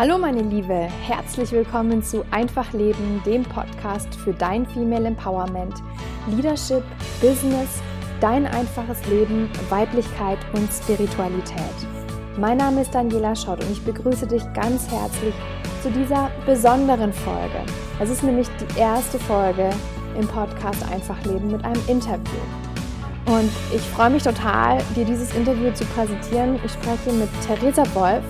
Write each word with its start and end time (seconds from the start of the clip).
Hallo 0.00 0.16
meine 0.16 0.40
Liebe, 0.40 0.88
herzlich 1.02 1.52
willkommen 1.52 2.02
zu 2.02 2.24
Einfach 2.30 2.72
Leben, 2.72 3.22
dem 3.26 3.42
Podcast 3.42 4.14
für 4.14 4.32
dein 4.32 4.64
Female 4.64 5.08
Empowerment, 5.08 5.74
Leadership, 6.26 6.82
Business, 7.20 7.82
dein 8.18 8.46
einfaches 8.46 9.06
Leben, 9.08 9.50
Weiblichkeit 9.68 10.38
und 10.54 10.72
Spiritualität. 10.72 11.60
Mein 12.38 12.56
Name 12.56 12.80
ist 12.80 12.94
Daniela 12.94 13.36
Schott 13.36 13.62
und 13.62 13.70
ich 13.72 13.84
begrüße 13.84 14.26
dich 14.26 14.42
ganz 14.54 14.90
herzlich 14.90 15.34
zu 15.82 15.90
dieser 15.90 16.30
besonderen 16.46 17.12
Folge. 17.12 17.60
Es 18.00 18.08
ist 18.08 18.22
nämlich 18.22 18.48
die 18.58 18.80
erste 18.80 19.18
Folge 19.18 19.68
im 20.18 20.26
Podcast 20.26 20.82
Einfach 20.90 21.22
Leben 21.26 21.50
mit 21.52 21.62
einem 21.62 21.82
Interview. 21.88 22.40
Und 23.26 23.50
ich 23.70 23.82
freue 23.82 24.08
mich 24.08 24.22
total, 24.22 24.78
dir 24.96 25.04
dieses 25.04 25.34
Interview 25.34 25.70
zu 25.74 25.84
präsentieren. 25.84 26.58
Ich 26.64 26.72
spreche 26.72 27.12
mit 27.12 27.28
Theresa 27.46 27.84
Wolf. 27.92 28.24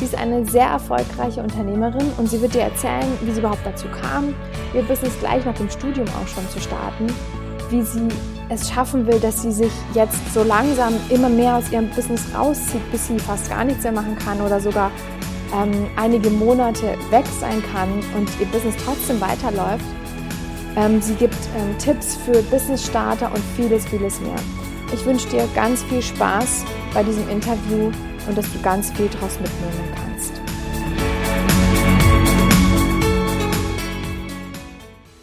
Sie 0.00 0.06
ist 0.06 0.14
eine 0.14 0.46
sehr 0.46 0.64
erfolgreiche 0.64 1.42
Unternehmerin 1.42 2.10
und 2.16 2.26
sie 2.26 2.40
wird 2.40 2.54
dir 2.54 2.62
erzählen, 2.62 3.06
wie 3.20 3.32
sie 3.32 3.40
überhaupt 3.40 3.66
dazu 3.66 3.86
kam, 3.88 4.34
ihr 4.72 4.80
Business 4.84 5.12
gleich 5.20 5.44
nach 5.44 5.54
dem 5.54 5.68
Studium 5.68 6.06
auch 6.08 6.26
schon 6.26 6.48
zu 6.48 6.58
starten, 6.58 7.06
wie 7.68 7.82
sie 7.82 8.08
es 8.48 8.70
schaffen 8.70 9.06
will, 9.06 9.20
dass 9.20 9.42
sie 9.42 9.52
sich 9.52 9.70
jetzt 9.92 10.32
so 10.32 10.42
langsam 10.42 10.94
immer 11.10 11.28
mehr 11.28 11.56
aus 11.56 11.70
ihrem 11.70 11.90
Business 11.90 12.24
rauszieht, 12.34 12.80
bis 12.90 13.08
sie 13.08 13.18
fast 13.18 13.50
gar 13.50 13.62
nichts 13.62 13.82
mehr 13.82 13.92
machen 13.92 14.16
kann 14.16 14.40
oder 14.40 14.58
sogar 14.58 14.90
ähm, 15.54 15.88
einige 15.96 16.30
Monate 16.30 16.96
weg 17.10 17.26
sein 17.38 17.62
kann 17.70 17.90
und 18.16 18.30
ihr 18.40 18.46
Business 18.46 18.76
trotzdem 18.82 19.20
weiterläuft. 19.20 19.84
Ähm, 20.76 21.02
sie 21.02 21.14
gibt 21.14 21.36
ähm, 21.58 21.76
Tipps 21.76 22.16
für 22.16 22.42
Business-Starter 22.44 23.30
und 23.34 23.42
vieles, 23.54 23.84
vieles 23.84 24.18
mehr. 24.22 24.36
Ich 24.94 25.04
wünsche 25.04 25.28
dir 25.28 25.46
ganz 25.54 25.82
viel 25.82 26.00
Spaß 26.00 26.64
bei 26.94 27.02
diesem 27.02 27.28
Interview 27.28 27.92
und 28.30 28.38
dass 28.38 28.52
du 28.52 28.62
ganz 28.62 28.92
viel 28.92 29.08
daraus 29.08 29.40
mitnehmen 29.40 29.92
kannst. 29.96 30.40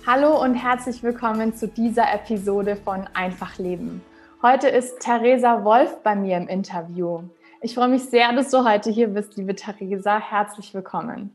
Hallo 0.05 0.41
und 0.44 0.55
herzlich 0.55 1.02
willkommen 1.03 1.55
zu 1.55 1.69
dieser 1.69 2.13
Episode 2.13 2.75
von 2.75 3.08
Einfach 3.13 3.58
Leben. 3.59 4.03
Heute 4.41 4.67
ist 4.67 5.00
Theresa 5.00 5.63
Wolf 5.63 6.03
bei 6.03 6.16
mir 6.16 6.35
im 6.35 6.50
Interview. 6.50 7.23
Ich 7.61 7.75
freue 7.75 7.88
mich 7.88 8.03
sehr, 8.03 8.33
dass 8.33 8.52
du 8.52 8.69
heute 8.69 8.89
hier 8.91 9.08
bist, 9.08 9.38
liebe 9.38 9.55
Theresa. 9.55 10.19
Herzlich 10.19 10.73
willkommen. 10.73 11.31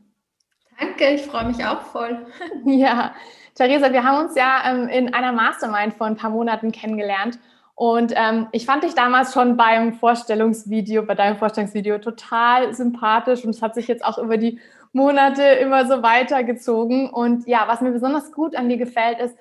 Danke, 0.79 1.09
ich 1.09 1.23
freue 1.23 1.45
mich 1.45 1.65
auch 1.65 1.81
voll. 1.81 2.23
Ja, 2.65 3.15
Theresa, 3.55 3.91
wir 3.91 4.03
haben 4.03 4.25
uns 4.25 4.35
ja 4.35 4.61
ähm, 4.67 4.87
in 4.89 5.13
einer 5.15 5.31
Mastermind 5.31 5.95
vor 5.95 6.05
ein 6.05 6.17
paar 6.17 6.29
Monaten 6.29 6.71
kennengelernt 6.71 7.39
und 7.75 8.13
ähm, 8.15 8.47
ich 8.51 8.65
fand 8.65 8.83
dich 8.83 8.93
damals 8.93 9.33
schon 9.33 9.57
beim 9.57 9.93
Vorstellungsvideo, 9.93 11.03
bei 11.03 11.15
deinem 11.15 11.37
Vorstellungsvideo 11.37 11.97
total 11.97 12.73
sympathisch 12.73 13.43
und 13.43 13.49
es 13.49 13.61
hat 13.61 13.73
sich 13.73 13.87
jetzt 13.87 14.05
auch 14.05 14.19
über 14.19 14.37
die 14.37 14.59
Monate 14.91 15.41
immer 15.41 15.87
so 15.87 16.03
weitergezogen. 16.03 17.09
Und 17.09 17.47
ja, 17.47 17.67
was 17.67 17.81
mir 17.81 17.91
besonders 17.91 18.31
gut 18.31 18.55
an 18.55 18.69
dir 18.69 18.77
gefällt, 18.77 19.19
ist, 19.19 19.35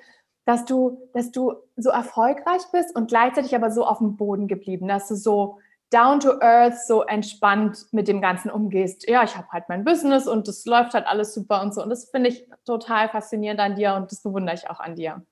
dass 0.47 0.65
du, 0.65 0.99
dass 1.13 1.31
du 1.31 1.55
so 1.77 1.91
erfolgreich 1.91 2.63
bist 2.73 2.97
und 2.97 3.09
gleichzeitig 3.09 3.55
aber 3.55 3.71
so 3.71 3.85
auf 3.85 3.99
dem 3.99 4.17
Boden 4.17 4.49
geblieben, 4.49 4.89
dass 4.89 5.09
du 5.09 5.15
so 5.15 5.59
down 5.93 6.19
to 6.19 6.41
earth, 6.41 6.79
so 6.87 7.03
entspannt 7.03 7.87
mit 7.93 8.09
dem 8.09 8.23
Ganzen 8.23 8.51
umgehst. 8.51 9.07
Ja, 9.09 9.23
ich 9.25 9.37
habe 9.37 9.49
halt 9.53 9.69
mein 9.69 9.85
Business 9.85 10.27
und 10.27 10.49
das 10.49 10.65
läuft 10.65 10.95
halt 10.95 11.07
alles 11.07 11.35
super 11.35 11.61
und 11.61 11.75
so. 11.75 11.83
Und 11.83 11.91
das 11.91 12.11
finde 12.11 12.31
ich 12.31 12.49
total 12.65 13.11
faszinierend 13.11 13.61
an 13.61 13.77
dir 13.77 13.95
und 13.95 14.11
das 14.11 14.23
bewundere 14.23 14.55
ich 14.55 14.71
auch 14.71 14.81
an 14.81 14.97
dir 14.97 15.23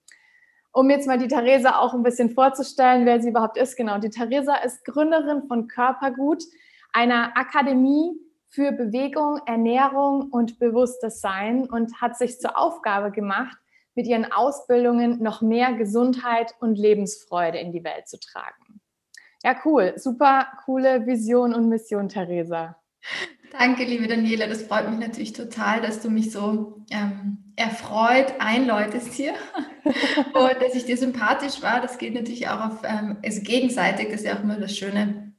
um 0.72 0.90
jetzt 0.90 1.06
mal 1.06 1.18
die 1.18 1.28
Theresa 1.28 1.78
auch 1.78 1.94
ein 1.94 2.02
bisschen 2.02 2.30
vorzustellen, 2.30 3.06
wer 3.06 3.20
sie 3.20 3.30
überhaupt 3.30 3.56
ist. 3.56 3.76
Genau, 3.76 3.98
die 3.98 4.10
Theresa 4.10 4.56
ist 4.56 4.84
Gründerin 4.84 5.42
von 5.48 5.68
Körpergut, 5.68 6.42
einer 6.92 7.36
Akademie 7.36 8.12
für 8.48 8.72
Bewegung, 8.72 9.40
Ernährung 9.46 10.28
und 10.30 10.58
bewusstes 10.58 11.20
Sein 11.20 11.68
und 11.68 12.00
hat 12.00 12.16
sich 12.16 12.40
zur 12.40 12.58
Aufgabe 12.58 13.10
gemacht, 13.10 13.56
mit 13.94 14.06
ihren 14.06 14.30
Ausbildungen 14.30 15.22
noch 15.22 15.42
mehr 15.42 15.74
Gesundheit 15.74 16.54
und 16.60 16.78
Lebensfreude 16.78 17.58
in 17.58 17.72
die 17.72 17.84
Welt 17.84 18.08
zu 18.08 18.18
tragen. 18.18 18.80
Ja, 19.42 19.56
cool. 19.64 19.94
Super 19.96 20.46
coole 20.64 21.06
Vision 21.06 21.54
und 21.54 21.68
Mission, 21.68 22.08
Theresa. 22.08 22.76
Danke, 23.58 23.84
liebe 23.84 24.06
Daniela. 24.06 24.46
Das 24.46 24.62
freut 24.62 24.88
mich 24.88 25.00
natürlich 25.00 25.32
total, 25.32 25.80
dass 25.80 26.00
du 26.00 26.10
mich 26.10 26.30
so 26.30 26.84
ähm, 26.90 27.49
erfreut 27.60 28.34
einläutest 28.38 29.12
hier 29.12 29.34
und 29.84 30.62
dass 30.62 30.74
ich 30.74 30.86
dir 30.86 30.96
sympathisch 30.96 31.60
war. 31.62 31.80
Das 31.80 31.98
geht 31.98 32.14
natürlich 32.14 32.48
auch 32.48 32.60
auf, 32.60 32.78
ähm, 32.84 33.18
also 33.22 33.42
gegenseitig, 33.42 34.08
das 34.10 34.22
ist 34.22 34.26
ja 34.26 34.36
auch 34.36 34.42
immer 34.42 34.58
das 34.58 34.76
Schöne, 34.76 35.34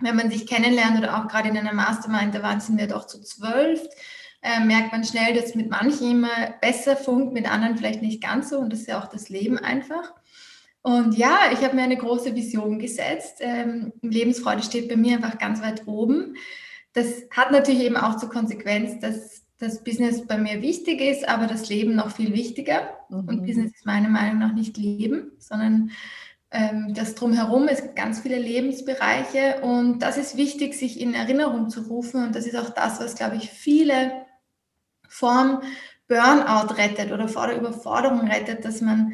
wenn 0.00 0.16
man 0.16 0.30
sich 0.30 0.46
kennenlernt 0.46 0.98
oder 0.98 1.16
auch 1.16 1.28
gerade 1.28 1.48
in 1.48 1.56
einer 1.56 1.72
Mastermind, 1.72 2.34
da 2.34 2.42
waren 2.42 2.60
wir 2.76 2.88
doch 2.88 3.06
zu 3.06 3.20
zwölf, 3.20 3.80
äh, 4.42 4.60
merkt 4.64 4.90
man 4.90 5.04
schnell, 5.04 5.34
dass 5.34 5.54
mit 5.54 5.70
manchen 5.70 6.10
immer 6.10 6.54
besser 6.60 6.96
funkt, 6.96 7.32
mit 7.32 7.50
anderen 7.50 7.76
vielleicht 7.76 8.02
nicht 8.02 8.22
ganz 8.22 8.50
so 8.50 8.58
und 8.58 8.72
das 8.72 8.80
ist 8.80 8.88
ja 8.88 9.00
auch 9.00 9.08
das 9.08 9.28
Leben 9.28 9.58
einfach. 9.58 10.14
Und 10.82 11.16
ja, 11.16 11.50
ich 11.52 11.62
habe 11.62 11.76
mir 11.76 11.82
eine 11.82 11.98
große 11.98 12.34
Vision 12.34 12.78
gesetzt. 12.78 13.36
Ähm, 13.40 13.92
Lebensfreude 14.00 14.62
steht 14.62 14.88
bei 14.88 14.96
mir 14.96 15.16
einfach 15.16 15.38
ganz 15.38 15.60
weit 15.60 15.86
oben. 15.86 16.36
Das 16.94 17.06
hat 17.30 17.52
natürlich 17.52 17.82
eben 17.82 17.98
auch 17.98 18.16
zur 18.16 18.30
Konsequenz, 18.30 18.98
dass 18.98 19.39
das 19.60 19.84
Business 19.84 20.26
bei 20.26 20.38
mir 20.38 20.62
wichtig 20.62 21.00
ist, 21.00 21.28
aber 21.28 21.46
das 21.46 21.68
Leben 21.68 21.94
noch 21.94 22.10
viel 22.10 22.32
wichtiger. 22.32 22.96
Mhm. 23.10 23.28
Und 23.28 23.46
Business 23.46 23.72
ist 23.72 23.86
meiner 23.86 24.08
Meinung 24.08 24.38
nach 24.38 24.54
nicht 24.54 24.76
Leben, 24.78 25.32
sondern 25.38 25.90
ähm, 26.50 26.94
das 26.94 27.14
drumherum 27.14 27.68
ist 27.68 27.94
ganz 27.94 28.20
viele 28.20 28.38
Lebensbereiche. 28.38 29.60
Und 29.62 30.00
das 30.00 30.16
ist 30.16 30.36
wichtig, 30.36 30.74
sich 30.74 30.98
in 30.98 31.14
Erinnerung 31.14 31.68
zu 31.68 31.82
rufen. 31.82 32.24
Und 32.24 32.34
das 32.34 32.46
ist 32.46 32.56
auch 32.56 32.70
das, 32.70 33.00
was, 33.00 33.14
glaube 33.14 33.36
ich, 33.36 33.50
viele 33.50 34.26
vorm 35.08 35.60
Burnout 36.08 36.74
rettet 36.74 37.12
oder 37.12 37.28
vor 37.28 37.46
der 37.46 37.58
Überforderung 37.58 38.28
rettet, 38.28 38.64
dass 38.64 38.80
man 38.80 39.12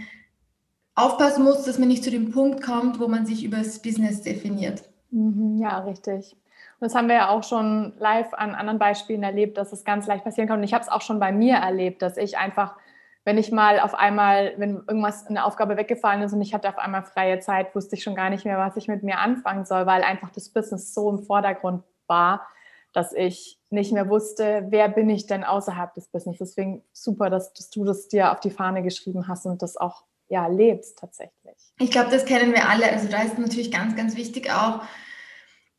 aufpassen 0.94 1.44
muss, 1.44 1.64
dass 1.64 1.78
man 1.78 1.88
nicht 1.88 2.04
zu 2.04 2.10
dem 2.10 2.30
Punkt 2.30 2.62
kommt, 2.62 3.00
wo 3.00 3.08
man 3.08 3.26
sich 3.26 3.44
über 3.44 3.58
das 3.58 3.82
Business 3.82 4.22
definiert. 4.22 4.88
Mhm, 5.10 5.58
ja, 5.58 5.80
richtig. 5.80 6.36
Und 6.78 6.84
das 6.84 6.94
haben 6.94 7.08
wir 7.08 7.16
ja 7.16 7.28
auch 7.30 7.42
schon 7.42 7.94
live 7.98 8.34
an 8.34 8.54
anderen 8.54 8.78
Beispielen 8.78 9.22
erlebt, 9.22 9.56
dass 9.56 9.72
es 9.72 9.84
ganz 9.84 10.06
leicht 10.06 10.24
passieren 10.24 10.48
kann. 10.48 10.58
Und 10.58 10.64
ich 10.64 10.74
habe 10.74 10.82
es 10.82 10.90
auch 10.90 11.00
schon 11.00 11.18
bei 11.18 11.32
mir 11.32 11.56
erlebt, 11.56 12.02
dass 12.02 12.16
ich 12.18 12.36
einfach, 12.36 12.76
wenn 13.24 13.38
ich 13.38 13.50
mal 13.50 13.80
auf 13.80 13.94
einmal, 13.94 14.52
wenn 14.58 14.82
irgendwas, 14.86 15.26
eine 15.26 15.44
Aufgabe 15.44 15.76
weggefallen 15.76 16.22
ist 16.22 16.34
und 16.34 16.42
ich 16.42 16.52
hatte 16.52 16.68
auf 16.68 16.78
einmal 16.78 17.02
freie 17.02 17.40
Zeit, 17.40 17.74
wusste 17.74 17.96
ich 17.96 18.02
schon 18.02 18.14
gar 18.14 18.28
nicht 18.28 18.44
mehr, 18.44 18.58
was 18.58 18.76
ich 18.76 18.88
mit 18.88 19.02
mir 19.02 19.18
anfangen 19.18 19.64
soll, 19.64 19.86
weil 19.86 20.02
einfach 20.02 20.30
das 20.30 20.50
Business 20.50 20.92
so 20.92 21.10
im 21.10 21.22
Vordergrund 21.22 21.82
war, 22.06 22.46
dass 22.92 23.12
ich 23.12 23.58
nicht 23.70 23.92
mehr 23.92 24.08
wusste, 24.08 24.66
wer 24.68 24.88
bin 24.88 25.08
ich 25.10 25.26
denn 25.26 25.44
außerhalb 25.44 25.94
des 25.94 26.08
Business. 26.08 26.38
Deswegen 26.38 26.82
super, 26.92 27.30
dass, 27.30 27.52
dass 27.54 27.70
du 27.70 27.84
das 27.84 28.08
dir 28.08 28.32
auf 28.32 28.40
die 28.40 28.50
Fahne 28.50 28.82
geschrieben 28.82 29.28
hast 29.28 29.46
und 29.46 29.62
das 29.62 29.76
auch 29.76 30.04
ja, 30.28 30.46
lebst 30.46 30.98
tatsächlich. 30.98 31.56
Ich 31.78 31.90
glaube, 31.90 32.10
das 32.10 32.24
kennen 32.24 32.52
wir 32.52 32.68
alle. 32.68 32.90
Also 32.90 33.08
da 33.08 33.22
ist 33.22 33.38
natürlich 33.38 33.70
ganz, 33.70 33.96
ganz 33.96 34.16
wichtig 34.16 34.50
auch, 34.50 34.82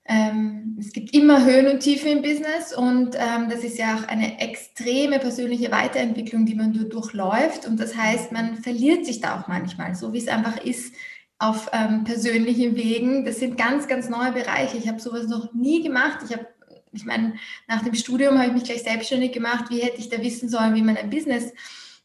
ähm, 0.09 0.77
es 0.79 0.93
gibt 0.93 1.13
immer 1.13 1.43
Höhen 1.43 1.67
und 1.67 1.81
Tiefen 1.81 2.09
im 2.09 2.21
Business 2.21 2.73
und 2.73 3.15
ähm, 3.15 3.49
das 3.49 3.63
ist 3.63 3.77
ja 3.77 3.95
auch 3.95 4.07
eine 4.07 4.39
extreme 4.39 5.19
persönliche 5.19 5.69
Weiterentwicklung, 5.69 6.45
die 6.45 6.55
man 6.55 6.71
durchläuft. 6.89 7.65
Und 7.65 7.79
das 7.79 7.95
heißt, 7.95 8.31
man 8.31 8.55
verliert 8.55 9.05
sich 9.05 9.19
da 9.19 9.37
auch 9.37 9.47
manchmal, 9.49 9.95
so 9.95 10.13
wie 10.13 10.19
es 10.19 10.29
einfach 10.29 10.63
ist 10.63 10.93
auf 11.39 11.69
ähm, 11.73 12.05
persönlichen 12.05 12.75
Wegen. 12.75 13.25
Das 13.25 13.39
sind 13.39 13.57
ganz, 13.57 13.87
ganz 13.87 14.07
neue 14.07 14.31
Bereiche. 14.31 14.77
Ich 14.77 14.87
habe 14.87 14.99
sowas 14.99 15.27
noch 15.27 15.53
nie 15.53 15.83
gemacht. 15.83 16.19
Ich 16.25 16.31
habe, 16.31 16.47
ich 16.93 17.03
meine, 17.03 17.33
nach 17.67 17.83
dem 17.83 17.93
Studium 17.93 18.37
habe 18.37 18.47
ich 18.47 18.53
mich 18.53 18.63
gleich 18.63 18.83
selbstständig 18.83 19.33
gemacht. 19.33 19.65
Wie 19.69 19.79
hätte 19.79 19.99
ich 19.99 20.07
da 20.07 20.21
wissen 20.21 20.47
sollen, 20.47 20.73
wie 20.73 20.83
man 20.83 20.95
ein 20.95 21.09
Business 21.09 21.51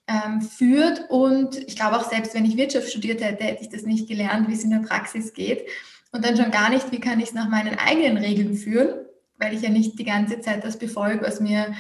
ähm, 0.08 0.40
führt? 0.40 1.08
Und 1.08 1.56
ich 1.56 1.76
glaube 1.76 1.98
auch 1.98 2.10
selbst, 2.10 2.34
wenn 2.34 2.44
ich 2.44 2.56
Wirtschaft 2.56 2.90
studiert 2.90 3.22
hätte, 3.22 3.44
hätte 3.44 3.62
ich 3.62 3.70
das 3.70 3.82
nicht 3.82 4.08
gelernt, 4.08 4.48
wie 4.48 4.54
es 4.54 4.64
in 4.64 4.70
der 4.70 4.80
Praxis 4.80 5.32
geht. 5.32 5.66
Und 6.12 6.24
dann 6.24 6.36
schon 6.36 6.50
gar 6.50 6.68
nicht, 6.68 6.92
wie 6.92 7.00
kann 7.00 7.20
ich 7.20 7.28
es 7.28 7.34
nach 7.34 7.48
meinen 7.48 7.78
eigenen 7.78 8.18
Regeln 8.18 8.54
führen, 8.54 9.06
weil 9.38 9.54
ich 9.54 9.62
ja 9.62 9.70
nicht 9.70 9.98
die 9.98 10.04
ganze 10.04 10.40
Zeit 10.40 10.62
das 10.62 10.78
befolge, 10.78 11.24
was 11.24 11.40
mir 11.40 11.74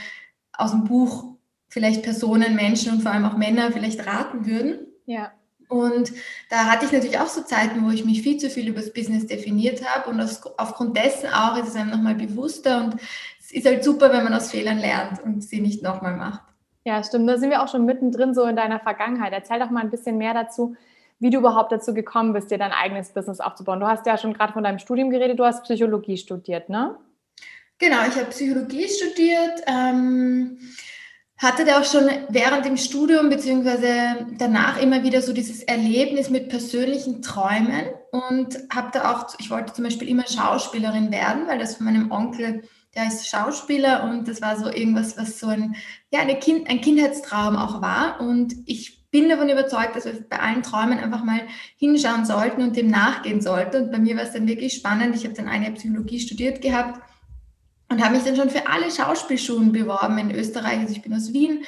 aus 0.52 0.70
dem 0.70 0.84
Buch 0.84 1.34
vielleicht 1.68 2.02
Personen, 2.02 2.56
Menschen 2.56 2.92
und 2.92 3.02
vor 3.02 3.12
allem 3.12 3.24
auch 3.24 3.36
Männer 3.36 3.72
vielleicht 3.72 4.06
raten 4.06 4.46
würden. 4.46 4.86
Ja. 5.06 5.32
Und 5.68 6.12
da 6.50 6.66
hatte 6.66 6.84
ich 6.84 6.92
natürlich 6.92 7.18
auch 7.18 7.28
so 7.28 7.42
Zeiten, 7.42 7.84
wo 7.84 7.90
ich 7.90 8.04
mich 8.04 8.22
viel 8.22 8.36
zu 8.36 8.50
viel 8.50 8.68
über 8.68 8.80
das 8.80 8.92
Business 8.92 9.26
definiert 9.26 9.82
habe 9.82 10.10
und 10.10 10.20
aus, 10.20 10.42
aufgrund 10.58 10.96
dessen 10.98 11.28
auch 11.32 11.56
ist 11.56 11.68
es 11.68 11.76
einem 11.76 11.90
nochmal 11.90 12.14
bewusster 12.14 12.84
und 12.84 12.96
es 13.40 13.50
ist 13.50 13.66
halt 13.66 13.82
super, 13.82 14.12
wenn 14.12 14.24
man 14.24 14.34
aus 14.34 14.50
Fehlern 14.50 14.78
lernt 14.78 15.22
und 15.22 15.42
sie 15.42 15.60
nicht 15.60 15.82
nochmal 15.82 16.16
macht. 16.16 16.42
Ja, 16.84 17.02
stimmt. 17.02 17.28
Da 17.28 17.38
sind 17.38 17.50
wir 17.50 17.62
auch 17.62 17.68
schon 17.68 17.86
mittendrin 17.86 18.34
so 18.34 18.44
in 18.44 18.56
deiner 18.56 18.80
Vergangenheit. 18.80 19.32
Erzähl 19.32 19.60
doch 19.60 19.70
mal 19.70 19.80
ein 19.80 19.90
bisschen 19.90 20.18
mehr 20.18 20.34
dazu, 20.34 20.76
wie 21.22 21.30
du 21.30 21.38
überhaupt 21.38 21.70
dazu 21.70 21.94
gekommen 21.94 22.32
bist, 22.32 22.50
dir 22.50 22.58
dein 22.58 22.72
eigenes 22.72 23.10
Business 23.10 23.40
aufzubauen. 23.40 23.78
Du 23.78 23.86
hast 23.86 24.04
ja 24.06 24.18
schon 24.18 24.34
gerade 24.34 24.52
von 24.52 24.64
deinem 24.64 24.80
Studium 24.80 25.10
geredet, 25.10 25.38
du 25.38 25.44
hast 25.44 25.62
Psychologie 25.62 26.16
studiert, 26.16 26.68
ne? 26.68 26.96
Genau, 27.78 28.02
ich 28.08 28.16
habe 28.16 28.26
Psychologie 28.26 28.88
studiert, 28.88 29.62
ähm, 29.66 30.58
hatte 31.38 31.64
da 31.64 31.80
auch 31.80 31.84
schon 31.84 32.08
während 32.28 32.64
dem 32.64 32.76
Studium 32.76 33.28
beziehungsweise 33.28 34.26
danach 34.36 34.80
immer 34.80 35.02
wieder 35.04 35.22
so 35.22 35.32
dieses 35.32 35.62
Erlebnis 35.62 36.28
mit 36.28 36.48
persönlichen 36.48 37.22
Träumen 37.22 37.86
und 38.10 38.58
habe 38.74 38.90
da 38.92 39.12
auch, 39.12 39.34
ich 39.38 39.50
wollte 39.50 39.72
zum 39.72 39.84
Beispiel 39.84 40.08
immer 40.08 40.26
Schauspielerin 40.26 41.12
werden, 41.12 41.46
weil 41.46 41.58
das 41.58 41.76
von 41.76 41.86
meinem 41.86 42.10
Onkel 42.10 42.62
der 42.94 43.08
ist 43.08 43.26
Schauspieler 43.26 44.04
und 44.04 44.28
das 44.28 44.42
war 44.42 44.58
so 44.58 44.66
irgendwas, 44.66 45.16
was 45.16 45.40
so 45.40 45.46
ein, 45.46 45.76
ja, 46.12 46.20
eine 46.20 46.38
kind, 46.38 46.68
ein 46.68 46.80
Kindheitstraum 46.80 47.56
auch 47.56 47.80
war. 47.80 48.20
Und 48.20 48.54
ich 48.66 49.01
bin 49.12 49.28
davon 49.28 49.48
überzeugt, 49.48 49.94
dass 49.94 50.06
wir 50.06 50.14
bei 50.28 50.40
allen 50.40 50.62
Träumen 50.62 50.98
einfach 50.98 51.22
mal 51.22 51.42
hinschauen 51.76 52.24
sollten 52.24 52.62
und 52.62 52.76
dem 52.76 52.88
nachgehen 52.88 53.40
sollten. 53.40 53.84
Und 53.84 53.92
bei 53.92 53.98
mir 53.98 54.16
war 54.16 54.24
es 54.24 54.32
dann 54.32 54.48
wirklich 54.48 54.72
spannend. 54.72 55.14
Ich 55.14 55.24
habe 55.24 55.34
dann 55.34 55.48
eine 55.48 55.70
Psychologie 55.72 56.18
studiert 56.18 56.62
gehabt 56.62 57.00
und 57.90 58.02
habe 58.02 58.16
mich 58.16 58.24
dann 58.24 58.36
schon 58.36 58.48
für 58.48 58.66
alle 58.66 58.90
Schauspielschulen 58.90 59.70
beworben 59.70 60.16
in 60.16 60.34
Österreich. 60.34 60.80
Also 60.80 60.94
ich 60.94 61.02
bin 61.02 61.14
aus 61.14 61.32
Wien 61.32 61.62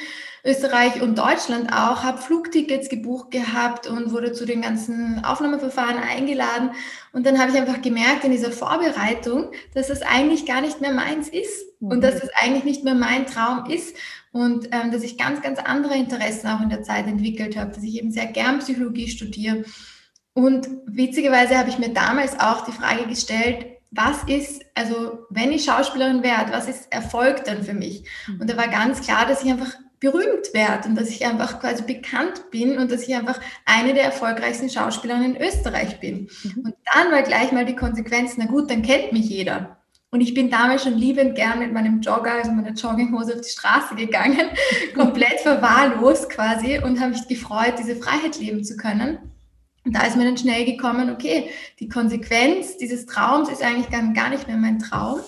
Österreich 0.46 1.00
und 1.00 1.16
Deutschland 1.16 1.72
auch, 1.72 2.02
habe 2.02 2.18
Flugtickets 2.18 2.90
gebucht 2.90 3.30
gehabt 3.30 3.86
und 3.86 4.12
wurde 4.12 4.32
zu 4.32 4.44
den 4.44 4.60
ganzen 4.60 5.24
Aufnahmeverfahren 5.24 5.96
eingeladen. 5.96 6.72
Und 7.12 7.24
dann 7.24 7.38
habe 7.38 7.50
ich 7.50 7.56
einfach 7.56 7.80
gemerkt 7.80 8.24
in 8.24 8.30
dieser 8.30 8.52
Vorbereitung, 8.52 9.52
dass 9.72 9.88
das 9.88 10.02
eigentlich 10.02 10.44
gar 10.44 10.60
nicht 10.60 10.82
mehr 10.82 10.92
meins 10.92 11.28
ist 11.28 11.80
mhm. 11.80 11.92
und 11.92 12.00
dass 12.02 12.20
das 12.20 12.28
eigentlich 12.38 12.64
nicht 12.64 12.84
mehr 12.84 12.94
mein 12.94 13.26
Traum 13.26 13.70
ist 13.70 13.96
und 14.32 14.68
ähm, 14.72 14.90
dass 14.90 15.02
ich 15.02 15.16
ganz, 15.16 15.40
ganz 15.40 15.58
andere 15.60 15.94
Interessen 15.94 16.48
auch 16.48 16.60
in 16.60 16.68
der 16.68 16.82
Zeit 16.82 17.06
entwickelt 17.06 17.56
habe, 17.56 17.72
dass 17.72 17.82
ich 17.82 17.96
eben 17.96 18.10
sehr 18.10 18.26
gern 18.26 18.58
Psychologie 18.58 19.08
studiere. 19.08 19.64
Und 20.34 20.68
witzigerweise 20.86 21.56
habe 21.56 21.70
ich 21.70 21.78
mir 21.78 21.90
damals 21.94 22.38
auch 22.38 22.66
die 22.66 22.72
Frage 22.72 23.06
gestellt, 23.06 23.66
was 23.92 24.24
ist, 24.24 24.62
also 24.74 25.26
wenn 25.30 25.52
ich 25.52 25.64
Schauspielerin 25.64 26.22
werde, 26.22 26.52
was 26.52 26.68
ist 26.68 26.92
Erfolg 26.92 27.44
dann 27.44 27.62
für 27.62 27.74
mich? 27.74 28.04
Mhm. 28.26 28.40
Und 28.40 28.50
da 28.50 28.56
war 28.56 28.68
ganz 28.68 29.00
klar, 29.00 29.24
dass 29.24 29.42
ich 29.42 29.50
einfach 29.50 29.72
berühmt 30.04 30.52
werde 30.52 30.88
und 30.88 30.96
dass 30.96 31.08
ich 31.08 31.24
einfach 31.24 31.60
quasi 31.60 31.82
bekannt 31.82 32.50
bin 32.50 32.78
und 32.78 32.92
dass 32.92 33.08
ich 33.08 33.14
einfach 33.14 33.40
eine 33.64 33.94
der 33.94 34.04
erfolgreichsten 34.04 34.68
Schauspielerinnen 34.68 35.34
in 35.34 35.42
Österreich 35.42 35.98
bin. 35.98 36.28
Mhm. 36.42 36.62
Und 36.66 36.74
dann 36.92 37.10
war 37.10 37.22
gleich 37.22 37.52
mal 37.52 37.64
die 37.64 37.74
Konsequenz, 37.74 38.34
na 38.36 38.44
gut, 38.44 38.70
dann 38.70 38.82
kennt 38.82 39.12
mich 39.12 39.28
jeder. 39.28 39.78
Und 40.10 40.20
ich 40.20 40.34
bin 40.34 40.50
damals 40.50 40.84
schon 40.84 40.94
liebend 40.94 41.34
gern 41.34 41.58
mit 41.58 41.72
meinem 41.72 42.00
Jogger, 42.00 42.34
also 42.34 42.52
meiner 42.52 42.74
Jogginghose 42.74 43.34
auf 43.34 43.40
die 43.40 43.48
Straße 43.48 43.94
gegangen, 43.96 44.46
komplett 44.94 45.40
verwahrlost 45.40 46.28
quasi 46.30 46.78
und 46.78 47.00
habe 47.00 47.12
mich 47.12 47.26
gefreut, 47.26 47.74
diese 47.78 47.96
Freiheit 47.96 48.38
leben 48.38 48.62
zu 48.62 48.76
können. 48.76 49.18
Und 49.84 49.96
da 49.96 50.06
ist 50.06 50.16
mir 50.16 50.24
dann 50.24 50.36
schnell 50.36 50.66
gekommen, 50.66 51.10
okay, 51.10 51.50
die 51.80 51.88
Konsequenz 51.88 52.76
dieses 52.76 53.06
Traums 53.06 53.48
ist 53.48 53.62
eigentlich 53.62 53.90
gar, 53.90 54.02
gar 54.12 54.28
nicht 54.28 54.46
mehr 54.46 54.56
mein 54.56 54.78
Traum. 54.78 55.20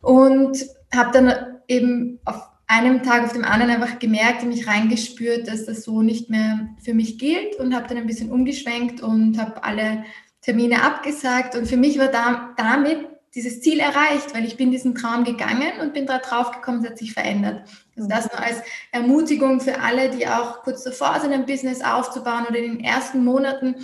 Und 0.00 0.58
habe 0.94 1.10
dann 1.12 1.60
eben 1.66 2.18
auf 2.24 2.42
einem 2.66 3.02
Tag 3.02 3.24
auf 3.24 3.32
dem 3.32 3.44
anderen 3.44 3.72
einfach 3.72 3.98
gemerkt 3.98 4.42
und 4.42 4.48
mich 4.48 4.66
reingespürt, 4.66 5.48
dass 5.48 5.66
das 5.66 5.84
so 5.84 6.02
nicht 6.02 6.30
mehr 6.30 6.68
für 6.82 6.94
mich 6.94 7.18
gilt 7.18 7.56
und 7.56 7.74
habe 7.74 7.86
dann 7.88 7.98
ein 7.98 8.06
bisschen 8.06 8.30
umgeschwenkt 8.30 9.02
und 9.02 9.38
habe 9.38 9.62
alle 9.64 10.04
Termine 10.40 10.82
abgesagt. 10.82 11.56
Und 11.56 11.66
für 11.66 11.76
mich 11.76 11.98
war 11.98 12.08
da, 12.08 12.54
damit 12.56 13.06
dieses 13.34 13.60
Ziel 13.60 13.80
erreicht, 13.80 14.34
weil 14.34 14.44
ich 14.44 14.56
bin 14.56 14.70
diesen 14.70 14.94
Traum 14.94 15.24
gegangen 15.24 15.80
und 15.80 15.92
bin 15.92 16.06
da 16.06 16.18
drauf 16.18 16.52
gekommen, 16.52 16.82
es 16.82 16.90
hat 16.90 16.98
sich 16.98 17.12
verändert. 17.12 17.68
Also 17.96 18.08
das 18.08 18.30
nur 18.30 18.40
als 18.40 18.62
Ermutigung 18.92 19.60
für 19.60 19.80
alle, 19.80 20.10
die 20.10 20.26
auch 20.26 20.62
kurz 20.62 20.84
davor 20.84 21.18
sind, 21.20 21.32
ein 21.32 21.46
Business 21.46 21.82
aufzubauen 21.82 22.46
oder 22.48 22.58
in 22.58 22.76
den 22.76 22.84
ersten 22.84 23.24
Monaten 23.24 23.76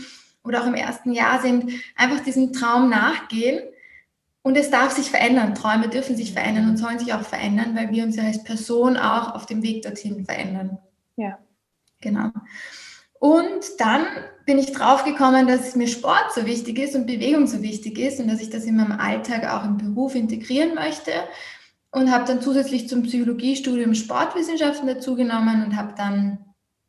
oder 0.45 0.63
auch 0.63 0.67
im 0.67 0.75
ersten 0.75 1.13
Jahr 1.13 1.43
sind, 1.43 1.73
einfach 1.97 2.21
diesem 2.21 2.53
Traum 2.53 2.89
nachgehen 2.89 3.61
und 4.43 4.57
es 4.57 4.71
darf 4.71 4.93
sich 4.93 5.11
verändern. 5.11 5.55
Träume 5.55 5.89
dürfen 5.89 6.17
sich 6.17 6.33
verändern 6.33 6.71
und 6.71 6.77
sollen 6.77 6.99
sich 6.99 7.13
auch 7.13 7.23
verändern, 7.23 7.77
weil 7.77 7.91
wir 7.91 8.05
uns 8.05 8.17
ja 8.17 8.25
als 8.25 8.43
Person 8.43 8.97
auch 8.97 9.35
auf 9.35 9.47
dem 9.47 9.63
Weg 9.63 9.83
dorthin 9.83 10.25
verändern. 10.25 10.79
Ja. 11.17 11.39
Genau. 12.01 12.31
Und 13.19 13.79
dann 13.79 14.07
bin 14.47 14.59
ich 14.59 14.73
draufgekommen, 14.73 15.47
dass 15.47 15.77
mir 15.77 15.87
Sport 15.87 16.33
so 16.35 16.47
wichtig 16.47 16.79
ist 16.79 16.95
und 16.95 17.07
Bewegung 17.07 17.47
so 17.47 17.63
wichtig 17.63 17.99
ist 17.99 18.19
und 18.19 18.29
dass 18.29 18.41
ich 18.41 18.49
das 18.49 18.65
in 18.65 18.77
meinem 18.77 18.99
Alltag 18.99 19.47
auch 19.47 19.65
im 19.65 19.77
Beruf 19.77 20.15
integrieren 20.15 20.75
möchte. 20.75 21.13
Und 21.93 22.11
habe 22.11 22.25
dann 22.25 22.41
zusätzlich 22.41 22.89
zum 22.89 23.03
Psychologiestudium 23.03 23.95
Sportwissenschaften 23.95 24.87
dazugenommen 24.87 25.65
und 25.65 25.77
habe 25.77 25.93
dann 25.97 26.39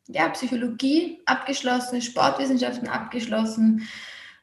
ja, 0.07 0.29
Psychologie 0.29 1.19
abgeschlossen, 1.25 2.01
Sportwissenschaften 2.01 2.87
abgeschlossen 2.87 3.87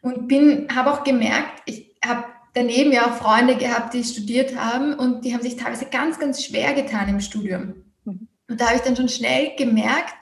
und 0.02 0.28
bin, 0.28 0.66
habe 0.74 0.92
auch 0.92 1.04
gemerkt, 1.04 1.62
ich 1.66 1.94
habe 2.04 2.24
daneben 2.54 2.92
ja 2.92 3.06
auch 3.06 3.16
Freunde 3.16 3.56
gehabt, 3.56 3.94
die 3.94 4.04
studiert 4.04 4.56
haben 4.56 4.94
und 4.94 5.24
die 5.24 5.34
haben 5.34 5.42
sich 5.42 5.56
teilweise 5.56 5.86
ganz, 5.86 6.18
ganz 6.18 6.44
schwer 6.44 6.74
getan 6.74 7.08
im 7.08 7.20
Studium. 7.20 7.74
Mhm. 8.04 8.28
Und 8.48 8.60
da 8.60 8.66
habe 8.66 8.76
ich 8.76 8.82
dann 8.82 8.96
schon 8.96 9.08
schnell 9.08 9.54
gemerkt, 9.56 10.14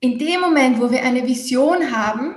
in 0.00 0.18
dem 0.18 0.40
Moment, 0.40 0.80
wo 0.80 0.90
wir 0.90 1.02
eine 1.02 1.26
Vision 1.26 1.96
haben, 1.96 2.36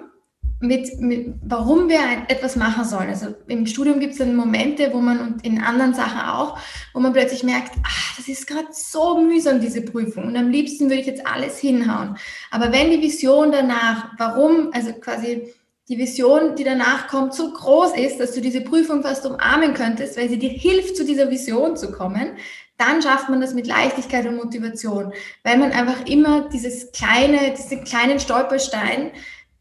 mit, 0.59 0.99
mit 0.99 1.33
warum 1.43 1.89
wir 1.89 1.99
etwas 2.27 2.55
machen 2.55 2.85
sollen. 2.85 3.09
Also 3.09 3.35
im 3.47 3.65
Studium 3.65 3.99
gibt 3.99 4.13
es 4.13 4.19
dann 4.19 4.35
Momente, 4.35 4.91
wo 4.93 5.01
man 5.01 5.19
und 5.19 5.45
in 5.45 5.61
anderen 5.61 5.93
Sachen 5.93 6.19
auch, 6.19 6.57
wo 6.93 6.99
man 6.99 7.13
plötzlich 7.13 7.43
merkt, 7.43 7.73
ach, 7.83 8.15
das 8.17 8.27
ist 8.27 8.47
gerade 8.47 8.67
so 8.71 9.19
mühsam, 9.19 9.59
diese 9.59 9.81
Prüfung. 9.81 10.25
Und 10.25 10.37
am 10.37 10.49
liebsten 10.49 10.85
würde 10.85 11.01
ich 11.01 11.07
jetzt 11.07 11.27
alles 11.27 11.59
hinhauen. 11.59 12.17
Aber 12.51 12.71
wenn 12.71 12.91
die 12.91 13.01
Vision 13.01 13.51
danach, 13.51 14.11
warum, 14.17 14.69
also 14.73 14.93
quasi 14.93 15.53
die 15.87 15.97
Vision, 15.99 16.55
die 16.55 16.63
danach 16.63 17.07
kommt, 17.07 17.33
so 17.33 17.51
groß 17.51 17.95
ist, 17.95 18.19
dass 18.19 18.33
du 18.33 18.41
diese 18.41 18.61
Prüfung 18.61 19.03
fast 19.03 19.25
umarmen 19.25 19.73
könntest, 19.73 20.17
weil 20.17 20.29
sie 20.29 20.39
dir 20.39 20.49
hilft, 20.49 20.97
zu 20.97 21.05
dieser 21.05 21.29
Vision 21.29 21.77
zu 21.77 21.91
kommen, 21.91 22.37
dann 22.77 23.01
schafft 23.01 23.29
man 23.29 23.39
das 23.39 23.53
mit 23.53 23.67
Leichtigkeit 23.67 24.25
und 24.25 24.35
Motivation, 24.35 25.13
weil 25.43 25.57
man 25.57 25.71
einfach 25.71 26.05
immer 26.07 26.49
dieses 26.49 26.91
kleine, 26.91 27.53
diesen 27.55 27.83
kleinen 27.83 28.19
Stolperstein 28.19 29.11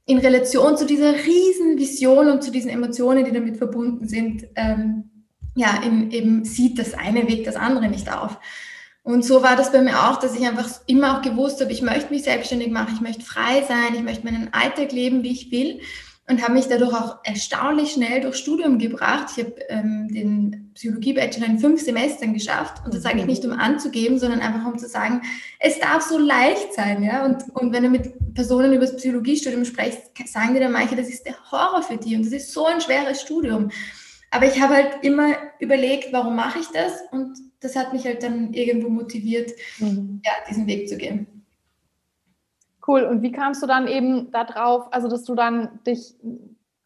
in 0.06 0.18
Relation 0.18 0.76
zu 0.76 0.86
dieser 0.86 1.14
riesen 1.14 1.78
Vision 1.78 2.28
und 2.28 2.42
zu 2.42 2.50
diesen 2.50 2.70
Emotionen, 2.70 3.24
die 3.24 3.32
damit 3.32 3.56
verbunden 3.56 4.08
sind, 4.08 4.46
ähm, 4.56 5.10
ja, 5.54 5.80
in, 5.84 6.10
eben 6.10 6.44
sieht 6.44 6.78
das 6.78 6.94
eine 6.94 7.28
Weg 7.28 7.44
das 7.44 7.56
andere 7.56 7.88
nicht 7.88 8.12
auf. 8.12 8.38
Und 9.02 9.24
so 9.24 9.42
war 9.42 9.54
das 9.54 9.70
bei 9.70 9.82
mir 9.82 10.08
auch, 10.08 10.18
dass 10.18 10.34
ich 10.34 10.46
einfach 10.46 10.68
immer 10.86 11.18
auch 11.18 11.22
gewusst 11.22 11.60
habe, 11.60 11.70
ich 11.70 11.82
möchte 11.82 12.12
mich 12.12 12.24
selbstständig 12.24 12.70
machen, 12.70 12.94
ich 12.94 13.02
möchte 13.02 13.22
frei 13.22 13.62
sein, 13.68 13.94
ich 13.94 14.02
möchte 14.02 14.24
meinen 14.24 14.52
Alltag 14.52 14.92
leben, 14.92 15.22
wie 15.22 15.32
ich 15.32 15.52
will 15.52 15.80
und 16.26 16.42
habe 16.42 16.54
mich 16.54 16.68
dadurch 16.68 16.94
auch 16.94 17.18
erstaunlich 17.22 17.92
schnell 17.92 18.22
durch 18.22 18.36
Studium 18.36 18.78
gebracht. 18.78 19.28
Ich 19.36 19.44
habe 19.44 19.54
ähm, 19.68 20.08
den 20.08 20.70
Psychologie-Bachelor 20.74 21.46
in 21.46 21.58
fünf 21.58 21.82
Semestern 21.82 22.32
geschafft. 22.32 22.82
Und 22.84 22.94
das 22.94 23.02
sage 23.02 23.18
ich 23.18 23.26
nicht, 23.26 23.44
um 23.44 23.52
anzugeben, 23.52 24.18
sondern 24.18 24.40
einfach 24.40 24.66
um 24.66 24.78
zu 24.78 24.88
sagen, 24.88 25.20
es 25.60 25.78
darf 25.78 26.02
so 26.02 26.18
leicht 26.18 26.72
sein. 26.72 27.02
Ja? 27.02 27.26
Und, 27.26 27.44
und 27.54 27.74
wenn 27.74 27.82
du 27.82 27.90
mit 27.90 28.34
Personen 28.34 28.72
über 28.72 28.86
das 28.86 28.96
Psychologiestudium 28.96 29.66
sprichst, 29.66 30.12
sagen 30.26 30.54
dir 30.54 30.60
dann 30.60 30.72
manche, 30.72 30.96
das 30.96 31.08
ist 31.08 31.26
der 31.26 31.36
Horror 31.52 31.82
für 31.82 31.98
die 31.98 32.16
und 32.16 32.24
das 32.24 32.32
ist 32.32 32.52
so 32.52 32.66
ein 32.66 32.80
schweres 32.80 33.20
Studium. 33.20 33.70
Aber 34.30 34.46
ich 34.46 34.60
habe 34.60 34.74
halt 34.74 34.96
immer 35.02 35.36
überlegt, 35.60 36.12
warum 36.12 36.36
mache 36.36 36.58
ich 36.58 36.66
das? 36.68 36.92
Und 37.12 37.38
das 37.60 37.76
hat 37.76 37.92
mich 37.92 38.04
halt 38.04 38.22
dann 38.22 38.52
irgendwo 38.52 38.88
motiviert, 38.88 39.52
mhm. 39.78 40.22
ja, 40.24 40.32
diesen 40.48 40.66
Weg 40.66 40.88
zu 40.88 40.96
gehen. 40.96 41.33
Cool. 42.86 43.04
Und 43.04 43.22
wie 43.22 43.32
kamst 43.32 43.62
du 43.62 43.66
dann 43.66 43.88
eben 43.88 44.30
darauf, 44.30 44.92
also 44.92 45.08
dass 45.08 45.24
du 45.24 45.34
dann 45.34 45.80
dich, 45.86 46.14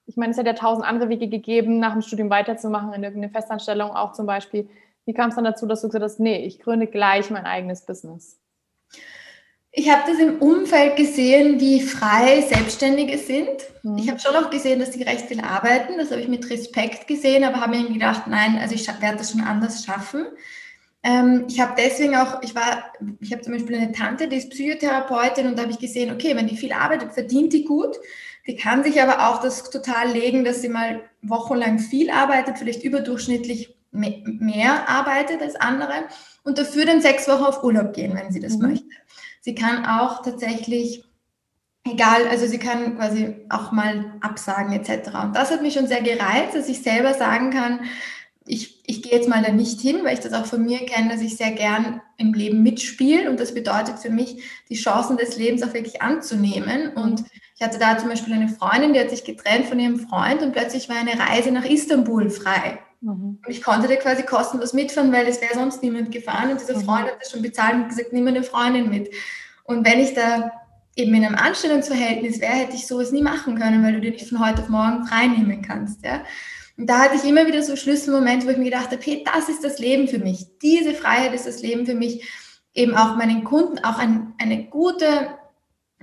ich 0.07 0.17
meine, 0.17 0.33
es 0.33 0.39
hat 0.39 0.47
ja 0.47 0.53
tausend 0.53 0.87
andere 0.87 1.09
Wege 1.09 1.29
gegeben, 1.29 1.79
nach 1.79 1.93
dem 1.93 2.03
Studium 2.03 2.31
weiterzumachen, 2.31 2.93
in 2.93 3.03
irgendeine 3.03 3.33
Festanstellung 3.33 3.91
auch 3.91 4.13
zum 4.13 4.27
Beispiel. 4.27 4.69
Wie 5.07 5.15
kam 5.15 5.31
es 5.31 5.37
dann 5.37 5.45
dazu, 5.45 5.67
dass 5.67 5.81
du 5.81 5.89
gesagt 5.89 6.05
hast, 6.05 6.21
nee, 6.21 6.45
ich 6.45 6.61
gründe 6.61 6.87
gleich 6.87 7.31
mein 7.31 7.47
eigenes 7.47 7.85
Business? 7.85 8.39
Ich 9.71 9.91
habe 9.91 10.03
das 10.11 10.19
im 10.19 10.39
Umfeld 10.39 10.97
gesehen, 10.97 11.61
wie 11.61 11.81
frei 11.81 12.41
Selbstständige 12.41 13.19
sind. 13.19 13.49
Mhm. 13.83 13.99
Ich 13.99 14.09
habe 14.09 14.19
schon 14.19 14.35
auch 14.35 14.51
gesehen, 14.51 14.81
dass 14.81 14.93
die 14.93 15.03
recht 15.03 15.27
viel 15.27 15.41
arbeiten. 15.41 15.99
Das 15.99 16.11
habe 16.11 16.21
ich 16.21 16.29
mit 16.29 16.49
Respekt 16.49 17.07
gesehen, 17.07 17.45
aber 17.45 17.61
habe 17.61 17.77
mir 17.77 17.89
gedacht, 17.89 18.27
nein, 18.27 18.59
also 18.61 18.75
ich 18.75 18.87
werde 18.89 19.19
das 19.19 19.33
schon 19.33 19.43
anders 19.43 19.85
schaffen. 19.85 20.27
Ähm, 21.03 21.45
ich 21.49 21.61
habe 21.61 21.75
deswegen 21.77 22.17
auch, 22.17 22.43
ich 22.43 22.55
war, 22.55 22.93
ich 23.21 23.33
habe 23.33 23.43
zum 23.43 23.53
Beispiel 23.53 23.77
eine 23.77 23.93
Tante, 23.93 24.29
die 24.29 24.37
ist 24.37 24.51
Psychotherapeutin 24.51 25.47
und 25.47 25.57
da 25.57 25.63
habe 25.63 25.73
ich 25.73 25.79
gesehen, 25.79 26.13
okay, 26.13 26.35
wenn 26.37 26.49
die 26.49 26.57
viel 26.57 26.73
arbeitet, 26.73 27.13
verdient 27.13 27.53
die 27.53 27.65
gut. 27.65 27.97
Die 28.47 28.57
kann 28.57 28.83
sich 28.83 29.01
aber 29.01 29.29
auch 29.29 29.41
das 29.43 29.71
total 29.71 30.11
legen, 30.11 30.43
dass 30.43 30.63
sie 30.63 30.71
mal 30.71 31.03
wochenlang 31.23 31.79
viel 31.79 32.11
arbeitet, 32.11 32.59
vielleicht 32.59 32.83
überdurchschnittlich 32.83 33.77
mehr 33.91 34.89
arbeitet 34.89 35.43
als 35.43 35.57
andere 35.57 36.09
und 36.45 36.59
dafür 36.59 36.87
dann 36.87 37.01
sechs 37.01 37.29
Wochen 37.29 37.45
auf 37.45 37.63
Urlaub 37.63 37.93
gehen, 37.93 38.15
wenn 38.15 38.33
sie 38.33 38.41
das 38.41 38.57
mhm. 38.57 38.69
möchte. 38.69 38.87
Sie 39.41 39.55
kann 39.55 39.85
auch 39.85 40.23
tatsächlich, 40.23 41.05
egal, 41.87 42.27
also 42.29 42.47
sie 42.47 42.59
kann 42.59 42.97
quasi 42.97 43.37
auch 43.49 43.73
mal 43.73 44.15
absagen 44.21 44.73
etc. 44.73 45.11
Und 45.23 45.37
das 45.37 45.51
hat 45.51 45.63
mich 45.63 45.75
schon 45.75 45.87
sehr 45.87 46.03
gereizt, 46.03 46.55
dass 46.55 46.69
ich 46.69 46.83
selber 46.83 47.15
sagen 47.15 47.51
kann, 47.51 47.81
ich, 48.49 48.83
ich 48.87 49.03
gehe 49.03 49.13
jetzt 49.13 49.29
mal 49.29 49.43
da 49.43 49.53
nicht 49.53 49.81
hin, 49.81 50.01
weil 50.03 50.15
ich 50.15 50.21
das 50.21 50.33
auch 50.33 50.47
von 50.47 50.65
mir 50.65 50.79
kenne, 50.79 51.11
dass 51.11 51.21
ich 51.21 51.37
sehr 51.37 51.53
gern 51.53 52.01
im 52.17 52.33
Leben 52.33 52.63
mitspiele 52.63 53.31
und 53.31 53.39
das 53.39 53.55
bedeutet 53.55 53.99
für 53.99 54.11
mich, 54.11 54.43
die 54.71 54.75
Chancen 54.75 55.17
des 55.17 55.37
Lebens 55.37 55.63
auch 55.63 55.75
wirklich 55.75 56.01
anzunehmen. 56.01 56.95
Und 56.95 57.25
ich 57.57 57.63
hatte 57.63 57.79
da 57.79 57.99
zum 57.99 58.09
Beispiel 58.09 58.33
eine 58.33 58.49
Freundin, 58.49 58.95
die 58.95 59.01
hat 59.01 59.11
sich 59.11 59.25
getrennt 59.25 59.67
von 59.67 59.79
ihrem 59.79 60.01
Freund 60.01 60.43
und 60.43 60.53
plötzlich 60.53 60.89
war 60.89 60.97
eine 60.97 61.19
Reise 61.19 61.51
nach 61.51 61.65
Istanbul 61.65 62.31
frei. 62.31 62.79
Mhm. 63.03 63.39
Und 63.45 63.49
ich 63.49 63.63
konnte 63.63 63.87
da 63.87 63.97
quasi 63.97 64.23
kostenlos 64.23 64.73
mitfahren, 64.73 65.13
weil 65.13 65.27
es 65.27 65.41
wäre 65.41 65.55
sonst 65.55 65.83
niemand 65.83 66.11
gefahren 66.11 66.51
und 66.51 66.61
dieser 66.61 66.79
mhm. 66.79 66.85
Freund 66.85 67.07
hat 67.07 67.21
das 67.21 67.31
schon 67.31 67.43
bezahlt 67.43 67.75
und 67.75 67.89
gesagt, 67.89 68.13
nimm 68.13 68.27
eine 68.27 68.43
Freundin 68.43 68.89
mit. 68.89 69.11
Und 69.65 69.87
wenn 69.87 70.01
ich 70.01 70.15
da 70.15 70.51
eben 70.97 71.15
in 71.15 71.25
einem 71.25 71.37
Anstellungsverhältnis 71.37 72.41
wäre, 72.41 72.55
hätte 72.55 72.75
ich 72.75 72.87
sowas 72.87 73.13
nie 73.13 73.23
machen 73.23 73.59
können, 73.59 73.85
weil 73.85 73.93
du 73.93 74.01
dir 74.01 74.11
nicht 74.11 74.29
von 74.29 74.45
heute 74.45 74.63
auf 74.63 74.69
morgen 74.69 75.07
frei 75.07 75.27
nehmen 75.27 75.63
kannst. 75.63 76.05
Ja? 76.05 76.23
Und 76.79 76.89
da 76.89 77.01
hatte 77.01 77.17
ich 77.17 77.29
immer 77.29 77.47
wieder 77.47 77.63
so 77.63 77.75
Schlüsselmomente, 77.75 78.47
wo 78.47 78.51
ich 78.51 78.57
mir 78.57 78.65
gedacht 78.65 78.93
habe, 78.93 79.03
hey, 79.03 79.25
das 79.25 79.49
ist 79.49 79.65
das 79.65 79.81
Leben 79.81 80.07
für 80.07 80.19
mich. 80.19 80.47
Diese 80.63 80.95
Freiheit 80.95 81.35
ist 81.35 81.47
das 81.47 81.61
Leben 81.61 81.85
für 81.85 81.95
mich. 81.95 82.25
Eben 82.73 82.95
auch 82.95 83.17
meinen 83.17 83.43
Kunden, 83.43 83.85
auch 83.85 83.99
ein, 83.99 84.33
eine 84.39 84.65
gute 84.67 85.29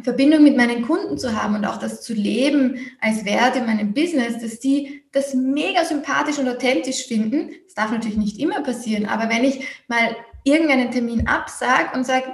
Verbindung 0.04 0.44
mit 0.44 0.58
meinen 0.58 0.82
Kunden 0.82 1.18
zu 1.18 1.42
haben 1.42 1.56
und 1.56 1.66
auch 1.66 1.78
das 1.78 2.02
zu 2.02 2.14
leben 2.14 2.78
als 3.00 3.24
Wert 3.24 3.56
in 3.56 3.66
meinem 3.66 3.94
Business, 3.94 4.42
dass 4.42 4.60
die 4.60 5.04
das 5.14 5.34
mega 5.34 5.86
sympathisch 5.86 6.38
und 6.38 6.50
authentisch 6.50 7.08
finden. 7.08 7.52
Das 7.64 7.76
darf 7.76 7.92
natürlich 7.92 8.18
nicht 8.18 8.40
immer 8.40 8.62
passieren, 8.62 9.06
aber 9.06 9.30
wenn 9.30 9.46
ich 9.46 9.66
mal 9.88 10.18
irgendeinen 10.44 10.92
Termin 10.92 11.28
absage 11.28 11.96
und 11.96 12.06
sage, 12.06 12.26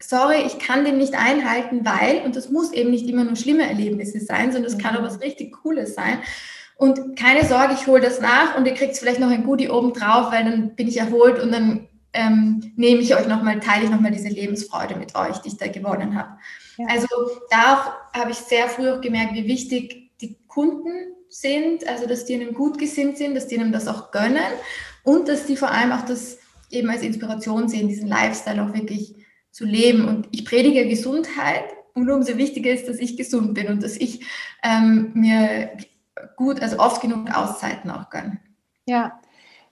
sorry, 0.00 0.42
ich 0.46 0.58
kann 0.58 0.84
den 0.84 0.98
nicht 0.98 1.14
einhalten, 1.14 1.86
weil, 1.86 2.22
und 2.24 2.36
das 2.36 2.50
muss 2.50 2.72
eben 2.72 2.90
nicht 2.90 3.08
immer 3.08 3.24
nur 3.24 3.36
schlimme 3.36 3.66
Erlebnisse 3.66 4.20
sein, 4.20 4.52
sondern 4.52 4.70
es 4.70 4.78
kann 4.78 4.94
auch 4.94 5.02
was 5.02 5.22
richtig 5.22 5.52
Cooles 5.62 5.94
sein. 5.94 6.18
Und 6.78 7.18
keine 7.18 7.44
Sorge, 7.44 7.74
ich 7.74 7.88
hole 7.88 8.00
das 8.00 8.20
nach 8.20 8.56
und 8.56 8.64
ihr 8.64 8.72
kriegt 8.72 8.96
vielleicht 8.96 9.18
noch 9.18 9.30
ein 9.30 9.42
Goodie 9.42 9.68
oben 9.68 9.92
drauf, 9.92 10.30
weil 10.30 10.44
dann 10.44 10.76
bin 10.76 10.86
ich 10.86 10.98
erholt 10.98 11.42
und 11.42 11.50
dann 11.50 11.88
ähm, 12.12 12.72
nehme 12.76 13.00
ich 13.00 13.16
euch 13.16 13.26
nochmal, 13.26 13.58
teile 13.58 13.86
ich 13.86 13.90
nochmal 13.90 14.12
diese 14.12 14.28
Lebensfreude 14.28 14.94
mit 14.94 15.16
euch, 15.16 15.38
die 15.38 15.48
ich 15.48 15.56
da 15.56 15.66
gewonnen 15.66 16.16
habe. 16.16 16.38
Ja. 16.76 16.86
Also 16.88 17.08
da 17.50 17.98
habe 18.16 18.30
ich 18.30 18.36
sehr 18.36 18.68
früh 18.68 18.90
auch 18.90 19.00
gemerkt, 19.00 19.34
wie 19.34 19.48
wichtig 19.48 20.12
die 20.20 20.36
Kunden 20.46 21.14
sind, 21.28 21.86
also 21.88 22.06
dass 22.06 22.26
die 22.26 22.34
einem 22.34 22.54
gut 22.54 22.78
gesinnt 22.78 23.18
sind, 23.18 23.34
dass 23.34 23.48
die 23.48 23.58
einem 23.58 23.72
das 23.72 23.88
auch 23.88 24.12
gönnen 24.12 24.38
und 25.02 25.26
dass 25.26 25.46
die 25.46 25.56
vor 25.56 25.72
allem 25.72 25.90
auch 25.90 26.04
das 26.04 26.38
eben 26.70 26.90
als 26.90 27.02
Inspiration 27.02 27.68
sehen, 27.68 27.88
diesen 27.88 28.06
Lifestyle 28.06 28.62
auch 28.62 28.72
wirklich 28.72 29.16
zu 29.50 29.64
leben. 29.64 30.06
Und 30.06 30.28
ich 30.30 30.44
predige 30.44 30.86
Gesundheit 30.86 31.64
und 31.94 32.08
umso 32.08 32.36
wichtiger 32.36 32.70
ist, 32.70 32.86
dass 32.88 32.98
ich 32.98 33.16
gesund 33.16 33.54
bin 33.54 33.66
und 33.66 33.82
dass 33.82 33.96
ich 33.96 34.24
ähm, 34.62 35.10
mir 35.14 35.70
gut, 36.36 36.62
also 36.62 36.78
oft 36.78 37.00
genug 37.00 37.36
Auszeiten 37.36 37.90
auch 37.90 38.10
gönne. 38.10 38.38
Ja, 38.86 39.18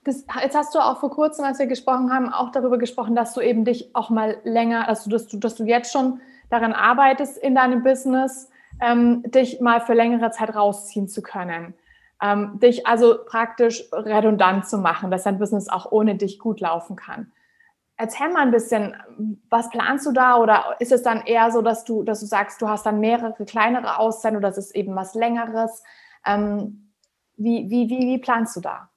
das, 0.07 0.25
jetzt 0.41 0.57
hast 0.57 0.75
du 0.75 0.79
auch 0.79 1.01
vor 1.01 1.11
kurzem, 1.11 1.45
als 1.45 1.59
wir 1.59 1.67
gesprochen 1.67 2.13
haben, 2.13 2.33
auch 2.33 2.53
darüber 2.53 2.79
gesprochen, 2.79 3.17
dass 3.17 3.35
du 3.35 3.41
eben 3.41 3.65
dich 3.65 3.95
auch 3.95 4.09
mal 4.09 4.37
länger, 4.45 4.89
also 4.89 5.11
dass 5.11 5.27
du, 5.27 5.39
dass 5.39 5.57
du 5.57 5.65
jetzt 5.65 5.93
schon 5.93 6.21
daran 6.49 6.73
arbeitest 6.73 7.37
in 7.39 7.55
deinem 7.55 7.83
Business, 7.83 8.49
ähm, 8.81 9.23
dich 9.27 9.61
mal 9.61 9.81
für 9.81 9.95
längere 9.95 10.31
Zeit 10.31 10.55
rausziehen 10.55 11.09
zu 11.09 11.23
können. 11.23 11.75
Ähm, 12.23 12.59
dich 12.61 12.87
also 12.87 13.19
praktisch 13.27 13.85
redundant 13.93 14.67
zu 14.67 14.79
machen, 14.79 15.11
dass 15.11 15.25
dein 15.25 15.39
Business 15.39 15.69
auch 15.69 15.91
ohne 15.91 16.15
dich 16.15 16.39
gut 16.39 16.61
laufen 16.61 16.97
kann. 16.97 17.33
Erzähl 17.99 18.29
mal 18.31 18.43
ein 18.43 18.51
bisschen, 18.51 18.97
was 19.51 19.71
planst 19.71 20.07
du 20.07 20.13
da 20.13 20.37
oder 20.37 20.77
ist 20.79 20.93
es 20.93 21.03
dann 21.03 21.23
eher 21.23 21.51
so, 21.51 21.63
dass 21.63 21.85
du, 21.85 22.03
dass 22.05 22.21
du 22.21 22.27
sagst, 22.27 22.61
du 22.63 22.69
hast 22.69 22.87
dann 22.87 23.01
mehrere 23.01 23.45
kleinere 23.45 23.99
Auszeiten 23.99 24.37
oder 24.37 24.51
ist 24.51 24.59
es 24.59 24.75
eben 24.75 24.95
was 24.95 25.15
Längeres? 25.15 25.83
Ähm, 26.27 26.93
wie, 27.37 27.71
wie, 27.71 27.89
wie, 27.89 28.07
wie 28.07 28.19
planst 28.19 28.57
du 28.57 28.61
da? 28.61 28.91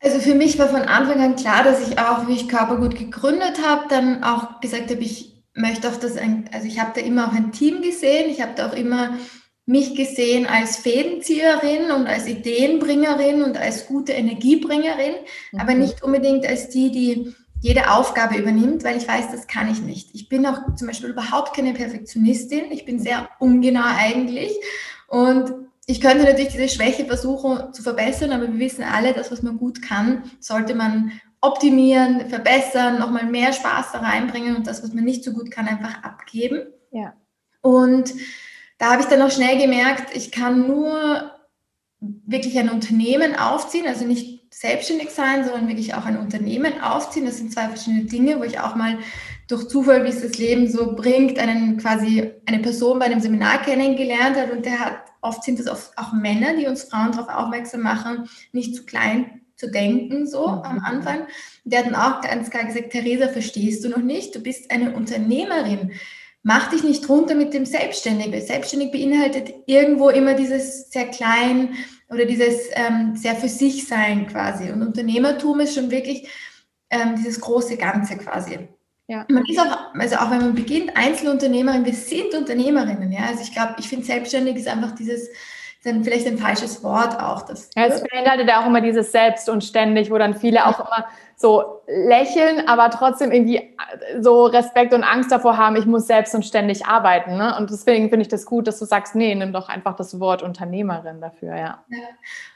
Also 0.00 0.18
für 0.20 0.34
mich 0.34 0.58
war 0.58 0.68
von 0.68 0.82
Anfang 0.82 1.20
an 1.20 1.36
klar, 1.36 1.64
dass 1.64 1.86
ich 1.86 1.98
auch, 1.98 2.28
wie 2.28 2.34
ich 2.34 2.48
Körpergut 2.48 2.96
gegründet 2.96 3.60
habe, 3.66 3.86
dann 3.88 4.22
auch 4.22 4.60
gesagt 4.60 4.90
habe, 4.90 5.00
ich 5.00 5.42
möchte 5.54 5.88
auch 5.88 5.96
das, 5.96 6.16
ein, 6.16 6.48
also 6.52 6.66
ich 6.66 6.80
habe 6.80 6.92
da 6.94 7.00
immer 7.00 7.28
auch 7.28 7.32
ein 7.32 7.52
Team 7.52 7.82
gesehen, 7.82 8.30
ich 8.30 8.40
habe 8.40 8.52
da 8.54 8.68
auch 8.68 8.74
immer 8.74 9.16
mich 9.64 9.96
gesehen 9.96 10.46
als 10.46 10.76
Fädenzieherin 10.76 11.90
und 11.90 12.06
als 12.06 12.26
Ideenbringerin 12.28 13.42
und 13.42 13.56
als 13.56 13.86
gute 13.86 14.12
Energiebringerin, 14.12 15.14
mhm. 15.50 15.60
aber 15.60 15.74
nicht 15.74 16.04
unbedingt 16.04 16.46
als 16.46 16.68
die, 16.68 16.92
die 16.92 17.34
jede 17.60 17.90
Aufgabe 17.90 18.36
übernimmt, 18.36 18.84
weil 18.84 18.96
ich 18.96 19.08
weiß, 19.08 19.32
das 19.32 19.48
kann 19.48 19.70
ich 19.70 19.80
nicht. 19.80 20.10
Ich 20.14 20.28
bin 20.28 20.46
auch 20.46 20.76
zum 20.76 20.86
Beispiel 20.86 21.10
überhaupt 21.10 21.56
keine 21.56 21.72
Perfektionistin. 21.72 22.70
Ich 22.70 22.84
bin 22.84 23.00
sehr 23.00 23.28
ungenau 23.40 23.82
eigentlich. 23.82 24.52
Und 25.08 25.52
ich 25.86 26.00
könnte 26.00 26.24
natürlich 26.24 26.52
diese 26.52 26.68
Schwäche 26.68 27.04
versuchen 27.04 27.72
zu 27.72 27.82
verbessern, 27.82 28.32
aber 28.32 28.48
wir 28.48 28.58
wissen 28.58 28.82
alle, 28.82 29.12
das, 29.12 29.30
was 29.30 29.42
man 29.42 29.56
gut 29.56 29.82
kann, 29.82 30.24
sollte 30.40 30.74
man 30.74 31.12
optimieren, 31.40 32.28
verbessern, 32.28 32.98
nochmal 32.98 33.26
mehr 33.26 33.52
Spaß 33.52 33.92
da 33.92 33.98
reinbringen 33.98 34.56
und 34.56 34.66
das, 34.66 34.82
was 34.82 34.92
man 34.92 35.04
nicht 35.04 35.22
so 35.22 35.32
gut 35.32 35.50
kann, 35.50 35.68
einfach 35.68 36.02
abgeben. 36.02 36.66
Ja. 36.90 37.14
Und 37.60 38.14
da 38.78 38.92
habe 38.92 39.02
ich 39.02 39.08
dann 39.08 39.22
auch 39.22 39.30
schnell 39.30 39.58
gemerkt, 39.58 40.14
ich 40.16 40.32
kann 40.32 40.66
nur 40.66 41.30
wirklich 42.00 42.58
ein 42.58 42.68
Unternehmen 42.68 43.36
aufziehen, 43.36 43.86
also 43.86 44.04
nicht 44.04 44.52
selbstständig 44.52 45.10
sein, 45.10 45.44
sondern 45.44 45.68
wirklich 45.68 45.94
auch 45.94 46.04
ein 46.04 46.18
Unternehmen 46.18 46.80
aufziehen. 46.80 47.26
Das 47.26 47.38
sind 47.38 47.52
zwei 47.52 47.68
verschiedene 47.68 48.04
Dinge, 48.04 48.38
wo 48.38 48.44
ich 48.44 48.58
auch 48.58 48.74
mal 48.74 48.98
durch 49.48 49.68
Zufall, 49.68 50.04
wie 50.04 50.08
es 50.08 50.22
das 50.22 50.38
Leben 50.38 50.70
so 50.70 50.94
bringt, 50.94 51.38
einen 51.38 51.76
quasi 51.76 52.32
eine 52.46 52.58
Person 52.60 52.98
bei 52.98 53.06
einem 53.06 53.20
Seminar 53.20 53.62
kennengelernt 53.62 54.36
hat 54.36 54.50
und 54.50 54.64
der 54.64 54.80
hat, 54.80 54.96
oft 55.20 55.44
sind 55.44 55.60
es 55.60 55.68
auch 55.68 56.12
Männer, 56.12 56.56
die 56.56 56.66
uns 56.66 56.84
Frauen 56.84 57.12
darauf 57.12 57.28
aufmerksam 57.28 57.82
machen, 57.82 58.28
nicht 58.52 58.74
zu 58.74 58.84
klein 58.84 59.42
zu 59.56 59.70
denken, 59.70 60.26
so 60.26 60.46
mhm. 60.48 60.62
am 60.62 60.78
Anfang. 60.80 61.26
Der 61.64 61.80
hat 61.80 61.86
dann 61.86 61.94
auch 61.94 62.20
ganz 62.20 62.50
klar 62.50 62.64
gesagt, 62.64 62.90
Theresa, 62.90 63.28
verstehst 63.28 63.84
du 63.84 63.88
noch 63.88 64.02
nicht? 64.02 64.34
Du 64.34 64.40
bist 64.40 64.70
eine 64.70 64.94
Unternehmerin. 64.94 65.92
Mach 66.42 66.70
dich 66.70 66.84
nicht 66.84 67.08
runter 67.08 67.34
mit 67.34 67.54
dem 67.54 67.64
Selbstständigen. 67.64 68.40
Selbstständig 68.40 68.92
beinhaltet 68.92 69.52
irgendwo 69.66 70.10
immer 70.10 70.34
dieses 70.34 70.90
sehr 70.90 71.06
klein 71.06 71.70
oder 72.08 72.24
dieses 72.24 72.68
ähm, 72.72 73.16
sehr 73.16 73.34
für 73.34 73.48
sich 73.48 73.88
sein 73.88 74.26
quasi. 74.28 74.70
Und 74.70 74.82
Unternehmertum 74.82 75.58
ist 75.60 75.74
schon 75.74 75.90
wirklich 75.90 76.28
ähm, 76.90 77.16
dieses 77.16 77.40
große 77.40 77.76
Ganze 77.76 78.16
quasi. 78.16 78.68
Ja. 79.08 79.24
Man 79.28 79.44
ist 79.46 79.58
auch, 79.58 79.94
also 79.94 80.16
auch 80.16 80.30
wenn 80.30 80.40
man 80.40 80.54
beginnt, 80.54 80.96
Einzelunternehmerin, 80.96 81.84
wir 81.84 81.94
sind 81.94 82.34
Unternehmerinnen, 82.34 83.12
ja. 83.12 83.26
Also 83.28 83.42
ich 83.42 83.52
glaube, 83.52 83.76
ich 83.78 83.88
finde 83.88 84.04
selbstständig 84.04 84.56
ist 84.56 84.68
einfach 84.68 84.92
dieses, 84.92 85.28
dann 85.84 86.02
vielleicht 86.02 86.26
ein 86.26 86.38
falsches 86.38 86.82
Wort 86.82 87.18
auch. 87.20 87.42
Das 87.42 87.70
ja, 87.76 87.86
es 87.86 88.02
beinhaltet 88.02 88.48
ja 88.48 88.62
auch 88.62 88.66
immer 88.66 88.80
dieses 88.80 89.12
Selbst 89.12 89.48
und 89.48 89.62
ständig, 89.62 90.10
wo 90.10 90.18
dann 90.18 90.34
viele 90.34 90.66
auch 90.66 90.80
immer 90.80 91.06
so 91.38 91.82
lächeln, 91.86 92.66
aber 92.66 92.88
trotzdem 92.90 93.30
irgendwie 93.30 93.58
äh, 93.58 94.20
so 94.20 94.46
Respekt 94.46 94.94
und 94.94 95.04
Angst 95.04 95.30
davor 95.30 95.58
haben, 95.58 95.76
ich 95.76 95.84
muss 95.84 96.06
selbst 96.06 96.34
und 96.34 96.44
ständig 96.44 96.86
arbeiten. 96.86 97.36
Ne? 97.36 97.54
Und 97.58 97.70
deswegen 97.70 98.08
finde 98.08 98.22
ich 98.22 98.28
das 98.28 98.46
gut, 98.46 98.66
dass 98.66 98.78
du 98.78 98.86
sagst, 98.86 99.14
nee, 99.14 99.34
nimm 99.34 99.52
doch 99.52 99.68
einfach 99.68 99.94
das 99.96 100.18
Wort 100.18 100.42
Unternehmerin 100.42 101.20
dafür, 101.20 101.50
ja. 101.50 101.84
ja. 101.88 101.98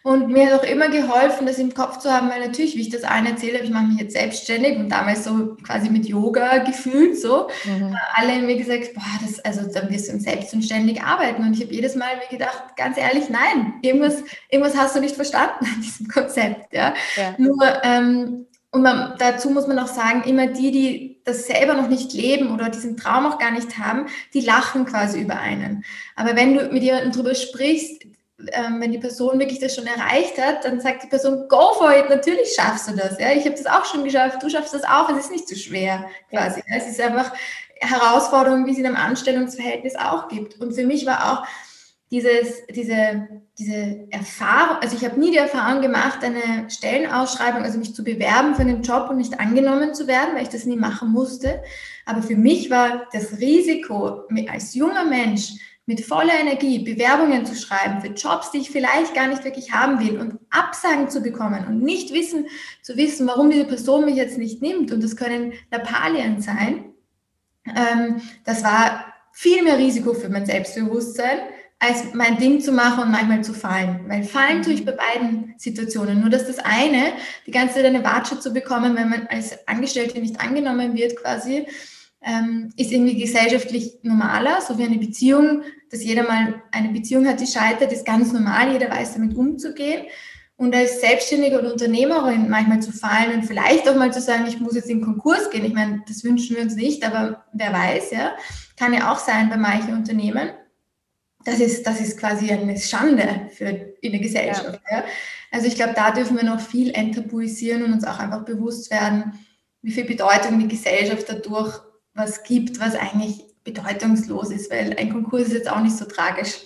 Und 0.02 0.28
mir 0.28 0.46
hat 0.46 0.60
auch 0.60 0.64
immer 0.64 0.88
geholfen, 0.88 1.46
das 1.46 1.58
im 1.58 1.74
Kopf 1.74 1.98
zu 1.98 2.10
haben, 2.10 2.30
weil 2.30 2.40
natürlich, 2.40 2.74
wie 2.74 2.80
ich 2.80 2.88
das 2.88 3.04
eine 3.04 3.30
erzähle, 3.30 3.58
ich 3.58 3.68
mache 3.68 3.84
mich 3.84 4.00
jetzt 4.00 4.14
selbstständig 4.14 4.78
und 4.78 4.88
damals 4.88 5.24
so 5.24 5.56
quasi 5.62 5.90
mit 5.90 6.06
Yoga 6.06 6.58
gefühlt 6.58 7.20
so. 7.20 7.48
Mhm. 7.66 7.94
Alle 8.14 8.32
haben 8.32 8.46
mir 8.46 8.56
gesagt, 8.56 8.94
boah, 8.94 9.02
das, 9.20 9.40
also 9.40 9.70
dann 9.70 9.90
wirst 9.90 10.10
du 10.10 10.18
selbst 10.18 10.54
und 10.54 10.62
ständig 10.62 11.02
arbeiten. 11.02 11.44
Und 11.44 11.52
ich 11.52 11.62
habe 11.62 11.74
jedes 11.74 11.96
Mal 11.96 12.16
mir 12.16 12.34
gedacht, 12.36 12.76
ganz 12.76 12.96
ehrlich, 12.96 13.28
nein, 13.28 13.74
irgendwas, 13.82 14.22
irgendwas 14.48 14.76
hast 14.76 14.96
du 14.96 15.00
nicht 15.00 15.16
verstanden 15.16 15.66
an 15.66 15.82
diesem 15.82 16.08
Konzept. 16.12 16.72
Ja? 16.72 16.94
ja. 17.16 17.34
Nur 17.36 17.62
ähm, 17.84 18.46
und 18.72 18.82
man, 18.82 19.14
dazu 19.18 19.50
muss 19.50 19.66
man 19.66 19.78
auch 19.78 19.88
sagen, 19.88 20.22
immer 20.24 20.46
die, 20.46 20.70
die 20.70 21.20
das 21.24 21.46
selber 21.46 21.74
noch 21.74 21.88
nicht 21.88 22.12
leben 22.12 22.52
oder 22.52 22.68
diesen 22.68 22.96
Traum 22.96 23.26
auch 23.26 23.38
gar 23.38 23.50
nicht 23.50 23.78
haben, 23.78 24.06
die 24.32 24.40
lachen 24.40 24.86
quasi 24.86 25.20
über 25.20 25.38
einen. 25.38 25.84
Aber 26.14 26.36
wenn 26.36 26.54
du 26.54 26.68
mit 26.68 26.82
jemandem 26.82 27.12
drüber 27.12 27.34
sprichst, 27.34 28.04
ähm, 28.52 28.80
wenn 28.80 28.92
die 28.92 28.98
Person 28.98 29.38
wirklich 29.38 29.58
das 29.58 29.74
schon 29.74 29.86
erreicht 29.86 30.40
hat, 30.40 30.64
dann 30.64 30.80
sagt 30.80 31.02
die 31.02 31.08
Person, 31.08 31.48
go 31.48 31.74
for 31.74 31.94
it, 31.94 32.08
natürlich 32.08 32.54
schaffst 32.54 32.88
du 32.88 32.96
das. 32.96 33.18
Ja? 33.18 33.32
Ich 33.32 33.44
habe 33.44 33.56
das 33.56 33.66
auch 33.66 33.84
schon 33.84 34.04
geschafft, 34.04 34.42
du 34.42 34.48
schaffst 34.48 34.72
das 34.72 34.84
auch, 34.84 35.10
es 35.10 35.24
ist 35.24 35.32
nicht 35.32 35.48
so 35.48 35.56
schwer 35.56 36.08
quasi. 36.30 36.62
Ja. 36.66 36.76
Es 36.76 36.86
ist 36.86 37.00
einfach 37.00 37.32
Herausforderung, 37.80 38.66
wie 38.66 38.72
es 38.72 38.78
in 38.78 38.86
einem 38.86 38.96
Anstellungsverhältnis 38.96 39.96
auch 39.96 40.28
gibt. 40.28 40.60
Und 40.60 40.74
für 40.74 40.86
mich 40.86 41.06
war 41.06 41.32
auch 41.32 41.46
dieses, 42.10 42.66
diese, 42.66 43.28
diese 43.56 44.06
Erfahrung, 44.10 44.78
also 44.80 44.96
ich 44.96 45.04
habe 45.04 45.20
nie 45.20 45.30
die 45.30 45.36
Erfahrung 45.36 45.80
gemacht, 45.80 46.24
eine 46.24 46.68
Stellenausschreibung, 46.68 47.62
also 47.62 47.78
mich 47.78 47.94
zu 47.94 48.02
bewerben 48.02 48.56
für 48.56 48.62
einen 48.62 48.82
Job 48.82 49.08
und 49.10 49.18
nicht 49.18 49.38
angenommen 49.38 49.94
zu 49.94 50.08
werden, 50.08 50.34
weil 50.34 50.42
ich 50.42 50.48
das 50.48 50.64
nie 50.64 50.76
machen 50.76 51.12
musste. 51.12 51.62
Aber 52.06 52.22
für 52.22 52.34
mich 52.34 52.68
war 52.68 53.06
das 53.12 53.38
Risiko, 53.38 54.24
als 54.50 54.74
junger 54.74 55.04
Mensch 55.04 55.52
mit 55.86 56.00
voller 56.00 56.38
Energie 56.40 56.80
Bewerbungen 56.80 57.46
zu 57.46 57.54
schreiben 57.54 58.00
für 58.00 58.08
Jobs, 58.08 58.50
die 58.50 58.58
ich 58.58 58.70
vielleicht 58.70 59.14
gar 59.14 59.28
nicht 59.28 59.44
wirklich 59.44 59.72
haben 59.72 60.00
will 60.00 60.18
und 60.18 60.38
Absagen 60.50 61.08
zu 61.08 61.20
bekommen 61.20 61.66
und 61.66 61.82
nicht 61.82 62.12
wissen, 62.12 62.46
zu 62.82 62.96
wissen, 62.96 63.26
warum 63.26 63.50
diese 63.50 63.64
Person 63.64 64.04
mich 64.04 64.16
jetzt 64.16 64.38
nicht 64.38 64.62
nimmt. 64.62 64.92
Und 64.92 65.02
das 65.02 65.16
können 65.16 65.52
Lappalien 65.70 66.42
sein. 66.42 66.92
Ähm, 67.66 68.20
das 68.44 68.64
war 68.64 69.04
viel 69.32 69.62
mehr 69.62 69.78
Risiko 69.78 70.12
für 70.12 70.28
mein 70.28 70.46
Selbstbewusstsein 70.46 71.38
als 71.80 72.12
mein 72.12 72.36
Ding 72.36 72.60
zu 72.60 72.72
machen 72.72 73.04
und 73.04 73.10
manchmal 73.10 73.42
zu 73.42 73.54
fallen. 73.54 74.00
Weil 74.06 74.22
fallen 74.22 74.62
tue 74.62 74.74
ich 74.74 74.84
bei 74.84 74.92
beiden 74.92 75.54
Situationen. 75.56 76.20
Nur 76.20 76.28
dass 76.28 76.46
das 76.46 76.58
eine, 76.58 77.14
die 77.46 77.50
ganze 77.50 77.76
Zeit 77.76 77.86
eine 77.86 78.04
Watsche 78.04 78.38
zu 78.38 78.52
bekommen, 78.52 78.94
wenn 78.96 79.08
man 79.08 79.26
als 79.28 79.66
Angestellte 79.66 80.20
nicht 80.20 80.38
angenommen 80.40 80.94
wird 80.94 81.16
quasi, 81.16 81.66
ähm, 82.22 82.70
ist 82.76 82.92
irgendwie 82.92 83.18
gesellschaftlich 83.18 83.94
normaler, 84.02 84.60
so 84.60 84.76
wie 84.76 84.84
eine 84.84 84.98
Beziehung, 84.98 85.62
dass 85.90 86.04
jeder 86.04 86.24
mal 86.24 86.62
eine 86.70 86.90
Beziehung 86.90 87.26
hat, 87.26 87.40
die 87.40 87.46
scheitert, 87.46 87.90
ist 87.92 88.04
ganz 88.04 88.30
normal, 88.30 88.72
jeder 88.72 88.90
weiß 88.90 89.14
damit 89.14 89.34
umzugehen. 89.34 90.04
Und 90.56 90.76
als 90.76 91.00
Selbstständige 91.00 91.58
oder 91.58 91.72
Unternehmerin 91.72 92.50
manchmal 92.50 92.82
zu 92.82 92.92
fallen 92.92 93.32
und 93.32 93.46
vielleicht 93.46 93.88
auch 93.88 93.96
mal 93.96 94.12
zu 94.12 94.20
sagen, 94.20 94.44
ich 94.46 94.60
muss 94.60 94.74
jetzt 94.74 94.90
in 94.90 95.00
Konkurs 95.00 95.48
gehen. 95.48 95.64
Ich 95.64 95.72
meine, 95.72 96.02
das 96.06 96.22
wünschen 96.24 96.56
wir 96.56 96.62
uns 96.62 96.76
nicht, 96.76 97.02
aber 97.06 97.46
wer 97.54 97.72
weiß, 97.72 98.10
ja, 98.10 98.32
kann 98.78 98.92
ja 98.92 99.10
auch 99.10 99.18
sein 99.18 99.48
bei 99.48 99.56
manchen 99.56 99.94
Unternehmen 99.94 100.50
das 101.44 101.60
ist, 101.60 101.86
das 101.86 102.00
ist 102.00 102.18
quasi 102.18 102.50
eine 102.50 102.78
Schande 102.78 103.48
für, 103.54 103.94
in 104.00 104.12
der 104.12 104.20
Gesellschaft. 104.20 104.80
Ja. 104.90 104.98
Ja. 104.98 105.04
Also 105.50 105.66
ich 105.66 105.74
glaube, 105.74 105.94
da 105.94 106.10
dürfen 106.10 106.36
wir 106.36 106.44
noch 106.44 106.60
viel 106.60 106.92
enttabuisieren 106.94 107.82
und 107.82 107.92
uns 107.92 108.04
auch 108.04 108.18
einfach 108.18 108.44
bewusst 108.44 108.90
werden, 108.90 109.32
wie 109.82 109.92
viel 109.92 110.04
Bedeutung 110.04 110.58
die 110.58 110.68
Gesellschaft 110.68 111.28
dadurch 111.28 111.80
was 112.14 112.42
gibt, 112.42 112.80
was 112.80 112.94
eigentlich 112.94 113.44
bedeutungslos 113.64 114.50
ist, 114.50 114.70
weil 114.70 114.96
ein 114.98 115.12
Konkurs 115.12 115.48
ist 115.48 115.54
jetzt 115.54 115.70
auch 115.70 115.80
nicht 115.80 115.96
so 115.96 116.04
tragisch. 116.04 116.58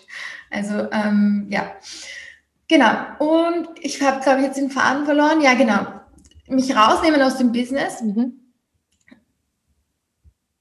Also 0.50 0.88
ähm, 0.92 1.46
ja, 1.50 1.72
genau. 2.68 2.94
Und 3.18 3.68
ich 3.80 4.00
habe, 4.02 4.22
glaube 4.22 4.40
ich, 4.40 4.46
jetzt 4.46 4.58
den 4.58 4.70
Faden 4.70 5.04
verloren. 5.04 5.40
Ja, 5.40 5.54
genau. 5.54 5.86
Mich 6.46 6.74
rausnehmen 6.74 7.22
aus 7.22 7.38
dem 7.38 7.52
Business. 7.52 8.02
Mhm. 8.02 8.43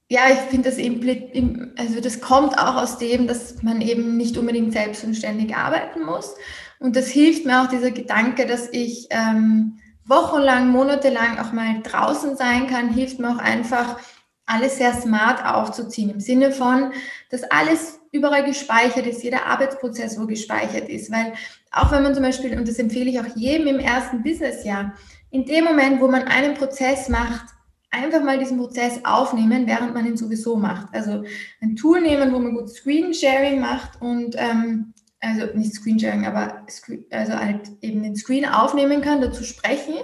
Ja, 0.10 0.22
ich 0.32 0.40
finde 0.50 0.70
das 0.70 0.78
eben, 0.78 1.74
also 1.78 2.00
das 2.02 2.22
kommt 2.22 2.58
auch 2.60 2.76
aus 2.76 2.98
dem, 2.98 3.28
dass 3.28 3.64
man 3.64 3.82
eben 3.82 4.18
nicht 4.18 4.38
unbedingt 4.38 4.74
selbstständig 4.74 5.56
arbeiten 5.56 6.04
muss. 6.04 6.36
Und 6.80 6.96
das 6.96 7.08
hilft 7.08 7.46
mir 7.46 7.62
auch 7.62 7.68
dieser 7.68 7.92
Gedanke, 7.92 8.46
dass 8.46 8.70
ich 8.72 9.08
ähm, 9.10 9.80
wochenlang, 10.06 10.70
monatelang 10.70 11.40
auch 11.40 11.54
mal 11.54 11.82
draußen 11.82 12.36
sein 12.36 12.68
kann, 12.68 12.94
hilft 12.94 13.20
mir 13.20 13.30
auch 13.30 13.40
einfach, 13.40 13.98
alles 14.46 14.78
sehr 14.78 14.94
smart 14.94 15.46
aufzuziehen, 15.46 16.10
im 16.10 16.20
Sinne 16.20 16.52
von, 16.52 16.92
dass 17.30 17.44
alles 17.44 18.00
überall 18.12 18.44
gespeichert 18.44 19.08
ist, 19.08 19.24
jeder 19.24 19.46
Arbeitsprozess, 19.46 20.20
wo 20.20 20.28
gespeichert 20.28 20.90
ist. 20.90 21.12
Weil 21.12 21.34
auch 21.72 21.92
wenn 21.92 22.04
man 22.04 22.14
zum 22.14 22.24
Beispiel, 22.24 22.58
und 22.58 22.68
das 22.68 22.78
empfehle 22.78 23.10
ich 23.10 23.20
auch 23.20 23.36
jedem 23.36 23.68
im 23.68 23.80
ersten 23.80 24.22
Businessjahr, 24.22 24.94
in 25.32 25.46
dem 25.46 25.64
Moment, 25.64 26.02
wo 26.02 26.08
man 26.08 26.24
einen 26.24 26.54
Prozess 26.56 27.10
macht, 27.10 27.46
einfach 27.94 28.24
mal 28.24 28.40
diesen 28.40 28.58
Prozess 28.58 29.00
aufnehmen, 29.04 29.68
während 29.68 29.94
man 29.94 30.06
ihn 30.06 30.18
sowieso 30.18 30.58
macht. 30.58 30.88
Also 30.94 31.24
ein 31.62 31.76
Tool 31.76 32.02
nehmen, 32.02 32.34
wo 32.34 32.40
man 32.40 32.56
gut 32.56 32.70
Screen-Sharing 32.70 33.60
macht 33.60 34.02
und 34.02 34.36
ähm, 34.38 34.94
also 35.24 35.46
nicht 35.58 35.74
Screensharing, 35.74 36.26
aber 36.26 36.66
also 37.12 37.34
halt 37.34 37.72
eben 37.82 38.04
den 38.04 38.16
Screen 38.16 38.46
aufnehmen 38.46 39.02
kann, 39.02 39.22
dazu 39.22 39.44
sprechen 39.44 39.96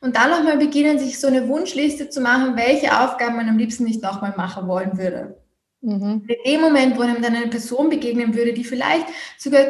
und 0.00 0.16
dann 0.16 0.30
nochmal 0.30 0.58
beginnen, 0.58 0.98
sich 0.98 1.20
so 1.20 1.28
eine 1.28 1.48
Wunschliste 1.48 2.10
zu 2.10 2.20
machen, 2.20 2.56
welche 2.56 3.00
Aufgaben 3.00 3.36
man 3.36 3.48
am 3.48 3.58
liebsten 3.58 3.84
nicht 3.84 4.02
nochmal 4.02 4.34
machen 4.36 4.66
wollen 4.66 4.98
würde. 4.98 5.40
Mhm. 5.82 6.26
In 6.26 6.52
dem 6.52 6.60
Moment, 6.60 6.96
wo 6.96 7.02
einem 7.02 7.22
dann 7.22 7.36
eine 7.36 7.48
Person 7.48 7.90
begegnen 7.90 8.34
würde, 8.34 8.52
die 8.52 8.64
vielleicht 8.64 9.06
sogar 9.38 9.66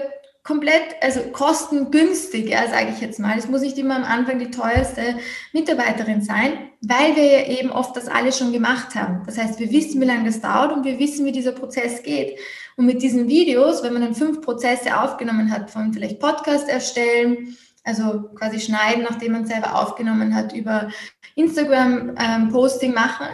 komplett, 0.46 0.94
also 1.00 1.20
kostengünstig, 1.32 2.48
ja, 2.48 2.68
sage 2.68 2.90
ich 2.94 3.00
jetzt 3.00 3.18
mal. 3.18 3.36
Es 3.36 3.48
muss 3.48 3.62
nicht 3.62 3.76
immer 3.78 3.96
am 3.96 4.04
Anfang 4.04 4.38
die 4.38 4.50
teuerste 4.50 5.16
Mitarbeiterin 5.52 6.22
sein, 6.22 6.70
weil 6.80 7.16
wir 7.16 7.48
eben 7.48 7.70
oft 7.70 7.96
das 7.96 8.06
alles 8.06 8.38
schon 8.38 8.52
gemacht 8.52 8.94
haben. 8.94 9.24
Das 9.26 9.38
heißt, 9.38 9.58
wir 9.58 9.72
wissen, 9.72 10.00
wie 10.00 10.04
lange 10.04 10.24
das 10.24 10.40
dauert 10.40 10.72
und 10.72 10.84
wir 10.84 11.00
wissen, 11.00 11.26
wie 11.26 11.32
dieser 11.32 11.50
Prozess 11.50 12.02
geht. 12.04 12.38
Und 12.76 12.86
mit 12.86 13.02
diesen 13.02 13.26
Videos, 13.26 13.82
wenn 13.82 13.92
man 13.92 14.02
dann 14.02 14.14
fünf 14.14 14.40
Prozesse 14.40 15.00
aufgenommen 15.00 15.50
hat, 15.50 15.68
von 15.68 15.92
vielleicht 15.92 16.20
Podcast 16.20 16.68
erstellen, 16.68 17.56
also 17.82 18.30
quasi 18.36 18.60
schneiden, 18.60 19.02
nachdem 19.02 19.32
man 19.32 19.46
selber 19.46 19.74
aufgenommen 19.74 20.34
hat, 20.34 20.52
über 20.52 20.90
Instagram-Posting 21.34 22.90
ähm, 22.90 22.94
machen, 22.94 23.26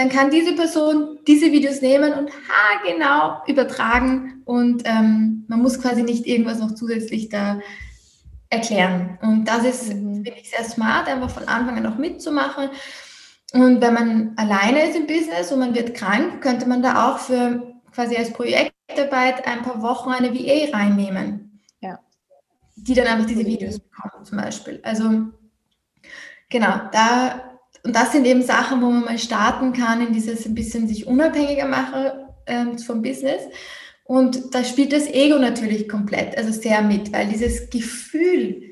dann 0.00 0.08
kann 0.08 0.30
diese 0.30 0.54
Person 0.54 1.18
diese 1.26 1.52
Videos 1.52 1.82
nehmen 1.82 2.14
und 2.14 2.30
haargenau 2.48 3.42
übertragen 3.46 4.40
und 4.46 4.82
ähm, 4.86 5.44
man 5.46 5.60
muss 5.60 5.78
quasi 5.78 6.02
nicht 6.02 6.26
irgendwas 6.26 6.58
noch 6.58 6.74
zusätzlich 6.74 7.28
da 7.28 7.60
erklären. 8.48 9.18
Und 9.20 9.44
das 9.44 9.66
ist, 9.66 9.88
mhm. 9.92 10.24
finde 10.24 10.40
ich, 10.40 10.48
sehr 10.48 10.64
smart, 10.64 11.06
einfach 11.06 11.28
von 11.28 11.46
Anfang 11.46 11.76
an 11.76 11.82
noch 11.82 11.98
mitzumachen. 11.98 12.70
Und 13.52 13.82
wenn 13.82 13.92
man 13.92 14.32
alleine 14.36 14.88
ist 14.88 14.96
im 14.96 15.06
Business 15.06 15.52
und 15.52 15.58
man 15.58 15.74
wird 15.74 15.94
krank, 15.94 16.40
könnte 16.40 16.66
man 16.66 16.82
da 16.82 17.10
auch 17.10 17.18
für 17.18 17.74
quasi 17.92 18.16
als 18.16 18.32
Projektarbeit 18.32 19.46
ein 19.46 19.60
paar 19.60 19.82
Wochen 19.82 20.08
eine 20.12 20.32
VA 20.32 20.74
reinnehmen. 20.74 21.60
Ja. 21.80 21.98
Die 22.74 22.94
dann 22.94 23.06
einfach 23.06 23.26
diese 23.26 23.44
Videos 23.44 23.78
bekommen, 23.78 24.24
zum 24.24 24.38
Beispiel. 24.38 24.80
Also, 24.82 25.26
genau, 26.48 26.88
da 26.90 27.49
und 27.82 27.96
das 27.96 28.12
sind 28.12 28.26
eben 28.26 28.42
Sachen, 28.42 28.82
wo 28.82 28.90
man 28.90 29.04
mal 29.04 29.18
starten 29.18 29.72
kann, 29.72 30.06
in 30.06 30.12
dieses 30.12 30.46
ein 30.46 30.54
bisschen 30.54 30.86
sich 30.88 31.06
unabhängiger 31.06 31.66
machen 31.66 32.10
ähm, 32.46 32.78
vom 32.78 33.02
Business. 33.02 33.42
Und 34.04 34.54
da 34.54 34.64
spielt 34.64 34.92
das 34.92 35.06
Ego 35.06 35.38
natürlich 35.38 35.88
komplett, 35.88 36.36
also 36.36 36.52
sehr 36.52 36.82
mit, 36.82 37.12
weil 37.12 37.28
dieses 37.28 37.70
Gefühl, 37.70 38.70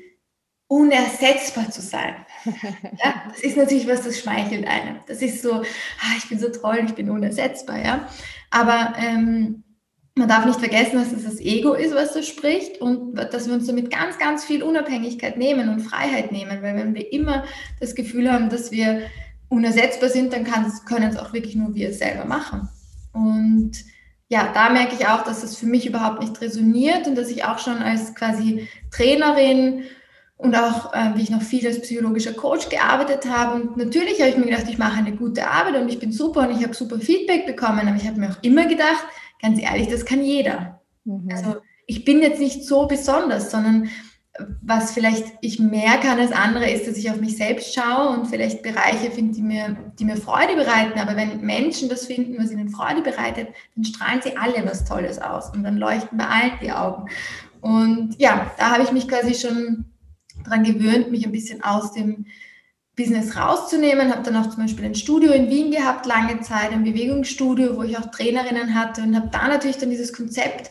unersetzbar 0.67 1.71
zu 1.71 1.81
sein, 1.81 2.25
ja, 2.45 3.23
das 3.29 3.39
ist 3.39 3.57
natürlich 3.57 3.87
was, 3.87 4.03
das 4.03 4.19
schmeichelt 4.19 4.67
einem. 4.67 4.97
Das 5.07 5.21
ist 5.21 5.41
so, 5.41 5.53
ah, 5.53 6.15
ich 6.17 6.29
bin 6.29 6.39
so 6.39 6.49
toll, 6.49 6.81
ich 6.85 6.93
bin 6.93 7.09
unersetzbar, 7.09 7.83
ja. 7.83 8.07
Aber 8.51 8.93
ähm, 8.99 9.63
man 10.19 10.27
darf 10.27 10.45
nicht 10.45 10.59
vergessen, 10.59 10.97
dass 10.97 11.11
es 11.11 11.23
das 11.23 11.39
Ego 11.39 11.73
ist, 11.73 11.95
was 11.95 12.13
da 12.13 12.21
spricht 12.21 12.79
und 12.81 13.15
dass 13.15 13.47
wir 13.47 13.55
uns 13.55 13.67
damit 13.67 13.89
ganz, 13.89 14.19
ganz 14.19 14.45
viel 14.45 14.61
Unabhängigkeit 14.61 15.37
nehmen 15.37 15.69
und 15.69 15.79
Freiheit 15.79 16.31
nehmen. 16.31 16.61
Weil 16.61 16.75
wenn 16.75 16.93
wir 16.93 17.11
immer 17.11 17.45
das 17.79 17.95
Gefühl 17.95 18.31
haben, 18.31 18.49
dass 18.49 18.71
wir 18.71 19.01
unersetzbar 19.47 20.09
sind, 20.09 20.33
dann 20.33 20.43
können 20.43 21.09
es 21.09 21.17
auch 21.17 21.33
wirklich 21.33 21.55
nur 21.55 21.73
wir 21.73 21.93
selber 21.93 22.25
machen. 22.25 22.69
Und 23.13 23.71
ja, 24.27 24.51
da 24.53 24.69
merke 24.69 24.95
ich 24.99 25.07
auch, 25.07 25.23
dass 25.23 25.41
das 25.41 25.57
für 25.57 25.65
mich 25.65 25.87
überhaupt 25.87 26.21
nicht 26.21 26.39
resoniert 26.41 27.07
und 27.07 27.15
dass 27.15 27.29
ich 27.29 27.45
auch 27.45 27.57
schon 27.57 27.77
als 27.77 28.13
quasi 28.13 28.67
Trainerin 28.91 29.83
und 30.37 30.55
auch, 30.55 30.93
äh, 30.93 31.15
wie 31.15 31.23
ich 31.23 31.31
noch 31.31 31.41
viel 31.41 31.65
als 31.65 31.81
psychologischer 31.81 32.33
Coach 32.33 32.69
gearbeitet 32.69 33.25
habe. 33.29 33.55
Und 33.55 33.77
natürlich 33.77 34.19
habe 34.19 34.29
ich 34.29 34.37
mir 34.37 34.45
gedacht, 34.45 34.69
ich 34.69 34.77
mache 34.77 34.99
eine 34.99 35.13
gute 35.13 35.47
Arbeit 35.47 35.81
und 35.81 35.89
ich 35.89 35.99
bin 35.99 36.11
super 36.11 36.47
und 36.47 36.57
ich 36.57 36.63
habe 36.63 36.75
super 36.75 36.99
Feedback 36.99 37.45
bekommen. 37.45 37.87
Aber 37.87 37.97
ich 37.97 38.07
habe 38.07 38.19
mir 38.19 38.29
auch 38.29 38.43
immer 38.43 38.67
gedacht, 38.67 39.03
ganz 39.41 39.61
ehrlich, 39.61 39.87
das 39.87 40.05
kann 40.05 40.23
jeder. 40.23 40.81
Mhm. 41.05 41.29
Also 41.31 41.57
ich 41.87 42.05
bin 42.05 42.21
jetzt 42.21 42.39
nicht 42.39 42.65
so 42.65 42.87
besonders, 42.87 43.51
sondern 43.51 43.89
was 44.61 44.91
vielleicht 44.91 45.25
ich 45.41 45.59
mehr 45.59 45.97
kann 45.97 46.19
als 46.19 46.31
andere 46.31 46.69
ist, 46.69 46.87
dass 46.87 46.97
ich 46.97 47.09
auf 47.09 47.19
mich 47.19 47.35
selbst 47.35 47.73
schaue 47.73 48.09
und 48.09 48.27
vielleicht 48.27 48.63
Bereiche 48.63 49.11
finde, 49.11 49.33
die 49.33 49.41
mir, 49.41 49.75
die 49.97 50.05
mir 50.05 50.17
Freude 50.17 50.55
bereiten. 50.55 50.99
Aber 50.99 51.15
wenn 51.15 51.41
Menschen 51.41 51.89
das 51.89 52.05
finden, 52.05 52.41
was 52.41 52.51
ihnen 52.51 52.69
Freude 52.69 53.01
bereitet, 53.01 53.49
dann 53.75 53.83
strahlen 53.83 54.21
sie 54.21 54.37
alle 54.37 54.65
was 54.65 54.85
Tolles 54.85 55.19
aus 55.19 55.49
und 55.49 55.63
dann 55.63 55.77
leuchten 55.77 56.17
bei 56.17 56.25
allen 56.25 56.51
die 56.61 56.71
Augen. 56.71 57.09
Und 57.61 58.15
ja, 58.17 58.51
da 58.57 58.71
habe 58.71 58.83
ich 58.83 58.91
mich 58.91 59.07
quasi 59.07 59.33
schon 59.33 59.85
daran 60.43 60.63
gewöhnt, 60.63 61.11
mich 61.11 61.25
ein 61.25 61.33
bisschen 61.33 61.63
aus 61.63 61.91
dem 61.91 62.25
Business 62.99 63.37
rauszunehmen. 63.37 64.11
Habe 64.11 64.23
dann 64.23 64.35
auch 64.35 64.49
zum 64.49 64.63
Beispiel 64.63 64.85
ein 64.85 64.95
Studio 64.95 65.31
in 65.31 65.49
Wien 65.49 65.71
gehabt, 65.71 66.05
lange 66.05 66.41
Zeit, 66.41 66.71
ein 66.71 66.83
Bewegungsstudio, 66.83 67.77
wo 67.77 67.83
ich 67.83 67.97
auch 67.97 68.11
Trainerinnen 68.11 68.75
hatte 68.75 69.01
und 69.01 69.15
habe 69.15 69.29
da 69.31 69.47
natürlich 69.47 69.77
dann 69.77 69.89
dieses 69.89 70.11
Konzept 70.11 70.69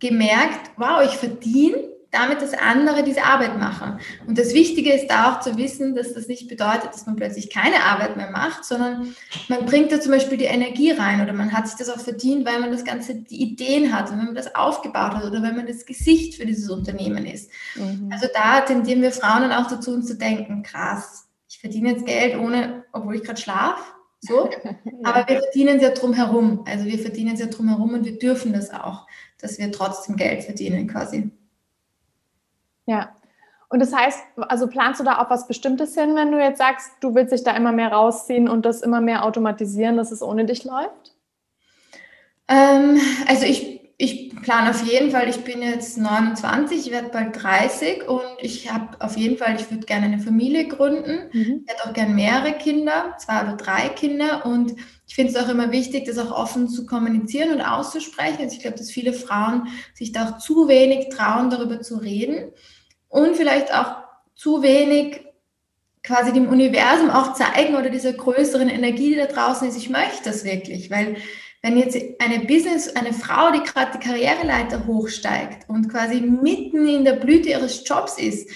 gemerkt, 0.00 0.70
wow, 0.78 1.02
ich 1.04 1.16
verdiene 1.16 1.76
damit, 2.10 2.42
dass 2.42 2.54
andere 2.54 3.04
diese 3.04 3.22
Arbeit 3.22 3.58
machen. 3.58 4.00
Und 4.26 4.36
das 4.36 4.52
Wichtige 4.52 4.92
ist 4.92 5.08
da 5.08 5.30
auch 5.30 5.40
zu 5.40 5.56
wissen, 5.56 5.94
dass 5.94 6.12
das 6.14 6.26
nicht 6.26 6.48
bedeutet, 6.48 6.92
dass 6.92 7.06
man 7.06 7.14
plötzlich 7.14 7.50
keine 7.50 7.84
Arbeit 7.84 8.16
mehr 8.16 8.30
macht, 8.30 8.64
sondern 8.64 9.14
man 9.48 9.64
bringt 9.66 9.92
da 9.92 10.00
zum 10.00 10.12
Beispiel 10.12 10.38
die 10.38 10.46
Energie 10.46 10.90
rein 10.90 11.20
oder 11.20 11.32
man 11.32 11.52
hat 11.52 11.68
sich 11.68 11.76
das 11.76 11.88
auch 11.88 12.00
verdient, 12.00 12.44
weil 12.46 12.58
man 12.58 12.72
das 12.72 12.84
Ganze, 12.84 13.14
die 13.14 13.42
Ideen 13.42 13.94
hat 13.94 14.10
und 14.10 14.18
wenn 14.18 14.26
man 14.26 14.34
das 14.34 14.54
aufgebaut 14.56 15.14
hat 15.14 15.24
oder 15.24 15.42
wenn 15.42 15.54
man 15.54 15.66
das 15.66 15.86
Gesicht 15.86 16.34
für 16.34 16.46
dieses 16.46 16.68
Unternehmen 16.68 17.26
ist. 17.26 17.50
Mhm. 17.76 18.10
Also 18.12 18.26
da 18.34 18.62
tendieren 18.62 19.02
wir 19.02 19.12
Frauen 19.12 19.42
dann 19.42 19.52
auch 19.52 19.68
dazu, 19.68 19.92
uns 19.92 20.08
zu 20.08 20.16
denken, 20.16 20.64
krass, 20.64 21.29
ich 21.60 21.68
verdiene 21.68 21.90
jetzt 21.90 22.06
Geld 22.06 22.38
ohne, 22.38 22.84
obwohl 22.90 23.16
ich 23.16 23.22
gerade 23.22 23.38
schlafe. 23.38 23.82
So. 24.20 24.48
Aber 25.04 25.28
wir 25.28 25.40
verdienen 25.40 25.76
es 25.76 25.82
ja 25.82 25.90
drumherum. 25.90 26.64
Also 26.66 26.86
wir 26.86 26.98
verdienen 26.98 27.34
es 27.34 27.40
ja 27.40 27.46
drumherum 27.48 27.92
und 27.92 28.06
wir 28.06 28.18
dürfen 28.18 28.54
das 28.54 28.70
auch, 28.72 29.06
dass 29.38 29.58
wir 29.58 29.70
trotzdem 29.70 30.16
Geld 30.16 30.42
verdienen 30.42 30.88
quasi. 30.88 31.30
Ja. 32.86 33.14
Und 33.68 33.80
das 33.80 33.94
heißt, 33.94 34.20
also 34.36 34.68
planst 34.68 35.00
du 35.00 35.04
da 35.04 35.22
auch 35.22 35.28
was 35.28 35.46
Bestimmtes 35.46 35.94
hin, 35.94 36.16
wenn 36.16 36.32
du 36.32 36.38
jetzt 36.42 36.56
sagst, 36.56 36.92
du 37.00 37.14
willst 37.14 37.32
dich 37.32 37.44
da 37.44 37.54
immer 37.54 37.72
mehr 37.72 37.92
rausziehen 37.92 38.48
und 38.48 38.64
das 38.64 38.80
immer 38.80 39.02
mehr 39.02 39.22
automatisieren, 39.22 39.98
dass 39.98 40.12
es 40.12 40.22
ohne 40.22 40.46
dich 40.46 40.64
läuft? 40.64 41.14
Ähm, 42.48 42.98
also 43.28 43.44
ich 43.44 43.79
ich 44.00 44.34
plane 44.34 44.70
auf 44.70 44.82
jeden 44.90 45.10
Fall, 45.10 45.28
ich 45.28 45.44
bin 45.44 45.60
jetzt 45.60 45.98
29, 45.98 46.86
ich 46.86 46.90
werde 46.90 47.10
bald 47.10 47.42
30 47.42 48.08
und 48.08 48.22
ich 48.38 48.72
habe 48.72 48.98
auf 48.98 49.18
jeden 49.18 49.36
Fall, 49.36 49.56
ich 49.56 49.70
würde 49.70 49.84
gerne 49.84 50.06
eine 50.06 50.18
Familie 50.18 50.68
gründen. 50.68 51.28
Mhm. 51.34 51.64
Ich 51.66 51.70
hätte 51.70 51.86
auch 51.86 51.92
gerne 51.92 52.14
mehrere 52.14 52.52
Kinder, 52.52 53.14
zwei 53.18 53.42
oder 53.42 53.56
drei 53.56 53.90
Kinder 53.90 54.46
und 54.46 54.74
ich 55.06 55.14
finde 55.14 55.32
es 55.32 55.36
auch 55.36 55.50
immer 55.50 55.70
wichtig, 55.70 56.06
das 56.06 56.16
auch 56.16 56.30
offen 56.32 56.66
zu 56.70 56.86
kommunizieren 56.86 57.52
und 57.52 57.60
auszusprechen. 57.60 58.38
Also 58.40 58.56
ich 58.56 58.62
glaube, 58.62 58.78
dass 58.78 58.90
viele 58.90 59.12
Frauen 59.12 59.68
sich 59.92 60.12
da 60.12 60.30
auch 60.30 60.38
zu 60.38 60.66
wenig 60.66 61.10
trauen, 61.10 61.50
darüber 61.50 61.82
zu 61.82 61.96
reden 61.98 62.52
und 63.08 63.36
vielleicht 63.36 63.74
auch 63.74 63.96
zu 64.34 64.62
wenig 64.62 65.20
quasi 66.02 66.32
dem 66.32 66.48
Universum 66.48 67.10
auch 67.10 67.34
zeigen 67.34 67.74
oder 67.74 67.90
dieser 67.90 68.14
größeren 68.14 68.70
Energie, 68.70 69.10
die 69.10 69.16
da 69.16 69.26
draußen 69.26 69.68
ist, 69.68 69.76
ich 69.76 69.90
möchte 69.90 70.24
das 70.24 70.44
wirklich, 70.44 70.90
weil 70.90 71.18
wenn 71.62 71.76
jetzt 71.76 71.98
eine 72.18 72.40
Business, 72.46 72.88
eine 72.96 73.12
Frau, 73.12 73.50
die 73.52 73.62
gerade 73.62 73.98
die 73.98 74.06
Karriereleiter 74.06 74.86
hochsteigt 74.86 75.68
und 75.68 75.88
quasi 75.88 76.20
mitten 76.20 76.86
in 76.88 77.04
der 77.04 77.14
Blüte 77.14 77.50
ihres 77.50 77.86
Jobs 77.86 78.18
ist, 78.18 78.48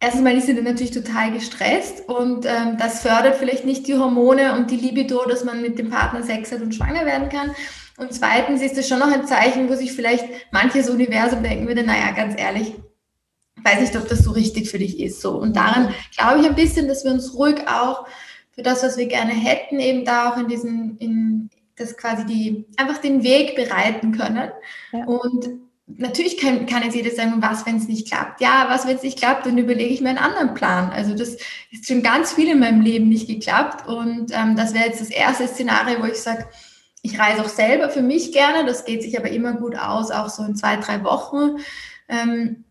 erstens 0.00 0.22
mal 0.22 0.36
ist 0.36 0.46
sie 0.46 0.54
dann 0.54 0.64
natürlich 0.64 0.92
total 0.92 1.32
gestresst 1.32 2.08
und 2.08 2.46
ähm, 2.46 2.76
das 2.78 3.02
fördert 3.02 3.36
vielleicht 3.36 3.66
nicht 3.66 3.86
die 3.86 3.94
Hormone 3.94 4.54
und 4.54 4.70
die 4.70 4.76
Libido, 4.76 5.24
dass 5.26 5.44
man 5.44 5.60
mit 5.60 5.78
dem 5.78 5.90
Partner 5.90 6.22
Sex 6.22 6.50
hat 6.50 6.62
und 6.62 6.74
schwanger 6.74 7.04
werden 7.04 7.28
kann. 7.28 7.54
Und 7.98 8.14
zweitens 8.14 8.62
ist 8.62 8.78
es 8.78 8.88
schon 8.88 8.98
noch 8.98 9.12
ein 9.12 9.26
Zeichen, 9.26 9.68
wo 9.68 9.74
sich 9.74 9.92
vielleicht 9.92 10.24
manches 10.50 10.88
Universum 10.88 11.42
denken 11.42 11.68
würde, 11.68 11.84
naja, 11.84 12.12
ganz 12.12 12.40
ehrlich, 12.40 12.74
weiß 13.62 13.80
nicht, 13.80 13.96
ob 13.96 14.08
das 14.08 14.24
so 14.24 14.30
richtig 14.30 14.70
für 14.70 14.78
dich 14.78 14.98
ist. 14.98 15.20
So. 15.20 15.32
Und 15.32 15.56
daran 15.56 15.94
glaube 16.16 16.40
ich 16.40 16.46
ein 16.46 16.54
bisschen, 16.54 16.88
dass 16.88 17.04
wir 17.04 17.12
uns 17.12 17.34
ruhig 17.34 17.68
auch 17.68 18.06
für 18.50 18.62
das, 18.62 18.82
was 18.82 18.96
wir 18.96 19.06
gerne 19.06 19.32
hätten, 19.32 19.78
eben 19.78 20.04
da 20.04 20.32
auch 20.32 20.38
in 20.38 20.48
diesen, 20.48 20.96
in 20.98 21.50
das 21.82 21.96
quasi 21.96 22.24
die, 22.26 22.66
einfach 22.76 22.98
den 22.98 23.22
Weg 23.22 23.56
bereiten 23.56 24.12
können. 24.12 24.50
Ja. 24.92 25.04
Und 25.04 25.48
natürlich 25.86 26.38
kann, 26.38 26.66
kann 26.66 26.82
jetzt 26.82 26.94
jeder 26.94 27.10
sagen, 27.10 27.34
was, 27.38 27.66
wenn 27.66 27.76
es 27.76 27.88
nicht 27.88 28.08
klappt? 28.08 28.40
Ja, 28.40 28.66
was, 28.68 28.86
wenn 28.86 28.96
es 28.96 29.02
nicht 29.02 29.18
klappt, 29.18 29.46
dann 29.46 29.58
überlege 29.58 29.92
ich 29.92 30.00
mir 30.00 30.10
einen 30.10 30.18
anderen 30.18 30.54
Plan. 30.54 30.90
Also 30.90 31.14
das 31.14 31.36
ist 31.70 31.86
schon 31.86 32.02
ganz 32.02 32.32
viel 32.32 32.48
in 32.48 32.60
meinem 32.60 32.80
Leben 32.80 33.08
nicht 33.08 33.28
geklappt. 33.28 33.86
Und 33.86 34.32
ähm, 34.32 34.56
das 34.56 34.74
wäre 34.74 34.86
jetzt 34.86 35.00
das 35.00 35.10
erste 35.10 35.46
Szenario, 35.46 36.00
wo 36.00 36.06
ich 36.06 36.20
sage, 36.20 36.46
ich 37.02 37.18
reise 37.18 37.42
auch 37.42 37.48
selber 37.48 37.90
für 37.90 38.02
mich 38.02 38.32
gerne. 38.32 38.64
Das 38.64 38.84
geht 38.84 39.02
sich 39.02 39.18
aber 39.18 39.30
immer 39.30 39.54
gut 39.54 39.76
aus, 39.76 40.10
auch 40.10 40.28
so 40.28 40.44
in 40.44 40.56
zwei, 40.56 40.76
drei 40.76 41.02
Wochen. 41.04 41.58
Ähm, 42.08 42.61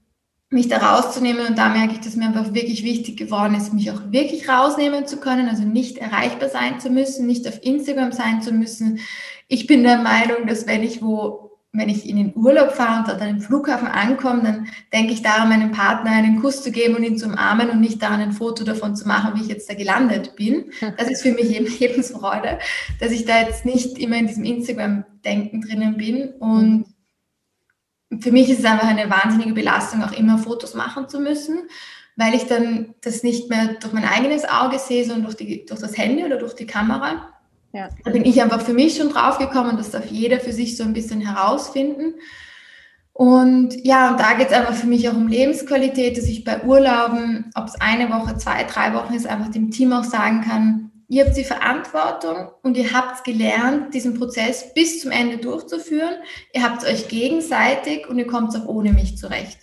mich 0.52 0.68
da 0.68 0.78
rauszunehmen 0.78 1.48
und 1.48 1.58
da 1.58 1.70
merke 1.70 1.94
ich, 1.94 2.02
dass 2.02 2.18
mir 2.18 2.26
einfach 2.26 2.54
wirklich 2.54 2.84
wichtig 2.84 3.18
geworden 3.18 3.56
ist, 3.56 3.74
mich 3.74 3.90
auch 3.90 4.02
wirklich 4.12 4.50
rausnehmen 4.50 5.08
zu 5.08 5.18
können, 5.18 5.48
also 5.48 5.64
nicht 5.64 5.98
erreichbar 5.98 6.50
sein 6.50 6.80
zu 6.80 6.90
müssen, 6.90 7.26
nicht 7.26 7.48
auf 7.48 7.64
Instagram 7.64 8.12
sein 8.12 8.42
zu 8.42 8.52
müssen. 8.52 9.00
Ich 9.48 9.66
bin 9.66 9.84
der 9.84 10.00
Meinung, 10.00 10.48
dass 10.48 10.68
wenn 10.68 10.84
ich 10.84 11.02
wo 11.02 11.52
wenn 11.74 11.88
ich 11.88 12.08
in 12.08 12.18
den 12.18 12.34
Urlaub 12.36 12.74
fahre 12.74 13.00
und 13.00 13.08
dort 13.08 13.22
an 13.22 13.30
dem 13.30 13.42
Flughafen 13.42 13.88
ankomme, 13.88 14.44
dann 14.44 14.68
denke 14.92 15.14
ich 15.14 15.22
daran, 15.22 15.48
meinem 15.48 15.72
Partner 15.72 16.12
einen 16.12 16.42
Kuss 16.42 16.62
zu 16.64 16.72
geben 16.72 16.96
und 16.96 17.04
ihn 17.04 17.18
zu 17.18 17.28
umarmen 17.28 17.70
und 17.70 17.80
nicht 17.80 18.02
daran, 18.02 18.20
ein 18.20 18.34
Foto 18.34 18.66
davon 18.66 18.96
zu 18.96 19.08
machen, 19.08 19.36
wie 19.36 19.44
ich 19.44 19.48
jetzt 19.48 19.70
da 19.70 19.74
gelandet 19.74 20.36
bin. 20.36 20.66
Das 20.98 21.10
ist 21.10 21.22
für 21.22 21.32
mich 21.32 21.56
eben 21.56 21.68
Lebensfreude, 21.80 22.60
dass 23.00 23.12
ich 23.12 23.24
da 23.24 23.40
jetzt 23.40 23.66
nicht 23.66 23.98
immer 23.98 24.18
in 24.18 24.28
diesem 24.28 24.44
Instagram-Denken 24.44 25.62
drinnen 25.62 25.96
bin. 25.96 26.34
Und 26.40 26.88
für 28.20 28.32
mich 28.32 28.50
ist 28.50 28.60
es 28.60 28.66
einfach 28.66 28.88
eine 28.88 29.10
wahnsinnige 29.10 29.54
Belastung, 29.54 30.04
auch 30.04 30.12
immer 30.12 30.38
Fotos 30.38 30.74
machen 30.74 31.08
zu 31.08 31.20
müssen, 31.20 31.60
weil 32.16 32.34
ich 32.34 32.46
dann 32.46 32.94
das 33.02 33.24
nicht 33.24 33.50
mehr 33.50 33.76
durch 33.80 33.94
mein 33.94 34.06
eigenes 34.06 34.44
Auge 34.48 34.80
sehe, 34.80 35.06
sondern 35.06 35.24
durch, 35.24 35.36
die, 35.36 35.66
durch 35.66 35.80
das 35.80 35.98
Handy 35.98 36.24
oder 36.24 36.38
durch 36.38 36.54
die 36.54 36.66
Kamera. 36.66 37.30
Ja. 37.74 37.90
Da 38.04 38.12
bin 38.12 38.26
ich 38.26 38.42
einfach 38.42 38.62
für 38.62 38.74
mich 38.74 38.98
schon 38.98 39.10
drauf 39.10 39.38
gekommen, 39.38 39.78
das 39.78 39.92
darf 39.92 40.12
jeder 40.12 40.40
für 40.40 40.52
sich 40.52 40.76
so 40.76 40.84
ein 40.84 40.94
bisschen 40.94 41.22
herausfinden. 41.22 42.16
Und 43.14 43.86
ja, 43.86 44.12
und 44.12 44.20
da 44.20 44.34
geht 44.34 44.48
es 44.48 44.54
einfach 44.54 44.74
für 44.74 44.88
mich 44.88 45.08
auch 45.08 45.16
um 45.16 45.28
Lebensqualität, 45.28 46.18
dass 46.18 46.26
ich 46.26 46.44
bei 46.44 46.64
Urlauben, 46.64 47.52
ob 47.56 47.68
es 47.68 47.80
eine 47.80 48.10
Woche, 48.10 48.38
zwei, 48.38 48.64
drei 48.64 48.94
Wochen 48.94 49.14
ist, 49.14 49.28
einfach 49.28 49.50
dem 49.50 49.72
Team 49.72 49.94
auch 49.94 50.04
sagen 50.04 50.42
kann, 50.42 50.91
ihr 51.12 51.26
habt 51.26 51.36
die 51.36 51.44
Verantwortung 51.44 52.52
und 52.64 52.78
ihr 52.78 52.94
habt 52.94 53.26
gelernt, 53.26 53.94
diesen 53.94 54.18
Prozess 54.18 54.74
bis 54.74 55.02
zum 55.02 55.12
Ende 55.12 55.40
durchzuführen. 55.40 56.16
Ihr 56.54 56.64
habt 56.64 56.86
euch 56.86 57.10
gegenseitig 57.10 58.08
und 58.08 58.18
ihr 58.18 58.28
kommt 58.28 58.56
auch 58.56 58.66
ohne 58.66 58.94
mich 58.94 59.18
zurecht. 59.18 59.60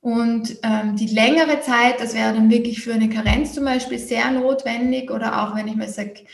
Und 0.00 0.56
ähm, 0.62 0.96
die 0.96 1.08
längere 1.08 1.60
Zeit, 1.60 2.00
das 2.00 2.14
wäre 2.14 2.32
dann 2.32 2.48
wirklich 2.48 2.82
für 2.82 2.94
eine 2.94 3.10
Karenz 3.10 3.52
zum 3.52 3.66
Beispiel 3.66 3.98
sehr 3.98 4.30
notwendig 4.30 5.10
oder 5.10 5.42
auch 5.42 5.54
wenn 5.54 5.68
ich 5.68 5.76
mir 5.76 5.88
sage, 5.88 6.24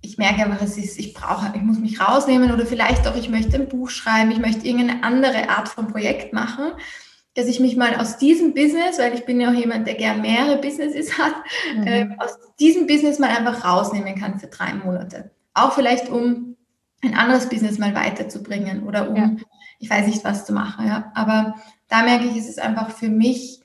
ich 0.00 0.16
merke 0.16 0.44
einfach, 0.44 0.62
es 0.62 0.78
ist, 0.78 0.98
ich 0.98 1.12
brauche, 1.12 1.52
ich 1.54 1.60
muss 1.60 1.78
mich 1.78 2.00
rausnehmen 2.00 2.52
oder 2.52 2.64
vielleicht 2.64 3.06
auch, 3.06 3.16
ich 3.16 3.28
möchte 3.28 3.56
ein 3.56 3.68
Buch 3.68 3.90
schreiben, 3.90 4.30
ich 4.30 4.38
möchte 4.38 4.66
irgendeine 4.66 5.04
andere 5.04 5.50
Art 5.50 5.68
von 5.68 5.88
Projekt 5.88 6.32
machen, 6.32 6.72
dass 7.34 7.46
ich 7.46 7.60
mich 7.60 7.76
mal 7.76 7.96
aus 7.96 8.18
diesem 8.18 8.54
Business, 8.54 8.98
weil 8.98 9.14
ich 9.14 9.24
bin 9.24 9.40
ja 9.40 9.50
auch 9.50 9.54
jemand, 9.54 9.86
der 9.86 9.94
gern 9.94 10.20
mehrere 10.20 10.58
Businesses 10.58 11.18
hat, 11.18 11.34
mhm. 11.76 11.86
äh, 11.86 12.08
aus 12.18 12.38
diesem 12.60 12.86
Business 12.86 13.18
mal 13.18 13.30
einfach 13.30 13.64
rausnehmen 13.64 14.14
kann 14.14 14.38
für 14.38 14.48
drei 14.48 14.74
Monate. 14.74 15.30
Auch 15.54 15.72
vielleicht, 15.72 16.08
um 16.08 16.56
ein 17.02 17.14
anderes 17.14 17.48
Business 17.48 17.78
mal 17.78 17.94
weiterzubringen 17.94 18.84
oder 18.84 19.10
um, 19.10 19.16
ja. 19.16 19.30
ich 19.78 19.90
weiß 19.90 20.06
nicht, 20.06 20.24
was 20.24 20.44
zu 20.44 20.52
machen. 20.52 20.86
Ja. 20.86 21.10
Aber 21.14 21.56
da 21.88 22.02
merke 22.04 22.26
ich, 22.26 22.36
es 22.36 22.48
ist 22.48 22.60
einfach 22.60 22.90
für 22.90 23.08
mich 23.08 23.62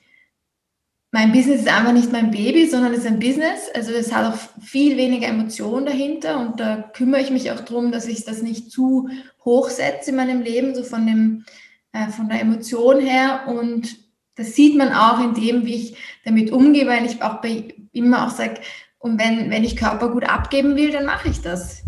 mein 1.10 1.32
Business 1.32 1.60
ist 1.60 1.68
einfach 1.68 1.92
nicht 1.92 2.12
mein 2.12 2.30
Baby, 2.30 2.66
sondern 2.66 2.92
es 2.92 3.00
ist 3.00 3.06
ein 3.06 3.18
Business. 3.18 3.70
Also 3.74 3.92
es 3.92 4.12
hat 4.12 4.32
auch 4.32 4.38
viel 4.60 4.96
weniger 4.96 5.26
Emotionen 5.28 5.86
dahinter 5.86 6.38
und 6.38 6.60
da 6.60 6.82
kümmere 6.82 7.22
ich 7.22 7.30
mich 7.30 7.50
auch 7.50 7.60
darum, 7.60 7.92
dass 7.92 8.06
ich 8.06 8.24
das 8.24 8.42
nicht 8.42 8.70
zu 8.70 9.08
hoch 9.44 9.70
setze 9.70 10.10
in 10.10 10.16
meinem 10.16 10.42
Leben, 10.42 10.74
so 10.74 10.82
von, 10.82 11.06
dem, 11.06 11.44
äh, 11.92 12.08
von 12.08 12.28
der 12.28 12.40
Emotion 12.40 13.00
her. 13.00 13.44
Und 13.46 13.96
das 14.36 14.54
sieht 14.54 14.76
man 14.76 14.92
auch 14.92 15.20
in 15.20 15.34
dem, 15.34 15.66
wie 15.66 15.74
ich 15.74 15.96
damit 16.24 16.52
umgehe, 16.52 16.86
weil 16.86 17.06
ich 17.06 17.22
auch 17.22 17.40
bei 17.40 17.74
immer 17.92 18.26
auch 18.26 18.30
sage, 18.30 18.60
und 18.98 19.20
wenn, 19.20 19.50
wenn 19.50 19.64
ich 19.64 19.76
Körper 19.76 20.10
gut 20.10 20.28
abgeben 20.28 20.76
will, 20.76 20.90
dann 20.90 21.06
mache 21.06 21.28
ich 21.28 21.40
das. 21.40 21.82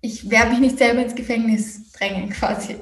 Ich 0.00 0.30
werde 0.30 0.50
mich 0.50 0.58
nicht 0.58 0.78
selber 0.78 1.02
ins 1.02 1.14
Gefängnis 1.14 1.92
drängen 1.92 2.30
quasi. 2.30 2.76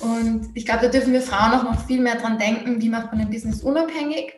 Und 0.00 0.50
ich 0.54 0.66
glaube, 0.66 0.82
da 0.82 0.88
dürfen 0.88 1.12
wir 1.12 1.22
Frauen 1.22 1.54
auch 1.54 1.64
noch 1.64 1.86
viel 1.86 2.00
mehr 2.00 2.16
dran 2.16 2.38
denken, 2.38 2.80
wie 2.80 2.88
macht 2.88 3.12
man 3.12 3.20
ein 3.20 3.30
Business 3.30 3.62
unabhängig 3.62 4.34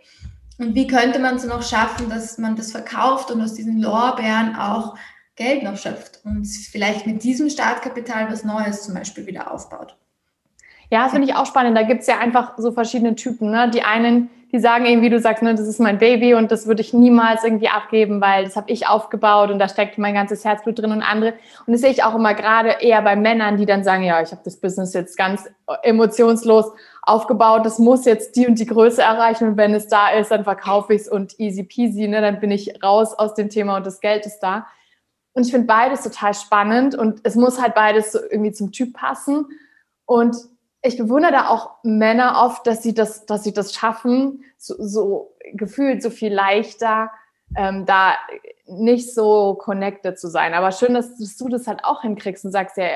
und 0.58 0.74
wie 0.74 0.86
könnte 0.86 1.18
man 1.18 1.36
es 1.36 1.44
noch 1.44 1.62
schaffen, 1.62 2.08
dass 2.08 2.38
man 2.38 2.56
das 2.56 2.72
verkauft 2.72 3.30
und 3.30 3.40
aus 3.40 3.54
diesen 3.54 3.80
Lorbeeren 3.80 4.54
auch 4.56 4.96
Geld 5.34 5.62
noch 5.62 5.78
schöpft 5.78 6.20
und 6.24 6.46
vielleicht 6.46 7.06
mit 7.06 7.22
diesem 7.24 7.48
Startkapital 7.48 8.30
was 8.30 8.44
Neues 8.44 8.82
zum 8.82 8.94
Beispiel 8.94 9.26
wieder 9.26 9.50
aufbaut? 9.50 9.96
Ja, 10.92 11.04
das 11.04 11.12
finde 11.12 11.26
ich 11.26 11.34
auch 11.34 11.46
spannend. 11.46 11.74
Da 11.74 11.84
gibt 11.84 12.02
es 12.02 12.06
ja 12.06 12.18
einfach 12.18 12.52
so 12.58 12.70
verschiedene 12.70 13.14
Typen. 13.14 13.50
Ne? 13.50 13.70
Die 13.70 13.82
einen, 13.82 14.28
die 14.52 14.58
sagen 14.58 14.84
irgendwie, 14.84 15.08
du 15.08 15.18
sagst, 15.18 15.42
ne, 15.42 15.54
das 15.54 15.66
ist 15.66 15.80
mein 15.80 15.96
Baby 15.96 16.34
und 16.34 16.52
das 16.52 16.66
würde 16.66 16.82
ich 16.82 16.92
niemals 16.92 17.44
irgendwie 17.44 17.70
abgeben, 17.70 18.20
weil 18.20 18.44
das 18.44 18.56
habe 18.56 18.70
ich 18.70 18.86
aufgebaut 18.86 19.50
und 19.50 19.58
da 19.58 19.70
steckt 19.70 19.96
mein 19.96 20.12
ganzes 20.12 20.44
Herzblut 20.44 20.78
drin 20.78 20.92
und 20.92 21.00
andere. 21.00 21.32
Und 21.66 21.72
das 21.72 21.80
sehe 21.80 21.88
ich 21.88 22.04
auch 22.04 22.14
immer 22.14 22.34
gerade 22.34 22.76
eher 22.80 23.00
bei 23.00 23.16
Männern, 23.16 23.56
die 23.56 23.64
dann 23.64 23.84
sagen, 23.84 24.02
ja, 24.02 24.20
ich 24.20 24.32
habe 24.32 24.42
das 24.44 24.58
Business 24.58 24.92
jetzt 24.92 25.16
ganz 25.16 25.48
emotionslos 25.82 26.72
aufgebaut, 27.00 27.64
das 27.64 27.78
muss 27.78 28.04
jetzt 28.04 28.36
die 28.36 28.46
und 28.46 28.58
die 28.58 28.66
Größe 28.66 29.00
erreichen 29.00 29.48
und 29.48 29.56
wenn 29.56 29.72
es 29.72 29.88
da 29.88 30.10
ist, 30.10 30.30
dann 30.30 30.44
verkaufe 30.44 30.92
ich 30.92 31.00
es 31.00 31.08
und 31.08 31.40
easy 31.40 31.62
peasy, 31.62 32.06
ne, 32.06 32.20
dann 32.20 32.38
bin 32.38 32.50
ich 32.50 32.84
raus 32.84 33.14
aus 33.14 33.32
dem 33.32 33.48
Thema 33.48 33.78
und 33.78 33.86
das 33.86 34.00
Geld 34.00 34.26
ist 34.26 34.40
da. 34.40 34.66
Und 35.32 35.46
ich 35.46 35.52
finde 35.52 35.66
beides 35.66 36.02
total 36.02 36.34
spannend 36.34 36.94
und 36.94 37.20
es 37.22 37.34
muss 37.34 37.62
halt 37.62 37.74
beides 37.74 38.12
so 38.12 38.18
irgendwie 38.30 38.52
zum 38.52 38.72
Typ 38.72 38.92
passen. 38.92 39.46
Und 40.04 40.36
ich 40.82 40.96
bewundere 40.96 41.32
da 41.32 41.48
auch 41.48 41.76
Männer 41.84 42.42
oft, 42.44 42.66
dass 42.66 42.82
sie 42.82 42.92
das, 42.92 43.24
dass 43.26 43.44
sie 43.44 43.52
das 43.52 43.74
schaffen, 43.74 44.44
so, 44.58 44.74
so 44.78 45.36
gefühlt 45.54 46.02
so 46.02 46.10
viel 46.10 46.32
leichter, 46.32 47.10
ähm, 47.56 47.86
da 47.86 48.14
nicht 48.66 49.14
so 49.14 49.54
connected 49.54 50.18
zu 50.18 50.28
sein. 50.28 50.54
Aber 50.54 50.72
schön, 50.72 50.94
dass, 50.94 51.16
dass 51.18 51.36
du 51.36 51.48
das 51.48 51.66
halt 51.66 51.84
auch 51.84 52.02
hinkriegst 52.02 52.44
und 52.44 52.52
sagst, 52.52 52.76
ja, 52.76 52.86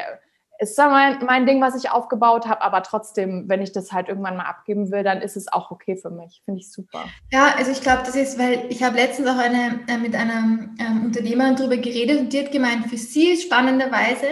ist 0.58 0.78
da 0.78 0.88
mein, 0.88 1.24
mein 1.24 1.46
Ding, 1.46 1.60
was 1.60 1.76
ich 1.76 1.90
aufgebaut 1.90 2.46
habe, 2.46 2.62
aber 2.62 2.82
trotzdem, 2.82 3.48
wenn 3.48 3.60
ich 3.60 3.72
das 3.72 3.92
halt 3.92 4.08
irgendwann 4.08 4.36
mal 4.36 4.46
abgeben 4.46 4.90
will, 4.90 5.02
dann 5.02 5.20
ist 5.20 5.36
es 5.36 5.52
auch 5.52 5.70
okay 5.70 5.96
für 5.96 6.10
mich. 6.10 6.40
Finde 6.44 6.60
ich 6.60 6.72
super. 6.72 7.04
Ja, 7.30 7.54
also 7.56 7.70
ich 7.70 7.82
glaube, 7.82 8.02
das 8.04 8.16
ist, 8.16 8.38
weil 8.38 8.64
ich 8.70 8.82
habe 8.82 8.96
letztens 8.96 9.28
auch 9.28 9.38
eine, 9.38 9.80
äh, 9.86 9.98
mit 9.98 10.14
einer 10.14 10.68
ähm, 10.78 11.04
Unternehmerin 11.04 11.56
darüber 11.56 11.76
geredet 11.76 12.20
und 12.20 12.32
die 12.32 12.40
hat 12.40 12.52
gemeint, 12.52 12.86
für 12.86 12.96
sie 12.96 13.36
spannenderweise, 13.36 14.26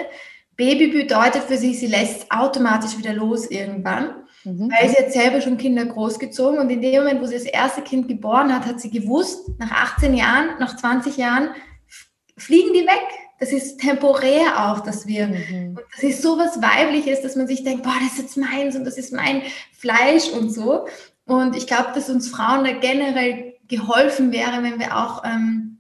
Baby 0.56 0.88
bedeutet 0.88 1.42
für 1.44 1.56
sie, 1.56 1.74
sie 1.74 1.86
lässt 1.86 2.30
automatisch 2.30 2.96
wieder 2.98 3.12
los 3.12 3.50
irgendwann. 3.50 4.24
Mhm. 4.44 4.70
Weil 4.70 4.88
sie 4.88 4.96
jetzt 4.98 5.14
selber 5.14 5.40
schon 5.40 5.56
Kinder 5.56 5.84
großgezogen 5.86 6.58
und 6.58 6.70
in 6.70 6.82
dem 6.82 7.02
Moment, 7.02 7.20
wo 7.20 7.26
sie 7.26 7.34
das 7.34 7.44
erste 7.44 7.82
Kind 7.82 8.08
geboren 8.08 8.54
hat, 8.54 8.66
hat 8.66 8.80
sie 8.80 8.90
gewusst, 8.90 9.48
nach 9.58 9.70
18 9.70 10.14
Jahren, 10.14 10.58
nach 10.58 10.76
20 10.76 11.16
Jahren 11.16 11.48
fliegen 12.36 12.72
die 12.74 12.86
weg 12.86 13.24
das 13.44 13.52
ist 13.52 13.78
temporär 13.78 14.70
auch, 14.70 14.80
dass 14.80 15.06
wir, 15.06 15.26
mhm. 15.26 15.78
das 15.94 16.02
ist 16.02 16.22
so 16.22 16.38
was 16.38 16.62
Weibliches, 16.62 17.20
dass 17.22 17.36
man 17.36 17.46
sich 17.46 17.64
denkt, 17.64 17.82
boah, 17.82 17.94
das 18.00 18.14
ist 18.14 18.18
jetzt 18.18 18.36
meins 18.36 18.76
und 18.76 18.84
das 18.84 18.96
ist 18.96 19.12
mein 19.12 19.42
Fleisch 19.72 20.30
und 20.30 20.50
so. 20.50 20.86
Und 21.26 21.56
ich 21.56 21.66
glaube, 21.66 21.90
dass 21.94 22.08
uns 22.08 22.28
Frauen 22.28 22.64
da 22.64 22.72
generell 22.72 23.54
geholfen 23.68 24.30
wäre, 24.32 24.62
wenn 24.62 24.78
wir 24.78 24.96
auch 24.96 25.24
ähm, 25.24 25.73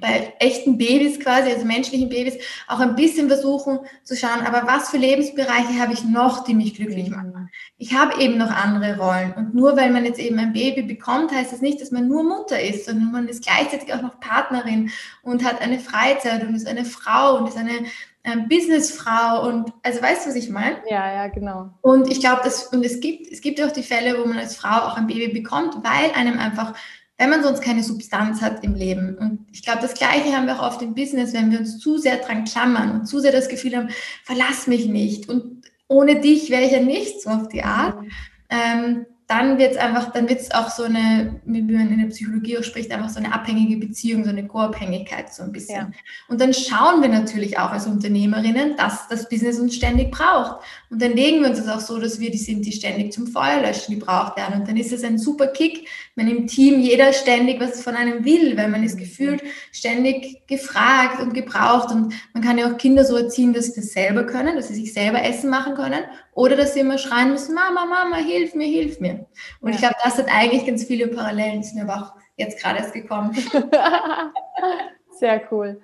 bei 0.00 0.32
echten 0.38 0.78
Babys 0.78 1.20
quasi, 1.20 1.50
also 1.50 1.64
menschlichen 1.64 2.08
Babys, 2.08 2.34
auch 2.68 2.80
ein 2.80 2.94
bisschen 2.94 3.28
versuchen 3.28 3.80
zu 4.02 4.16
schauen, 4.16 4.46
aber 4.46 4.66
was 4.66 4.90
für 4.90 4.96
Lebensbereiche 4.96 5.80
habe 5.80 5.92
ich 5.92 6.04
noch, 6.04 6.44
die 6.44 6.54
mich 6.54 6.74
glücklich 6.74 7.10
machen? 7.10 7.50
Ich 7.78 7.94
habe 7.94 8.20
eben 8.20 8.38
noch 8.38 8.50
andere 8.50 8.98
Rollen. 8.98 9.32
Und 9.34 9.54
nur 9.54 9.76
weil 9.76 9.90
man 9.90 10.04
jetzt 10.04 10.18
eben 10.18 10.38
ein 10.38 10.52
Baby 10.52 10.82
bekommt, 10.82 11.32
heißt 11.32 11.52
das 11.52 11.60
nicht, 11.60 11.80
dass 11.80 11.90
man 11.90 12.08
nur 12.08 12.24
Mutter 12.24 12.60
ist, 12.60 12.86
sondern 12.86 13.12
man 13.12 13.28
ist 13.28 13.44
gleichzeitig 13.44 13.92
auch 13.92 14.02
noch 14.02 14.20
Partnerin 14.20 14.90
und 15.22 15.44
hat 15.44 15.60
eine 15.60 15.78
Freizeit 15.78 16.42
und 16.46 16.54
ist 16.54 16.66
eine 16.66 16.84
Frau 16.84 17.36
und 17.36 17.48
ist 17.48 17.56
eine 17.56 17.86
ähm, 18.24 18.48
Businessfrau 18.48 19.48
und 19.48 19.72
also 19.82 20.02
weißt 20.02 20.26
du, 20.26 20.30
was 20.30 20.36
ich 20.36 20.50
meine? 20.50 20.76
Ja, 20.88 21.12
ja, 21.14 21.28
genau. 21.28 21.70
Und 21.80 22.10
ich 22.10 22.20
glaube, 22.20 22.42
dass 22.44 22.66
und 22.66 22.84
es 22.84 23.00
gibt 23.00 23.32
es 23.32 23.40
gibt 23.40 23.62
auch 23.62 23.72
die 23.72 23.82
Fälle, 23.82 24.18
wo 24.18 24.26
man 24.26 24.38
als 24.38 24.56
Frau 24.56 24.86
auch 24.86 24.96
ein 24.96 25.06
Baby 25.06 25.28
bekommt, 25.28 25.76
weil 25.76 26.12
einem 26.14 26.38
einfach 26.38 26.74
wenn 27.20 27.28
man 27.28 27.42
sonst 27.42 27.60
keine 27.60 27.82
Substanz 27.82 28.40
hat 28.40 28.64
im 28.64 28.74
Leben. 28.74 29.14
Und 29.18 29.46
ich 29.52 29.62
glaube, 29.62 29.82
das 29.82 29.92
Gleiche 29.92 30.34
haben 30.34 30.46
wir 30.46 30.58
auch 30.58 30.66
oft 30.66 30.80
im 30.80 30.94
Business, 30.94 31.34
wenn 31.34 31.50
wir 31.50 31.58
uns 31.58 31.78
zu 31.78 31.98
sehr 31.98 32.16
dran 32.16 32.44
klammern 32.44 32.92
und 32.92 33.06
zu 33.06 33.20
sehr 33.20 33.30
das 33.30 33.50
Gefühl 33.50 33.76
haben, 33.76 33.90
verlass 34.24 34.66
mich 34.66 34.86
nicht 34.86 35.28
und 35.28 35.60
ohne 35.86 36.20
dich 36.20 36.48
wäre 36.48 36.62
ich 36.62 36.72
ja 36.72 36.80
nichts 36.80 37.24
so 37.24 37.30
auf 37.30 37.48
die 37.48 37.62
Art. 37.62 38.00
Mhm. 38.00 38.10
Ähm, 38.48 39.06
dann 39.30 39.58
wird 39.58 39.72
es 39.72 39.76
einfach, 39.76 40.10
dann 40.10 40.28
wird 40.28 40.40
es 40.40 40.50
auch 40.50 40.70
so 40.70 40.82
eine, 40.82 41.40
wie 41.44 41.62
man 41.62 41.92
in 41.92 42.00
der 42.00 42.08
Psychologie 42.08 42.58
auch 42.58 42.64
spricht, 42.64 42.90
einfach 42.90 43.10
so 43.10 43.20
eine 43.20 43.32
abhängige 43.32 43.76
Beziehung, 43.76 44.24
so 44.24 44.30
eine 44.30 44.44
Co-Abhängigkeit 44.44 45.32
so 45.32 45.44
ein 45.44 45.52
bisschen. 45.52 45.76
Ja. 45.76 45.90
Und 46.26 46.40
dann 46.40 46.52
schauen 46.52 47.00
wir 47.00 47.08
natürlich 47.08 47.56
auch 47.56 47.70
als 47.70 47.86
Unternehmerinnen, 47.86 48.76
dass 48.76 49.06
das 49.06 49.28
Business 49.28 49.60
uns 49.60 49.76
ständig 49.76 50.10
braucht. 50.10 50.64
Und 50.90 51.00
dann 51.00 51.12
legen 51.12 51.42
wir 51.42 51.50
uns 51.50 51.64
das 51.64 51.68
auch 51.68 51.78
so, 51.78 52.00
dass 52.00 52.18
wir 52.18 52.32
die 52.32 52.38
sind, 52.38 52.66
die 52.66 52.72
ständig 52.72 53.12
zum 53.12 53.28
Feuerlöschen 53.28 54.00
gebraucht 54.00 54.36
werden. 54.36 54.62
Und 54.62 54.68
dann 54.68 54.76
ist 54.76 54.92
es 54.92 55.04
ein 55.04 55.16
super 55.16 55.46
Kick, 55.46 55.86
wenn 56.20 56.28
im 56.28 56.46
Team 56.46 56.80
jeder 56.80 57.14
ständig 57.14 57.60
was 57.60 57.82
von 57.82 57.96
einem 57.96 58.26
will, 58.26 58.54
weil 58.58 58.68
man 58.68 58.84
ist 58.84 58.98
gefühlt 58.98 59.42
ständig 59.72 60.46
gefragt 60.46 61.18
und 61.20 61.32
gebraucht. 61.32 61.90
Und 61.90 62.12
man 62.34 62.42
kann 62.42 62.58
ja 62.58 62.70
auch 62.70 62.76
Kinder 62.76 63.06
so 63.06 63.16
erziehen, 63.16 63.54
dass 63.54 63.66
sie 63.66 63.80
das 63.80 63.92
selber 63.92 64.24
können, 64.24 64.54
dass 64.54 64.68
sie 64.68 64.74
sich 64.74 64.92
selber 64.92 65.22
Essen 65.22 65.48
machen 65.48 65.74
können 65.74 66.04
oder 66.34 66.56
dass 66.56 66.74
sie 66.74 66.80
immer 66.80 66.98
schreien 66.98 67.30
müssen, 67.30 67.54
Mama, 67.54 67.86
Mama, 67.86 68.16
hilf 68.16 68.54
mir, 68.54 68.66
hilf 68.66 69.00
mir. 69.00 69.26
Und 69.62 69.70
ja. 69.70 69.74
ich 69.74 69.80
glaube, 69.80 69.96
das 70.04 70.18
hat 70.18 70.26
eigentlich 70.28 70.66
ganz 70.66 70.84
viele 70.84 71.08
Parallelen, 71.08 71.62
die 71.62 71.66
sind 71.66 71.80
aber 71.80 72.02
auch 72.02 72.12
jetzt 72.36 72.60
gerade 72.60 72.80
erst 72.80 72.92
gekommen. 72.92 73.34
Sehr 75.18 75.40
cool. 75.50 75.80